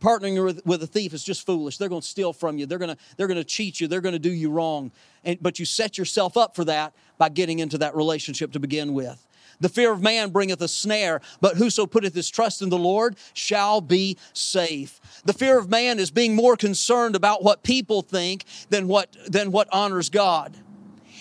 Partnering 0.00 0.42
with, 0.44 0.64
with 0.66 0.82
a 0.82 0.86
thief 0.86 1.14
is 1.14 1.24
just 1.24 1.46
foolish. 1.46 1.78
They're 1.78 1.88
going 1.88 2.02
to 2.02 2.06
steal 2.06 2.32
from 2.32 2.58
you. 2.58 2.66
They're 2.66 2.78
going 2.78 2.94
to 2.94 3.02
they're 3.16 3.26
going 3.26 3.38
to 3.38 3.44
cheat 3.44 3.80
you. 3.80 3.88
They're 3.88 4.00
going 4.00 4.12
to 4.14 4.18
do 4.18 4.32
you 4.32 4.50
wrong. 4.50 4.92
And, 5.24 5.38
but 5.40 5.58
you 5.58 5.64
set 5.64 5.98
yourself 5.98 6.36
up 6.36 6.54
for 6.54 6.64
that 6.64 6.94
by 7.18 7.28
getting 7.28 7.58
into 7.58 7.78
that 7.78 7.96
relationship 7.96 8.52
to 8.52 8.60
begin 8.60 8.94
with. 8.94 9.26
The 9.60 9.68
fear 9.68 9.92
of 9.92 10.02
man 10.02 10.30
bringeth 10.30 10.60
a 10.60 10.68
snare, 10.68 11.20
but 11.40 11.56
whoso 11.56 11.86
putteth 11.86 12.14
his 12.14 12.28
trust 12.28 12.60
in 12.62 12.68
the 12.68 12.78
Lord 12.78 13.16
shall 13.32 13.80
be 13.80 14.18
safe. 14.32 15.00
The 15.24 15.32
fear 15.32 15.58
of 15.58 15.70
man 15.70 15.98
is 15.98 16.10
being 16.10 16.34
more 16.34 16.56
concerned 16.56 17.16
about 17.16 17.42
what 17.42 17.62
people 17.62 18.02
think 18.02 18.44
than 18.68 18.86
what, 18.86 19.16
than 19.26 19.52
what 19.52 19.68
honors 19.72 20.10
God. 20.10 20.56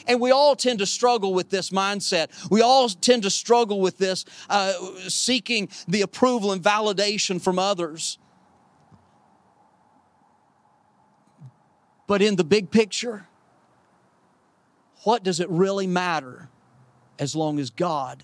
And 0.07 0.21
we 0.21 0.32
all 0.32 0.55
tend 0.55 0.80
to 0.80 0.86
struggle 0.86 1.34
with 1.34 1.49
this 1.49 1.69
mindset. 1.69 2.30
We 2.51 2.61
all 2.61 2.89
tend 2.89 3.23
to 3.23 3.30
struggle 3.30 3.82
with 3.82 3.97
this, 3.97 4.26
uh, 4.49 4.73
seeking 5.07 5.69
the 5.88 6.01
approval 6.01 6.51
and 6.51 6.61
validation 6.61 7.41
from 7.41 7.57
others. 7.57 8.19
But 12.08 12.22
in 12.22 12.36
the 12.36 12.43
big 12.43 12.72
picture, 12.72 13.28
what 15.03 15.24
does 15.24 15.39
it 15.39 15.49
really 15.49 15.88
matter 15.88 16.49
as 17.18 17.36
long 17.36 17.60
as 17.60 17.70
God 17.70 18.24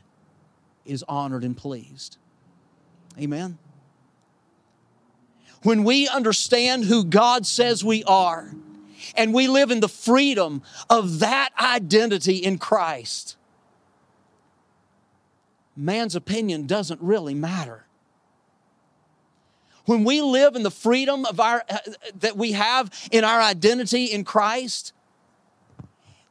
is 0.86 1.04
honored 1.08 1.44
and 1.44 1.56
pleased? 1.56 2.18
Amen. 3.20 3.58
When 5.64 5.84
we 5.84 6.08
understand 6.08 6.86
who 6.86 7.04
God 7.04 7.46
says 7.46 7.84
we 7.84 8.04
are, 8.06 8.52
and 9.16 9.34
we 9.34 9.48
live 9.48 9.72
in 9.72 9.80
the 9.80 9.90
freedom 9.90 10.62
of 10.90 11.20
that 11.20 11.50
identity 11.60 12.38
in 12.38 12.58
Christ, 12.58 13.36
man's 15.76 16.16
opinion 16.16 16.68
doesn't 16.68 17.02
really 17.02 17.34
matter. 17.34 17.86
When 19.92 20.06
we 20.06 20.22
live 20.22 20.56
in 20.56 20.64
the 20.64 20.72
freedom 20.72 21.26
of 21.26 21.42
our 21.42 21.66
that 22.22 22.38
we 22.38 22.54
have 22.54 22.90
in 23.12 23.26
our 23.26 23.42
identity 23.42 24.06
in 24.06 24.24
Christ, 24.24 24.94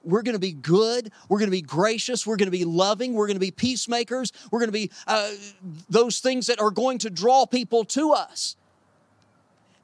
we're 0.02 0.22
going 0.22 0.34
to 0.34 0.38
be 0.38 0.52
good. 0.52 1.12
We're 1.28 1.40
going 1.40 1.50
to 1.50 1.54
be 1.54 1.60
gracious. 1.60 2.26
We're 2.26 2.38
going 2.38 2.46
to 2.46 2.56
be 2.56 2.64
loving. 2.64 3.12
We're 3.12 3.26
going 3.26 3.36
to 3.36 3.38
be 3.38 3.50
peacemakers. 3.50 4.32
We're 4.50 4.60
going 4.60 4.68
to 4.68 4.72
be 4.72 4.90
uh, 5.06 5.32
those 5.90 6.20
things 6.20 6.46
that 6.46 6.58
are 6.58 6.70
going 6.70 6.96
to 7.00 7.10
draw 7.10 7.44
people 7.44 7.84
to 7.84 8.12
us. 8.12 8.56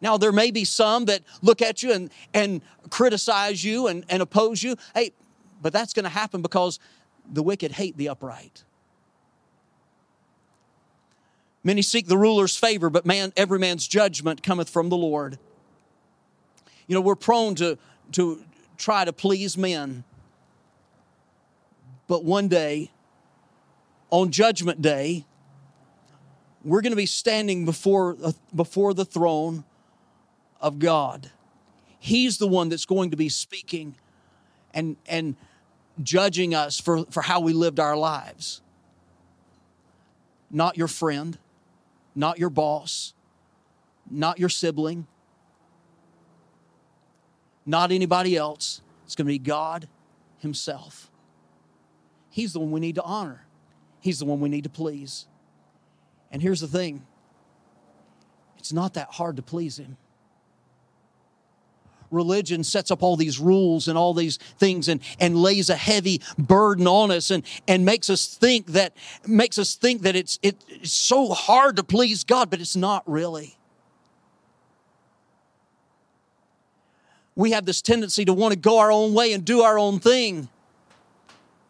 Now, 0.01 0.17
there 0.17 0.33
may 0.33 0.51
be 0.51 0.65
some 0.65 1.05
that 1.05 1.21
look 1.43 1.61
at 1.61 1.83
you 1.83 1.93
and, 1.93 2.11
and 2.33 2.63
criticize 2.89 3.63
you 3.63 3.89
and, 3.89 4.07
and 4.09 4.23
oppose 4.23 4.63
you. 4.63 4.77
Hey, 4.95 5.13
but 5.61 5.75
that's 5.75 5.93
going 5.93 6.05
to 6.05 6.09
happen 6.09 6.41
because 6.41 6.81
the 7.31 7.43
wicked 7.43 7.73
hate 7.73 7.99
the 7.99 8.09
upright. 8.09 8.65
Many 11.67 11.83
seek 11.83 12.07
the 12.07 12.17
ruler's 12.17 12.55
favor, 12.55 12.89
but 12.91 13.05
man, 13.05 13.33
every 13.37 13.59
man's 13.59 13.89
judgment 13.89 14.41
cometh 14.41 14.71
from 14.71 14.89
the 14.89 14.97
Lord. 14.97 15.37
You 16.87 16.95
know, 16.95 17.01
we're 17.01 17.17
prone 17.17 17.57
to, 17.57 17.77
to 18.13 18.45
try 18.77 19.05
to 19.05 19.13
please 19.13 19.59
men. 19.59 20.05
But 22.07 22.23
one 22.23 22.47
day, 22.47 22.93
on 24.11 24.31
Judgment 24.31 24.81
Day, 24.81 25.27
we're 26.63 26.83
going 26.83 26.93
to 26.93 26.97
be 26.97 27.05
standing 27.05 27.65
before, 27.65 28.17
before 28.55 28.95
the 28.95 29.05
throne 29.05 29.65
of 30.61 30.79
God. 30.79 31.33
He's 31.99 32.39
the 32.39 32.47
one 32.47 32.69
that's 32.69 32.87
going 32.87 33.11
to 33.11 33.17
be 33.17 33.29
speaking 33.29 33.97
and, 34.73 34.95
and 35.09 35.35
judging 36.01 36.55
us 36.55 36.79
for, 36.79 37.07
for 37.07 37.23
how 37.23 37.41
we 37.41 37.53
lived 37.53 37.81
our 37.81 37.97
lives. 37.97 38.61
Not 40.49 40.77
your 40.77 40.87
friend, 40.87 41.37
not 42.17 42.39
your 42.39 42.51
boss, 42.51 43.13
not 44.11 44.41
your 44.41 44.49
sibling, 44.49 45.07
not 47.65 47.93
anybody 47.93 48.37
else. 48.37 48.81
It's 49.05 49.15
going 49.15 49.27
to 49.27 49.33
be 49.33 49.39
God 49.39 49.87
Himself. 50.39 51.11
He's 52.31 52.53
the 52.53 52.61
one 52.61 52.71
we 52.71 52.81
need 52.81 52.97
to 52.97 53.03
honor, 53.03 53.47
He's 54.01 54.19
the 54.19 54.25
one 54.25 54.41
we 54.41 54.49
need 54.49 54.65
to 54.65 54.71
please. 54.71 55.27
And 56.33 56.43
here's 56.43 56.61
the 56.61 56.69
thing 56.69 57.07
it's 58.59 58.73
not 58.73 58.95
that 58.95 59.09
hard 59.13 59.37
to 59.37 59.43
please 59.43 59.79
Him. 59.79 59.97
Religion 62.11 62.65
sets 62.65 62.91
up 62.91 63.03
all 63.03 63.17
these 63.17 63.39
rules 63.39 63.89
and 63.89 63.99
all 63.99 64.15
these 64.15 64.37
things 64.59 64.89
and, 64.89 65.01
and 65.21 65.37
lays 65.37 65.71
a 65.71 65.77
heavy 65.77 66.21
burden 66.39 66.87
on 66.87 67.11
us 67.11 67.31
and, 67.31 67.45
and 67.67 67.85
makes 67.85 68.11
us 68.11 68.27
think 68.35 68.67
that 68.69 68.97
makes 69.27 69.59
us 69.59 69.75
think 69.75 70.03
that 70.03 70.17
it's, 70.17 70.39
it's 70.43 70.93
so 70.93 71.29
hard 71.29 71.77
to 71.77 71.85
please 71.85 72.25
God, 72.25 72.51
but 72.51 72.61
it's 72.61 72.77
not 72.77 73.03
really. 73.07 73.57
we 77.37 77.51
have 77.51 77.67
this 77.67 77.83
tendency 77.83 78.25
to 78.25 78.33
want 78.33 78.53
to 78.53 78.59
go 78.59 78.79
our 78.79 78.91
own 78.91 79.13
way 79.13 79.33
and 79.33 79.45
do 79.45 79.61
our 79.61 79.79
own 79.79 80.01
thing. 80.01 80.49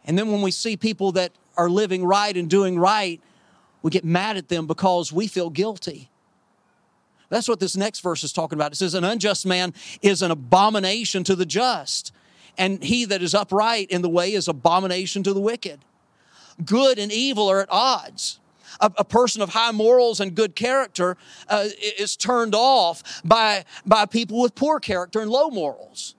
And 0.07 0.17
then 0.17 0.31
when 0.31 0.41
we 0.41 0.53
see 0.53 0.77
people 0.77 1.13
that 1.13 1.33
are 1.57 1.69
living 1.69 2.05
right 2.05 2.35
and 2.35 2.49
doing 2.49 2.79
right, 2.79 3.21
we 3.83 3.91
get 3.91 4.05
mad 4.05 4.37
at 4.37 4.49
them 4.49 4.67
because 4.67 5.13
we 5.13 5.27
feel 5.27 5.51
guilty. 5.51 6.09
That's 7.29 7.49
what 7.49 7.61
this 7.61 7.77
next 7.77 8.01
verse 8.01 8.23
is 8.23 8.33
talking 8.33 8.57
about. 8.59 8.73
It 8.73 8.77
says, 8.77 8.95
An 8.95 9.05
unjust 9.05 9.47
man 9.47 9.75
is 10.03 10.23
an 10.23 10.31
abomination 10.31 11.25
to 11.25 11.35
the 11.35 11.47
just, 11.47 12.13
and 12.57 12.83
he 12.83 13.05
that 13.07 13.23
is 13.23 13.35
upright 13.35 13.91
in 13.91 14.03
the 14.03 14.09
way 14.09 14.33
is 14.33 14.49
abomination 14.49 15.23
to 15.25 15.33
the 15.33 15.41
wicked. 15.41 15.81
Good 16.65 16.99
and 16.99 17.13
evil 17.13 17.49
are 17.49 17.61
at 17.61 17.69
odds 17.71 18.41
a, 18.81 18.93
a 18.99 19.05
person 19.05 19.43
of 19.43 19.51
high 19.51 19.73
morals 19.73 20.21
and 20.21 20.35
good 20.35 20.55
character 20.55 21.17
uh, 21.49 21.69
is 21.99 22.17
turned 22.17 22.55
off 22.55 23.23
by, 23.25 23.65
by 23.85 24.07
people 24.07 24.41
with 24.41 24.55
poor 24.55 24.81
character 24.81 25.21
and 25.21 25.31
low 25.31 25.49
morals. 25.49 26.15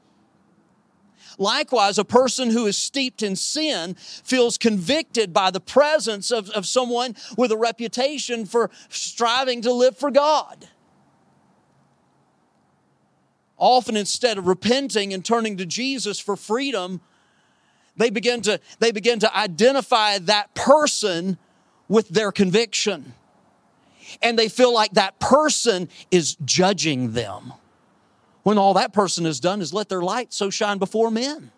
Likewise, 1.39 1.99
a 1.99 2.05
person 2.05 2.49
who 2.49 2.65
is 2.65 2.75
steeped 2.75 3.21
in 3.21 3.35
sin 3.35 3.93
feels 3.93 4.57
convicted 4.57 5.33
by 5.33 5.51
the 5.51 5.59
presence 5.59 6.31
of, 6.31 6.49
of 6.51 6.65
someone 6.65 7.15
with 7.37 7.51
a 7.51 7.57
reputation 7.57 8.45
for 8.45 8.71
striving 8.89 9.61
to 9.61 9.71
live 9.71 9.95
for 9.95 10.09
God. 10.09 10.67
Often, 13.57 13.97
instead 13.97 14.37
of 14.37 14.47
repenting 14.47 15.13
and 15.13 15.25
turning 15.25 15.57
to 15.57 15.65
Jesus 15.65 16.19
for 16.19 16.35
freedom, 16.35 17.01
they 17.95 18.11
begin 18.11 18.41
to, 18.41 18.59
they 18.79 18.91
begin 18.91 19.19
to 19.19 19.35
identify 19.35 20.19
that 20.19 20.53
person 20.53 21.37
with 21.87 22.09
their 22.09 22.31
conviction. 22.31 23.13
And 24.21 24.37
they 24.37 24.47
feel 24.47 24.73
like 24.73 24.91
that 24.91 25.19
person 25.19 25.89
is 26.11 26.37
judging 26.45 27.13
them. 27.13 27.53
When 28.43 28.57
all 28.57 28.75
that 28.75 28.93
person 28.93 29.25
has 29.25 29.39
done 29.39 29.61
is 29.61 29.73
let 29.73 29.89
their 29.89 30.01
light 30.01 30.31
so 30.31 30.49
shine 30.49 30.77
before 30.77 31.11
men. 31.11 31.51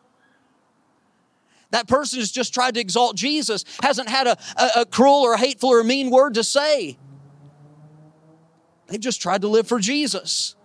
That 1.72 1.88
person 1.88 2.20
has 2.20 2.32
just 2.32 2.54
tried 2.54 2.74
to 2.76 2.80
exalt 2.80 3.16
Jesus, 3.16 3.64
hasn't 3.84 4.10
had 4.10 4.26
a, 4.26 4.38
a, 4.58 4.82
a 4.82 4.86
cruel 4.86 5.22
or 5.22 5.38
hateful 5.38 5.70
or 5.70 5.84
mean 5.84 6.10
word 6.10 6.34
to 6.34 6.44
say. 6.44 6.98
They've 8.88 9.00
just 9.00 9.22
tried 9.22 9.42
to 9.42 9.48
live 9.48 9.68
for 9.68 9.80
Jesus. 9.80 10.56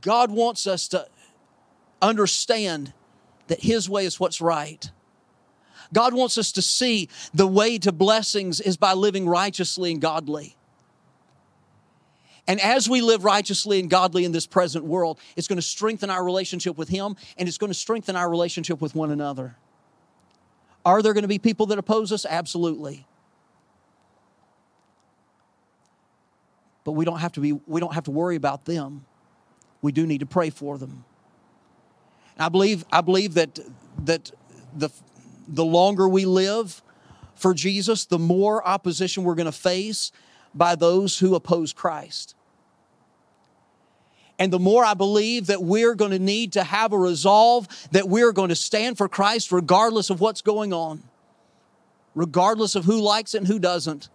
God 0.00 0.30
wants 0.30 0.66
us 0.66 0.88
to 0.88 1.06
understand 2.00 2.92
that 3.48 3.60
His 3.60 3.88
way 3.88 4.06
is 4.06 4.18
what's 4.18 4.40
right. 4.40 4.90
God 5.92 6.14
wants 6.14 6.38
us 6.38 6.52
to 6.52 6.62
see 6.62 7.08
the 7.34 7.46
way 7.46 7.78
to 7.78 7.92
blessings 7.92 8.60
is 8.60 8.76
by 8.76 8.92
living 8.92 9.28
righteously 9.28 9.90
and 9.90 10.00
godly. 10.00 10.56
And 12.46 12.60
as 12.60 12.88
we 12.88 13.00
live 13.00 13.24
righteously 13.24 13.80
and 13.80 13.90
godly 13.90 14.24
in 14.24 14.32
this 14.32 14.46
present 14.46 14.84
world, 14.84 15.18
it's 15.36 15.48
going 15.48 15.56
to 15.56 15.62
strengthen 15.62 16.10
our 16.10 16.24
relationship 16.24 16.76
with 16.78 16.88
Him 16.88 17.16
and 17.36 17.48
it's 17.48 17.58
going 17.58 17.70
to 17.70 17.78
strengthen 17.78 18.16
our 18.16 18.28
relationship 18.30 18.80
with 18.80 18.94
one 18.94 19.10
another. 19.10 19.56
Are 20.84 21.02
there 21.02 21.12
going 21.12 21.22
to 21.22 21.28
be 21.28 21.38
people 21.38 21.66
that 21.66 21.78
oppose 21.78 22.12
us? 22.12 22.24
Absolutely. 22.28 23.06
But 26.84 26.92
we 26.92 27.04
don't 27.04 27.18
have 27.18 27.32
to 27.32 27.40
be 27.40 27.52
we 27.52 27.80
don't 27.80 27.94
have 27.94 28.04
to 28.04 28.10
worry 28.10 28.36
about 28.36 28.64
them 28.64 29.04
we 29.82 29.92
do 29.92 30.06
need 30.06 30.20
to 30.20 30.26
pray 30.26 30.50
for 30.50 30.78
them. 30.78 31.04
I 32.38 32.48
believe, 32.48 32.84
I 32.90 33.00
believe 33.02 33.34
that, 33.34 33.58
that 34.04 34.32
the, 34.74 34.90
the 35.46 35.64
longer 35.64 36.08
we 36.08 36.24
live 36.24 36.82
for 37.34 37.54
Jesus, 37.54 38.06
the 38.06 38.18
more 38.18 38.66
opposition 38.66 39.24
we're 39.24 39.34
going 39.34 39.46
to 39.46 39.52
face 39.52 40.12
by 40.54 40.74
those 40.74 41.18
who 41.18 41.34
oppose 41.34 41.72
Christ. 41.72 42.34
And 44.38 44.50
the 44.50 44.58
more 44.58 44.84
I 44.84 44.94
believe 44.94 45.48
that 45.48 45.62
we're 45.62 45.94
going 45.94 46.12
to 46.12 46.18
need 46.18 46.54
to 46.54 46.64
have 46.64 46.94
a 46.94 46.98
resolve 46.98 47.68
that 47.92 48.08
we're 48.08 48.32
going 48.32 48.48
to 48.48 48.56
stand 48.56 48.96
for 48.96 49.06
Christ 49.06 49.52
regardless 49.52 50.08
of 50.08 50.20
what's 50.20 50.40
going 50.40 50.72
on, 50.72 51.02
regardless 52.14 52.74
of 52.74 52.86
who 52.86 53.00
likes 53.02 53.34
it 53.34 53.38
and 53.38 53.46
who 53.46 53.58
doesn't, 53.58 54.08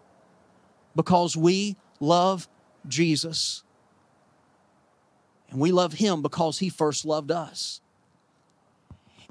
because 0.96 1.38
we 1.38 1.76
love 2.00 2.48
Jesus. 2.88 3.64
And 5.50 5.60
we 5.60 5.72
love 5.72 5.94
him 5.94 6.22
because 6.22 6.60
he 6.60 6.70
first 6.70 7.06
loved 7.06 7.32
us. 7.32 7.82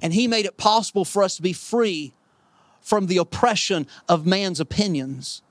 And 0.02 0.12
He 0.12 0.28
made 0.28 0.46
it 0.46 0.56
possible 0.56 1.04
for 1.04 1.22
us 1.22 1.36
to 1.36 1.42
be 1.42 1.52
free 1.52 2.12
from 2.80 3.06
the 3.06 3.16
oppression 3.16 3.86
of 4.08 4.26
man's 4.26 4.60
opinions. 4.60 5.42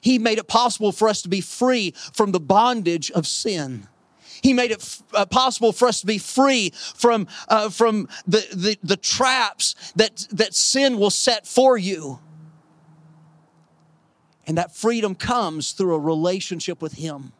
He 0.00 0.18
made 0.18 0.38
it 0.38 0.48
possible 0.48 0.90
for 0.90 1.08
us 1.08 1.22
to 1.22 1.28
be 1.28 1.40
free 1.40 1.94
from 2.12 2.32
the 2.32 2.40
bondage 2.40 3.10
of 3.12 3.26
sin. 3.26 3.86
He 4.42 4.52
made 4.52 4.72
it 4.72 4.80
f- 4.80 5.02
uh, 5.14 5.26
possible 5.26 5.72
for 5.72 5.86
us 5.86 6.00
to 6.00 6.06
be 6.06 6.18
free 6.18 6.72
from, 6.74 7.28
uh, 7.48 7.68
from 7.68 8.08
the, 8.26 8.44
the, 8.52 8.76
the 8.82 8.96
traps 8.96 9.76
that, 9.94 10.26
that 10.32 10.54
sin 10.54 10.98
will 10.98 11.10
set 11.10 11.46
for 11.46 11.78
you. 11.78 12.18
And 14.44 14.58
that 14.58 14.74
freedom 14.74 15.14
comes 15.14 15.70
through 15.70 15.94
a 15.94 16.00
relationship 16.00 16.82
with 16.82 16.94
Him. 16.94 17.32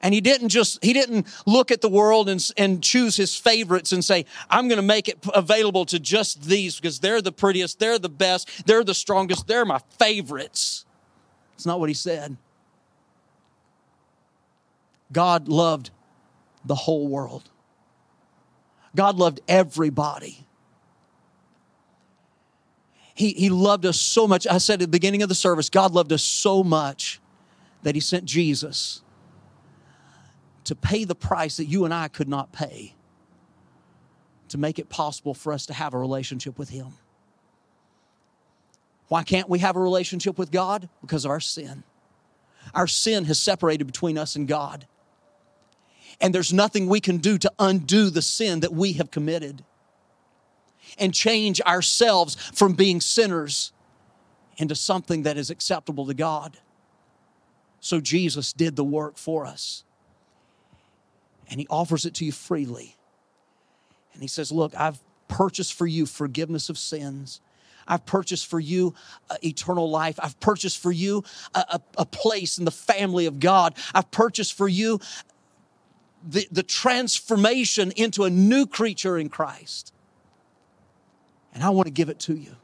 And 0.00 0.14
he 0.14 0.20
didn't 0.20 0.50
just, 0.50 0.82
he 0.82 0.92
didn't 0.92 1.26
look 1.44 1.70
at 1.70 1.80
the 1.80 1.88
world 1.88 2.28
and, 2.28 2.44
and 2.56 2.82
choose 2.82 3.16
his 3.16 3.34
favorites 3.34 3.92
and 3.92 4.04
say, 4.04 4.26
I'm 4.48 4.68
going 4.68 4.76
to 4.76 4.82
make 4.82 5.08
it 5.08 5.18
available 5.34 5.84
to 5.86 5.98
just 5.98 6.44
these 6.44 6.76
because 6.76 7.00
they're 7.00 7.20
the 7.20 7.32
prettiest, 7.32 7.80
they're 7.80 7.98
the 7.98 8.08
best, 8.08 8.66
they're 8.66 8.84
the 8.84 8.94
strongest, 8.94 9.48
they're 9.48 9.64
my 9.64 9.80
favorites. 9.98 10.84
It's 11.54 11.66
not 11.66 11.80
what 11.80 11.88
he 11.88 11.94
said. 11.94 12.36
God 15.10 15.48
loved 15.48 15.90
the 16.64 16.76
whole 16.76 17.08
world. 17.08 17.50
God 18.94 19.16
loved 19.16 19.40
everybody. 19.48 20.46
He, 23.14 23.32
he 23.32 23.50
loved 23.50 23.84
us 23.84 24.00
so 24.00 24.28
much. 24.28 24.46
I 24.46 24.58
said 24.58 24.74
at 24.74 24.80
the 24.80 24.88
beginning 24.88 25.22
of 25.22 25.28
the 25.28 25.34
service, 25.34 25.68
God 25.68 25.92
loved 25.92 26.12
us 26.12 26.22
so 26.22 26.62
much 26.62 27.20
that 27.82 27.96
he 27.96 28.00
sent 28.00 28.26
Jesus 28.26 29.02
to 30.68 30.74
pay 30.74 31.04
the 31.04 31.14
price 31.14 31.56
that 31.56 31.64
you 31.64 31.86
and 31.86 31.94
I 31.94 32.08
could 32.08 32.28
not 32.28 32.52
pay 32.52 32.92
to 34.48 34.58
make 34.58 34.78
it 34.78 34.90
possible 34.90 35.32
for 35.32 35.50
us 35.50 35.64
to 35.64 35.72
have 35.72 35.94
a 35.94 35.98
relationship 35.98 36.58
with 36.58 36.68
Him. 36.68 36.88
Why 39.08 39.22
can't 39.22 39.48
we 39.48 39.60
have 39.60 39.76
a 39.76 39.80
relationship 39.80 40.36
with 40.36 40.50
God? 40.50 40.90
Because 41.00 41.24
of 41.24 41.30
our 41.30 41.40
sin. 41.40 41.84
Our 42.74 42.86
sin 42.86 43.24
has 43.24 43.38
separated 43.38 43.86
between 43.86 44.18
us 44.18 44.36
and 44.36 44.46
God. 44.46 44.86
And 46.20 46.34
there's 46.34 46.52
nothing 46.52 46.86
we 46.86 47.00
can 47.00 47.16
do 47.16 47.38
to 47.38 47.50
undo 47.58 48.10
the 48.10 48.20
sin 48.20 48.60
that 48.60 48.74
we 48.74 48.92
have 48.94 49.10
committed 49.10 49.64
and 50.98 51.14
change 51.14 51.62
ourselves 51.62 52.34
from 52.34 52.74
being 52.74 53.00
sinners 53.00 53.72
into 54.58 54.74
something 54.74 55.22
that 55.22 55.38
is 55.38 55.48
acceptable 55.48 56.04
to 56.04 56.14
God. 56.14 56.58
So 57.80 58.02
Jesus 58.02 58.52
did 58.52 58.76
the 58.76 58.84
work 58.84 59.16
for 59.16 59.46
us 59.46 59.84
and 61.50 61.60
He 61.60 61.66
offers 61.68 62.04
it 62.04 62.14
to 62.14 62.24
you 62.24 62.32
freely. 62.32 62.96
And 64.12 64.22
He 64.22 64.28
says, 64.28 64.52
Look, 64.52 64.74
I've 64.76 65.00
purchased 65.28 65.74
for 65.74 65.86
you 65.86 66.06
forgiveness 66.06 66.68
of 66.68 66.78
sins. 66.78 67.40
I've 67.86 68.04
purchased 68.04 68.46
for 68.46 68.60
you 68.60 68.94
uh, 69.30 69.36
eternal 69.42 69.90
life. 69.90 70.18
I've 70.22 70.38
purchased 70.40 70.78
for 70.78 70.92
you 70.92 71.24
a, 71.54 71.58
a, 71.58 71.80
a, 71.98 72.04
place 72.04 72.58
in 72.58 72.66
the 72.66 72.70
family 72.70 73.24
of 73.24 73.40
God. 73.40 73.74
I've 73.94 74.10
purchased 74.10 74.52
for 74.52 74.68
you 74.68 75.00
the, 76.26 76.46
the 76.50 76.62
transformation 76.62 77.92
into 77.96 78.24
a 78.24 78.30
new 78.30 78.66
creature 78.66 79.16
in 79.16 79.30
Christ. 79.30 79.94
And 81.54 81.62
I 81.62 81.70
want 81.70 81.86
to 81.86 81.92
give 81.92 82.08
it 82.08 82.18
to 82.20 82.34
you. 82.34 82.56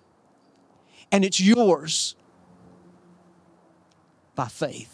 And 1.11 1.24
it's 1.24 1.41
yours 1.41 2.16
by 4.35 4.49
faith. 4.49 4.94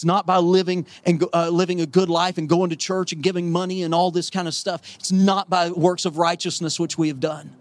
It's 0.00 0.04
not 0.06 0.24
by 0.24 0.38
living 0.38 0.86
and 1.04 1.22
uh, 1.34 1.50
living 1.50 1.82
a 1.82 1.86
good 1.86 2.08
life 2.08 2.38
and 2.38 2.48
going 2.48 2.70
to 2.70 2.76
church 2.76 3.12
and 3.12 3.22
giving 3.22 3.52
money 3.52 3.82
and 3.82 3.94
all 3.94 4.10
this 4.10 4.30
kind 4.30 4.48
of 4.48 4.54
stuff. 4.54 4.80
It's 4.94 5.12
not 5.12 5.50
by 5.50 5.68
works 5.68 6.06
of 6.06 6.16
righteousness 6.16 6.80
which 6.80 6.96
we 6.96 7.08
have 7.08 7.20
done, 7.20 7.54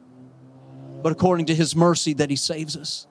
but 1.03 1.11
according 1.11 1.47
to 1.47 1.55
his 1.55 1.75
mercy 1.75 2.13
that 2.13 2.29
he 2.29 2.37
saves 2.37 2.77
us. 2.77 3.07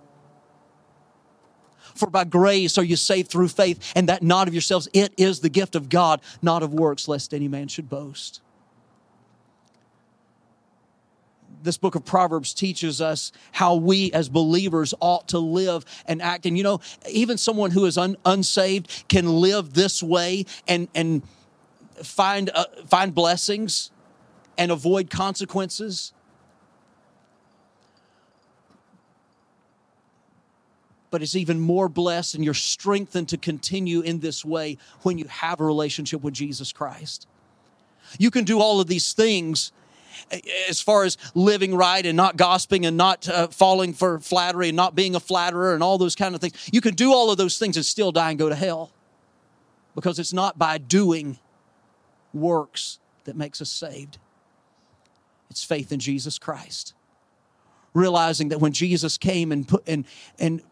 For 1.95 2.09
by 2.09 2.24
grace 2.24 2.79
are 2.79 2.85
you 2.85 2.97
saved 2.97 3.31
through 3.31 3.49
faith, 3.49 3.93
and 3.95 4.09
that 4.09 4.22
not 4.22 4.49
of 4.49 4.55
yourselves. 4.55 4.89
It 4.95 5.12
is 5.18 5.41
the 5.41 5.51
gift 5.51 5.76
of 5.76 5.91
God, 5.91 6.22
not 6.41 6.62
of 6.62 6.72
works, 6.72 7.07
lest 7.07 7.35
any 7.35 7.49
man 7.49 7.68
should 7.68 7.91
boast 7.91 8.41
this 11.63 11.77
book 11.77 11.95
of 11.95 12.05
Proverbs 12.05 12.55
teaches 12.55 13.01
us 13.01 13.33
how 13.53 13.75
we 13.75 14.13
as 14.13 14.29
believers 14.29 14.95
ought 15.01 15.29
to 15.29 15.39
live 15.39 15.85
and 16.07 16.23
act. 16.23 16.47
And 16.47 16.57
you 16.57 16.65
know, 16.65 16.81
even 17.11 17.39
someone 17.39 17.71
who 17.71 17.87
is 17.87 17.99
un- 17.99 18.17
unsaved 18.25 19.09
can 19.09 19.41
live 19.41 19.75
this 19.75 20.03
way 20.03 20.47
and, 20.67 20.89
and 20.95 21.23
find, 22.03 22.51
uh, 22.55 22.65
find 22.87 23.15
blessings 23.15 23.91
and 24.57 24.71
avoid 24.71 25.11
consequences. 25.11 26.13
But 31.11 31.23
it's 31.23 31.37
even 31.37 31.59
more 31.59 31.89
blessed, 31.89 32.35
and 32.35 32.45
you're 32.45 32.53
strengthened 32.53 33.31
to 33.31 33.39
continue 33.39 34.01
in 34.01 34.21
this 34.21 34.45
way 34.45 34.77
when 35.03 35.17
you 35.17 35.25
have 35.27 35.61
a 35.61 35.65
relationship 35.65 36.23
with 36.23 36.35
Jesus 36.35 36.71
Christ. 36.71 37.27
You 38.19 38.31
can 38.31 38.45
do 38.45 38.61
all 38.61 38.81
of 38.81 38.89
these 38.89 39.15
things 39.15 39.73
as 40.69 40.81
far 40.81 41.05
as 41.05 41.16
living 41.35 41.75
right 41.75 42.05
and 42.05 42.16
not 42.16 42.37
gossiping 42.37 42.87
and 42.87 42.97
not 42.97 43.29
uh, 43.29 43.49
falling 43.49 43.93
for 43.93 44.21
flattery 44.21 44.69
and 44.69 44.77
not 44.77 44.95
being 44.95 45.14
a 45.14 45.21
flatterer 45.21 45.75
and 45.75 45.83
all 45.83 45.99
those 45.99 46.14
kind 46.14 46.35
of 46.35 46.41
things. 46.41 46.55
You 46.73 46.81
can 46.81 46.95
do 46.95 47.12
all 47.12 47.31
of 47.31 47.39
those 47.39 47.59
things 47.59 47.77
and 47.77 47.85
still 47.85 48.12
die 48.12 48.31
and 48.31 48.39
go 48.39 48.49
to 48.49 48.55
hell 48.55 48.91
because 49.95 50.19
it's 50.19 50.33
not 50.33 50.59
by 50.59 50.79
doing 50.79 51.39
works 52.33 52.99
that 53.25 53.37
makes 53.37 53.61
us 53.61 53.71
saved. 53.71 54.19
It's 55.51 55.64
faith 55.64 55.93
in 55.93 56.01
Jesus 56.01 56.39
Christ. 56.39 56.95
Realizing 57.95 58.51
that 58.51 58.61
when 58.61 58.73
Jesus 58.73 59.19
came 59.19 59.51
and 59.51 59.66
put 59.66 59.83
and 59.89 60.05
and 60.39 60.62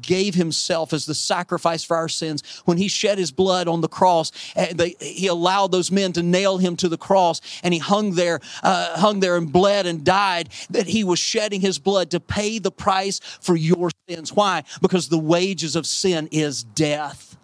gave 0.00 0.34
himself 0.34 0.92
as 0.92 1.06
the 1.06 1.14
sacrifice 1.14 1.84
for 1.84 1.96
our 1.96 2.08
sins, 2.08 2.42
when 2.64 2.78
he 2.78 2.88
shed 2.88 3.18
his 3.18 3.30
blood 3.30 3.68
on 3.68 3.80
the 3.80 3.88
cross, 3.88 4.32
they, 4.72 4.96
he 5.00 5.26
allowed 5.26 5.72
those 5.72 5.90
men 5.90 6.12
to 6.12 6.22
nail 6.22 6.58
him 6.58 6.76
to 6.76 6.88
the 6.88 6.98
cross, 6.98 7.40
and 7.62 7.72
he 7.72 7.80
hung 7.80 8.14
there, 8.14 8.40
uh, 8.62 8.98
hung 8.98 9.20
there 9.20 9.36
and 9.36 9.52
bled 9.52 9.86
and 9.86 10.04
died. 10.04 10.50
That 10.70 10.86
he 10.86 11.04
was 11.04 11.18
shedding 11.18 11.60
his 11.60 11.78
blood 11.78 12.10
to 12.10 12.20
pay 12.20 12.58
the 12.58 12.70
price 12.70 13.20
for 13.40 13.56
your 13.56 13.90
sins. 14.08 14.32
Why? 14.32 14.64
Because 14.80 15.08
the 15.08 15.18
wages 15.18 15.76
of 15.76 15.86
sin 15.86 16.28
is 16.30 16.62
death, 16.62 17.36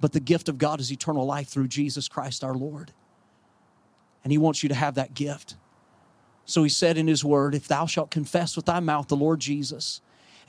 but 0.00 0.12
the 0.12 0.20
gift 0.20 0.48
of 0.48 0.58
God 0.58 0.80
is 0.80 0.92
eternal 0.92 1.26
life 1.26 1.48
through 1.48 1.68
Jesus 1.68 2.08
Christ 2.08 2.42
our 2.44 2.54
Lord, 2.54 2.92
and 4.24 4.32
he 4.32 4.38
wants 4.38 4.62
you 4.62 4.68
to 4.68 4.74
have 4.74 4.96
that 4.96 5.14
gift. 5.14 5.56
So 6.44 6.64
he 6.64 6.68
said 6.68 6.98
in 6.98 7.06
his 7.06 7.24
word, 7.24 7.54
If 7.54 7.68
thou 7.68 7.86
shalt 7.86 8.10
confess 8.10 8.56
with 8.56 8.64
thy 8.64 8.80
mouth 8.80 9.06
the 9.06 9.16
Lord 9.16 9.38
Jesus, 9.38 10.00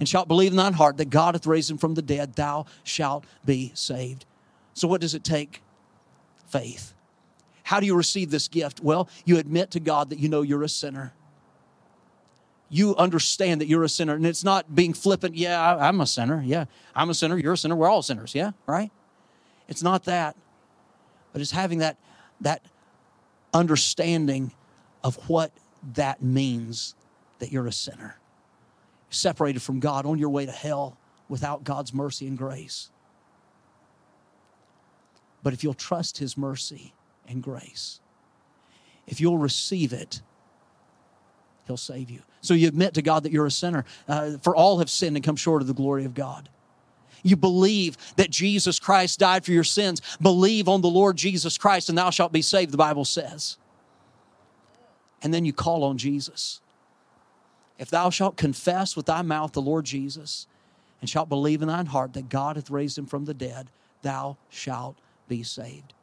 and 0.02 0.10
shalt 0.10 0.28
believe 0.28 0.50
in 0.50 0.58
thine 0.58 0.74
heart 0.74 0.98
that 0.98 1.12
God 1.12 1.36
hath 1.36 1.46
raised 1.46 1.70
him 1.70 1.78
from 1.78 1.94
the 1.94 2.02
dead, 2.02 2.34
thou 2.34 2.66
shalt 2.84 3.24
be 3.46 3.72
saved. 3.76 4.26
So, 4.74 4.88
what 4.88 5.00
does 5.00 5.14
it 5.14 5.24
take? 5.24 5.62
Faith. 6.48 6.96
How 7.62 7.80
do 7.80 7.86
you 7.86 7.96
receive 7.96 8.32
this 8.32 8.48
gift? 8.48 8.80
Well, 8.82 9.08
you 9.26 9.38
admit 9.38 9.70
to 9.72 9.80
God 9.80 10.10
that 10.10 10.18
you 10.18 10.28
know 10.28 10.42
you're 10.42 10.64
a 10.64 10.70
sinner. 10.70 11.14
You 12.68 12.96
understand 12.96 13.62
that 13.62 13.68
you're 13.68 13.84
a 13.84 13.90
sinner, 13.90 14.16
and 14.16 14.26
it's 14.26 14.44
not 14.44 14.74
being 14.74 14.94
flippant. 14.94 15.36
Yeah, 15.36 15.76
I'm 15.76 16.02
a 16.02 16.08
sinner. 16.08 16.42
Yeah, 16.44 16.66
I'm 16.96 17.12
a 17.12 17.14
sinner. 17.14 17.38
You're 17.38 17.54
a 17.54 17.58
sinner. 17.58 17.76
We're 17.76 17.88
all 17.88 18.02
sinners. 18.02 18.34
Yeah, 18.34 18.54
right? 18.66 18.90
It's 19.68 19.84
not 19.84 20.06
that, 20.06 20.36
but 21.32 21.44
it's 21.44 21.52
having 21.52 21.78
that, 21.78 21.98
that 22.42 22.66
understanding 23.54 24.52
of 25.04 25.30
what 25.30 25.52
that 25.94 26.24
means 26.24 26.96
that 27.38 27.52
you're 27.52 27.68
a 27.68 27.72
sinner 27.72 28.18
separated 29.12 29.62
from 29.62 29.80
God 29.80 30.06
on 30.06 30.18
your 30.18 30.30
way 30.30 30.46
to 30.46 30.52
hell 30.52 30.98
without 31.30 31.64
God's 31.64 31.94
mercy 31.94 32.28
and 32.28 32.38
grace. 32.38 32.90
But 35.44 35.54
if 35.54 35.64
you'll 35.64 35.74
trust 35.74 36.18
His 36.18 36.38
mercy 36.38 36.94
and 37.28 37.44
grace, 37.44 38.00
if 39.08 39.22
you'll 39.22 39.38
receive 39.38 39.94
it, 39.94 40.22
He'll 41.68 41.78
save 41.78 42.10
you. 42.10 42.22
So 42.42 42.54
you 42.54 42.68
admit 42.68 42.96
to 42.96 43.02
God 43.02 43.24
that 43.24 43.32
you're 43.32 43.46
a 43.46 43.52
sinner. 43.52 43.86
Uh, 44.08 44.38
for 44.42 44.56
all 44.56 44.80
have 44.80 44.90
sinned 44.90 45.16
and 45.16 45.24
come 45.24 45.36
short 45.36 45.62
of 45.62 45.68
the 45.68 45.74
glory 45.74 46.06
of 46.06 46.14
God. 46.14 46.50
You 47.24 47.36
believe 47.36 47.98
that 48.16 48.32
Jesus 48.32 48.80
Christ 48.80 49.20
died 49.20 49.46
for 49.46 49.52
your 49.52 49.64
sins. 49.64 50.02
Believe 50.22 50.68
on 50.68 50.82
the 50.82 50.90
Lord 50.90 51.18
Jesus 51.18 51.58
Christ, 51.58 51.90
and 51.90 51.98
thou 51.98 52.10
shalt 52.10 52.32
be 52.32 52.42
saved, 52.42 52.72
the 52.72 52.78
Bible 52.78 53.06
says. 53.06 53.58
And 55.22 55.32
then 55.34 55.46
you 55.46 55.54
call 55.54 55.84
on 55.84 55.98
Jesus. 55.98 56.62
If 57.82 57.90
thou 57.90 58.12
shalt 58.12 58.38
confess 58.38 58.96
with 58.96 59.08
thy 59.08 59.24
mouth 59.24 59.54
the 59.54 59.62
Lord 59.62 59.86
Jesus, 59.86 60.46
and 61.02 61.10
shalt 61.10 61.30
believe 61.30 61.64
in 61.64 61.68
thine 61.68 61.88
heart 61.88 62.14
that 62.14 62.30
God 62.30 62.56
hath 62.56 62.70
raised 62.70 62.96
him 62.96 63.08
from 63.08 63.26
the 63.26 63.34
dead, 63.34 63.72
thou 64.04 64.38
shalt 64.50 64.98
be 65.28 65.42
saved. 65.42 65.96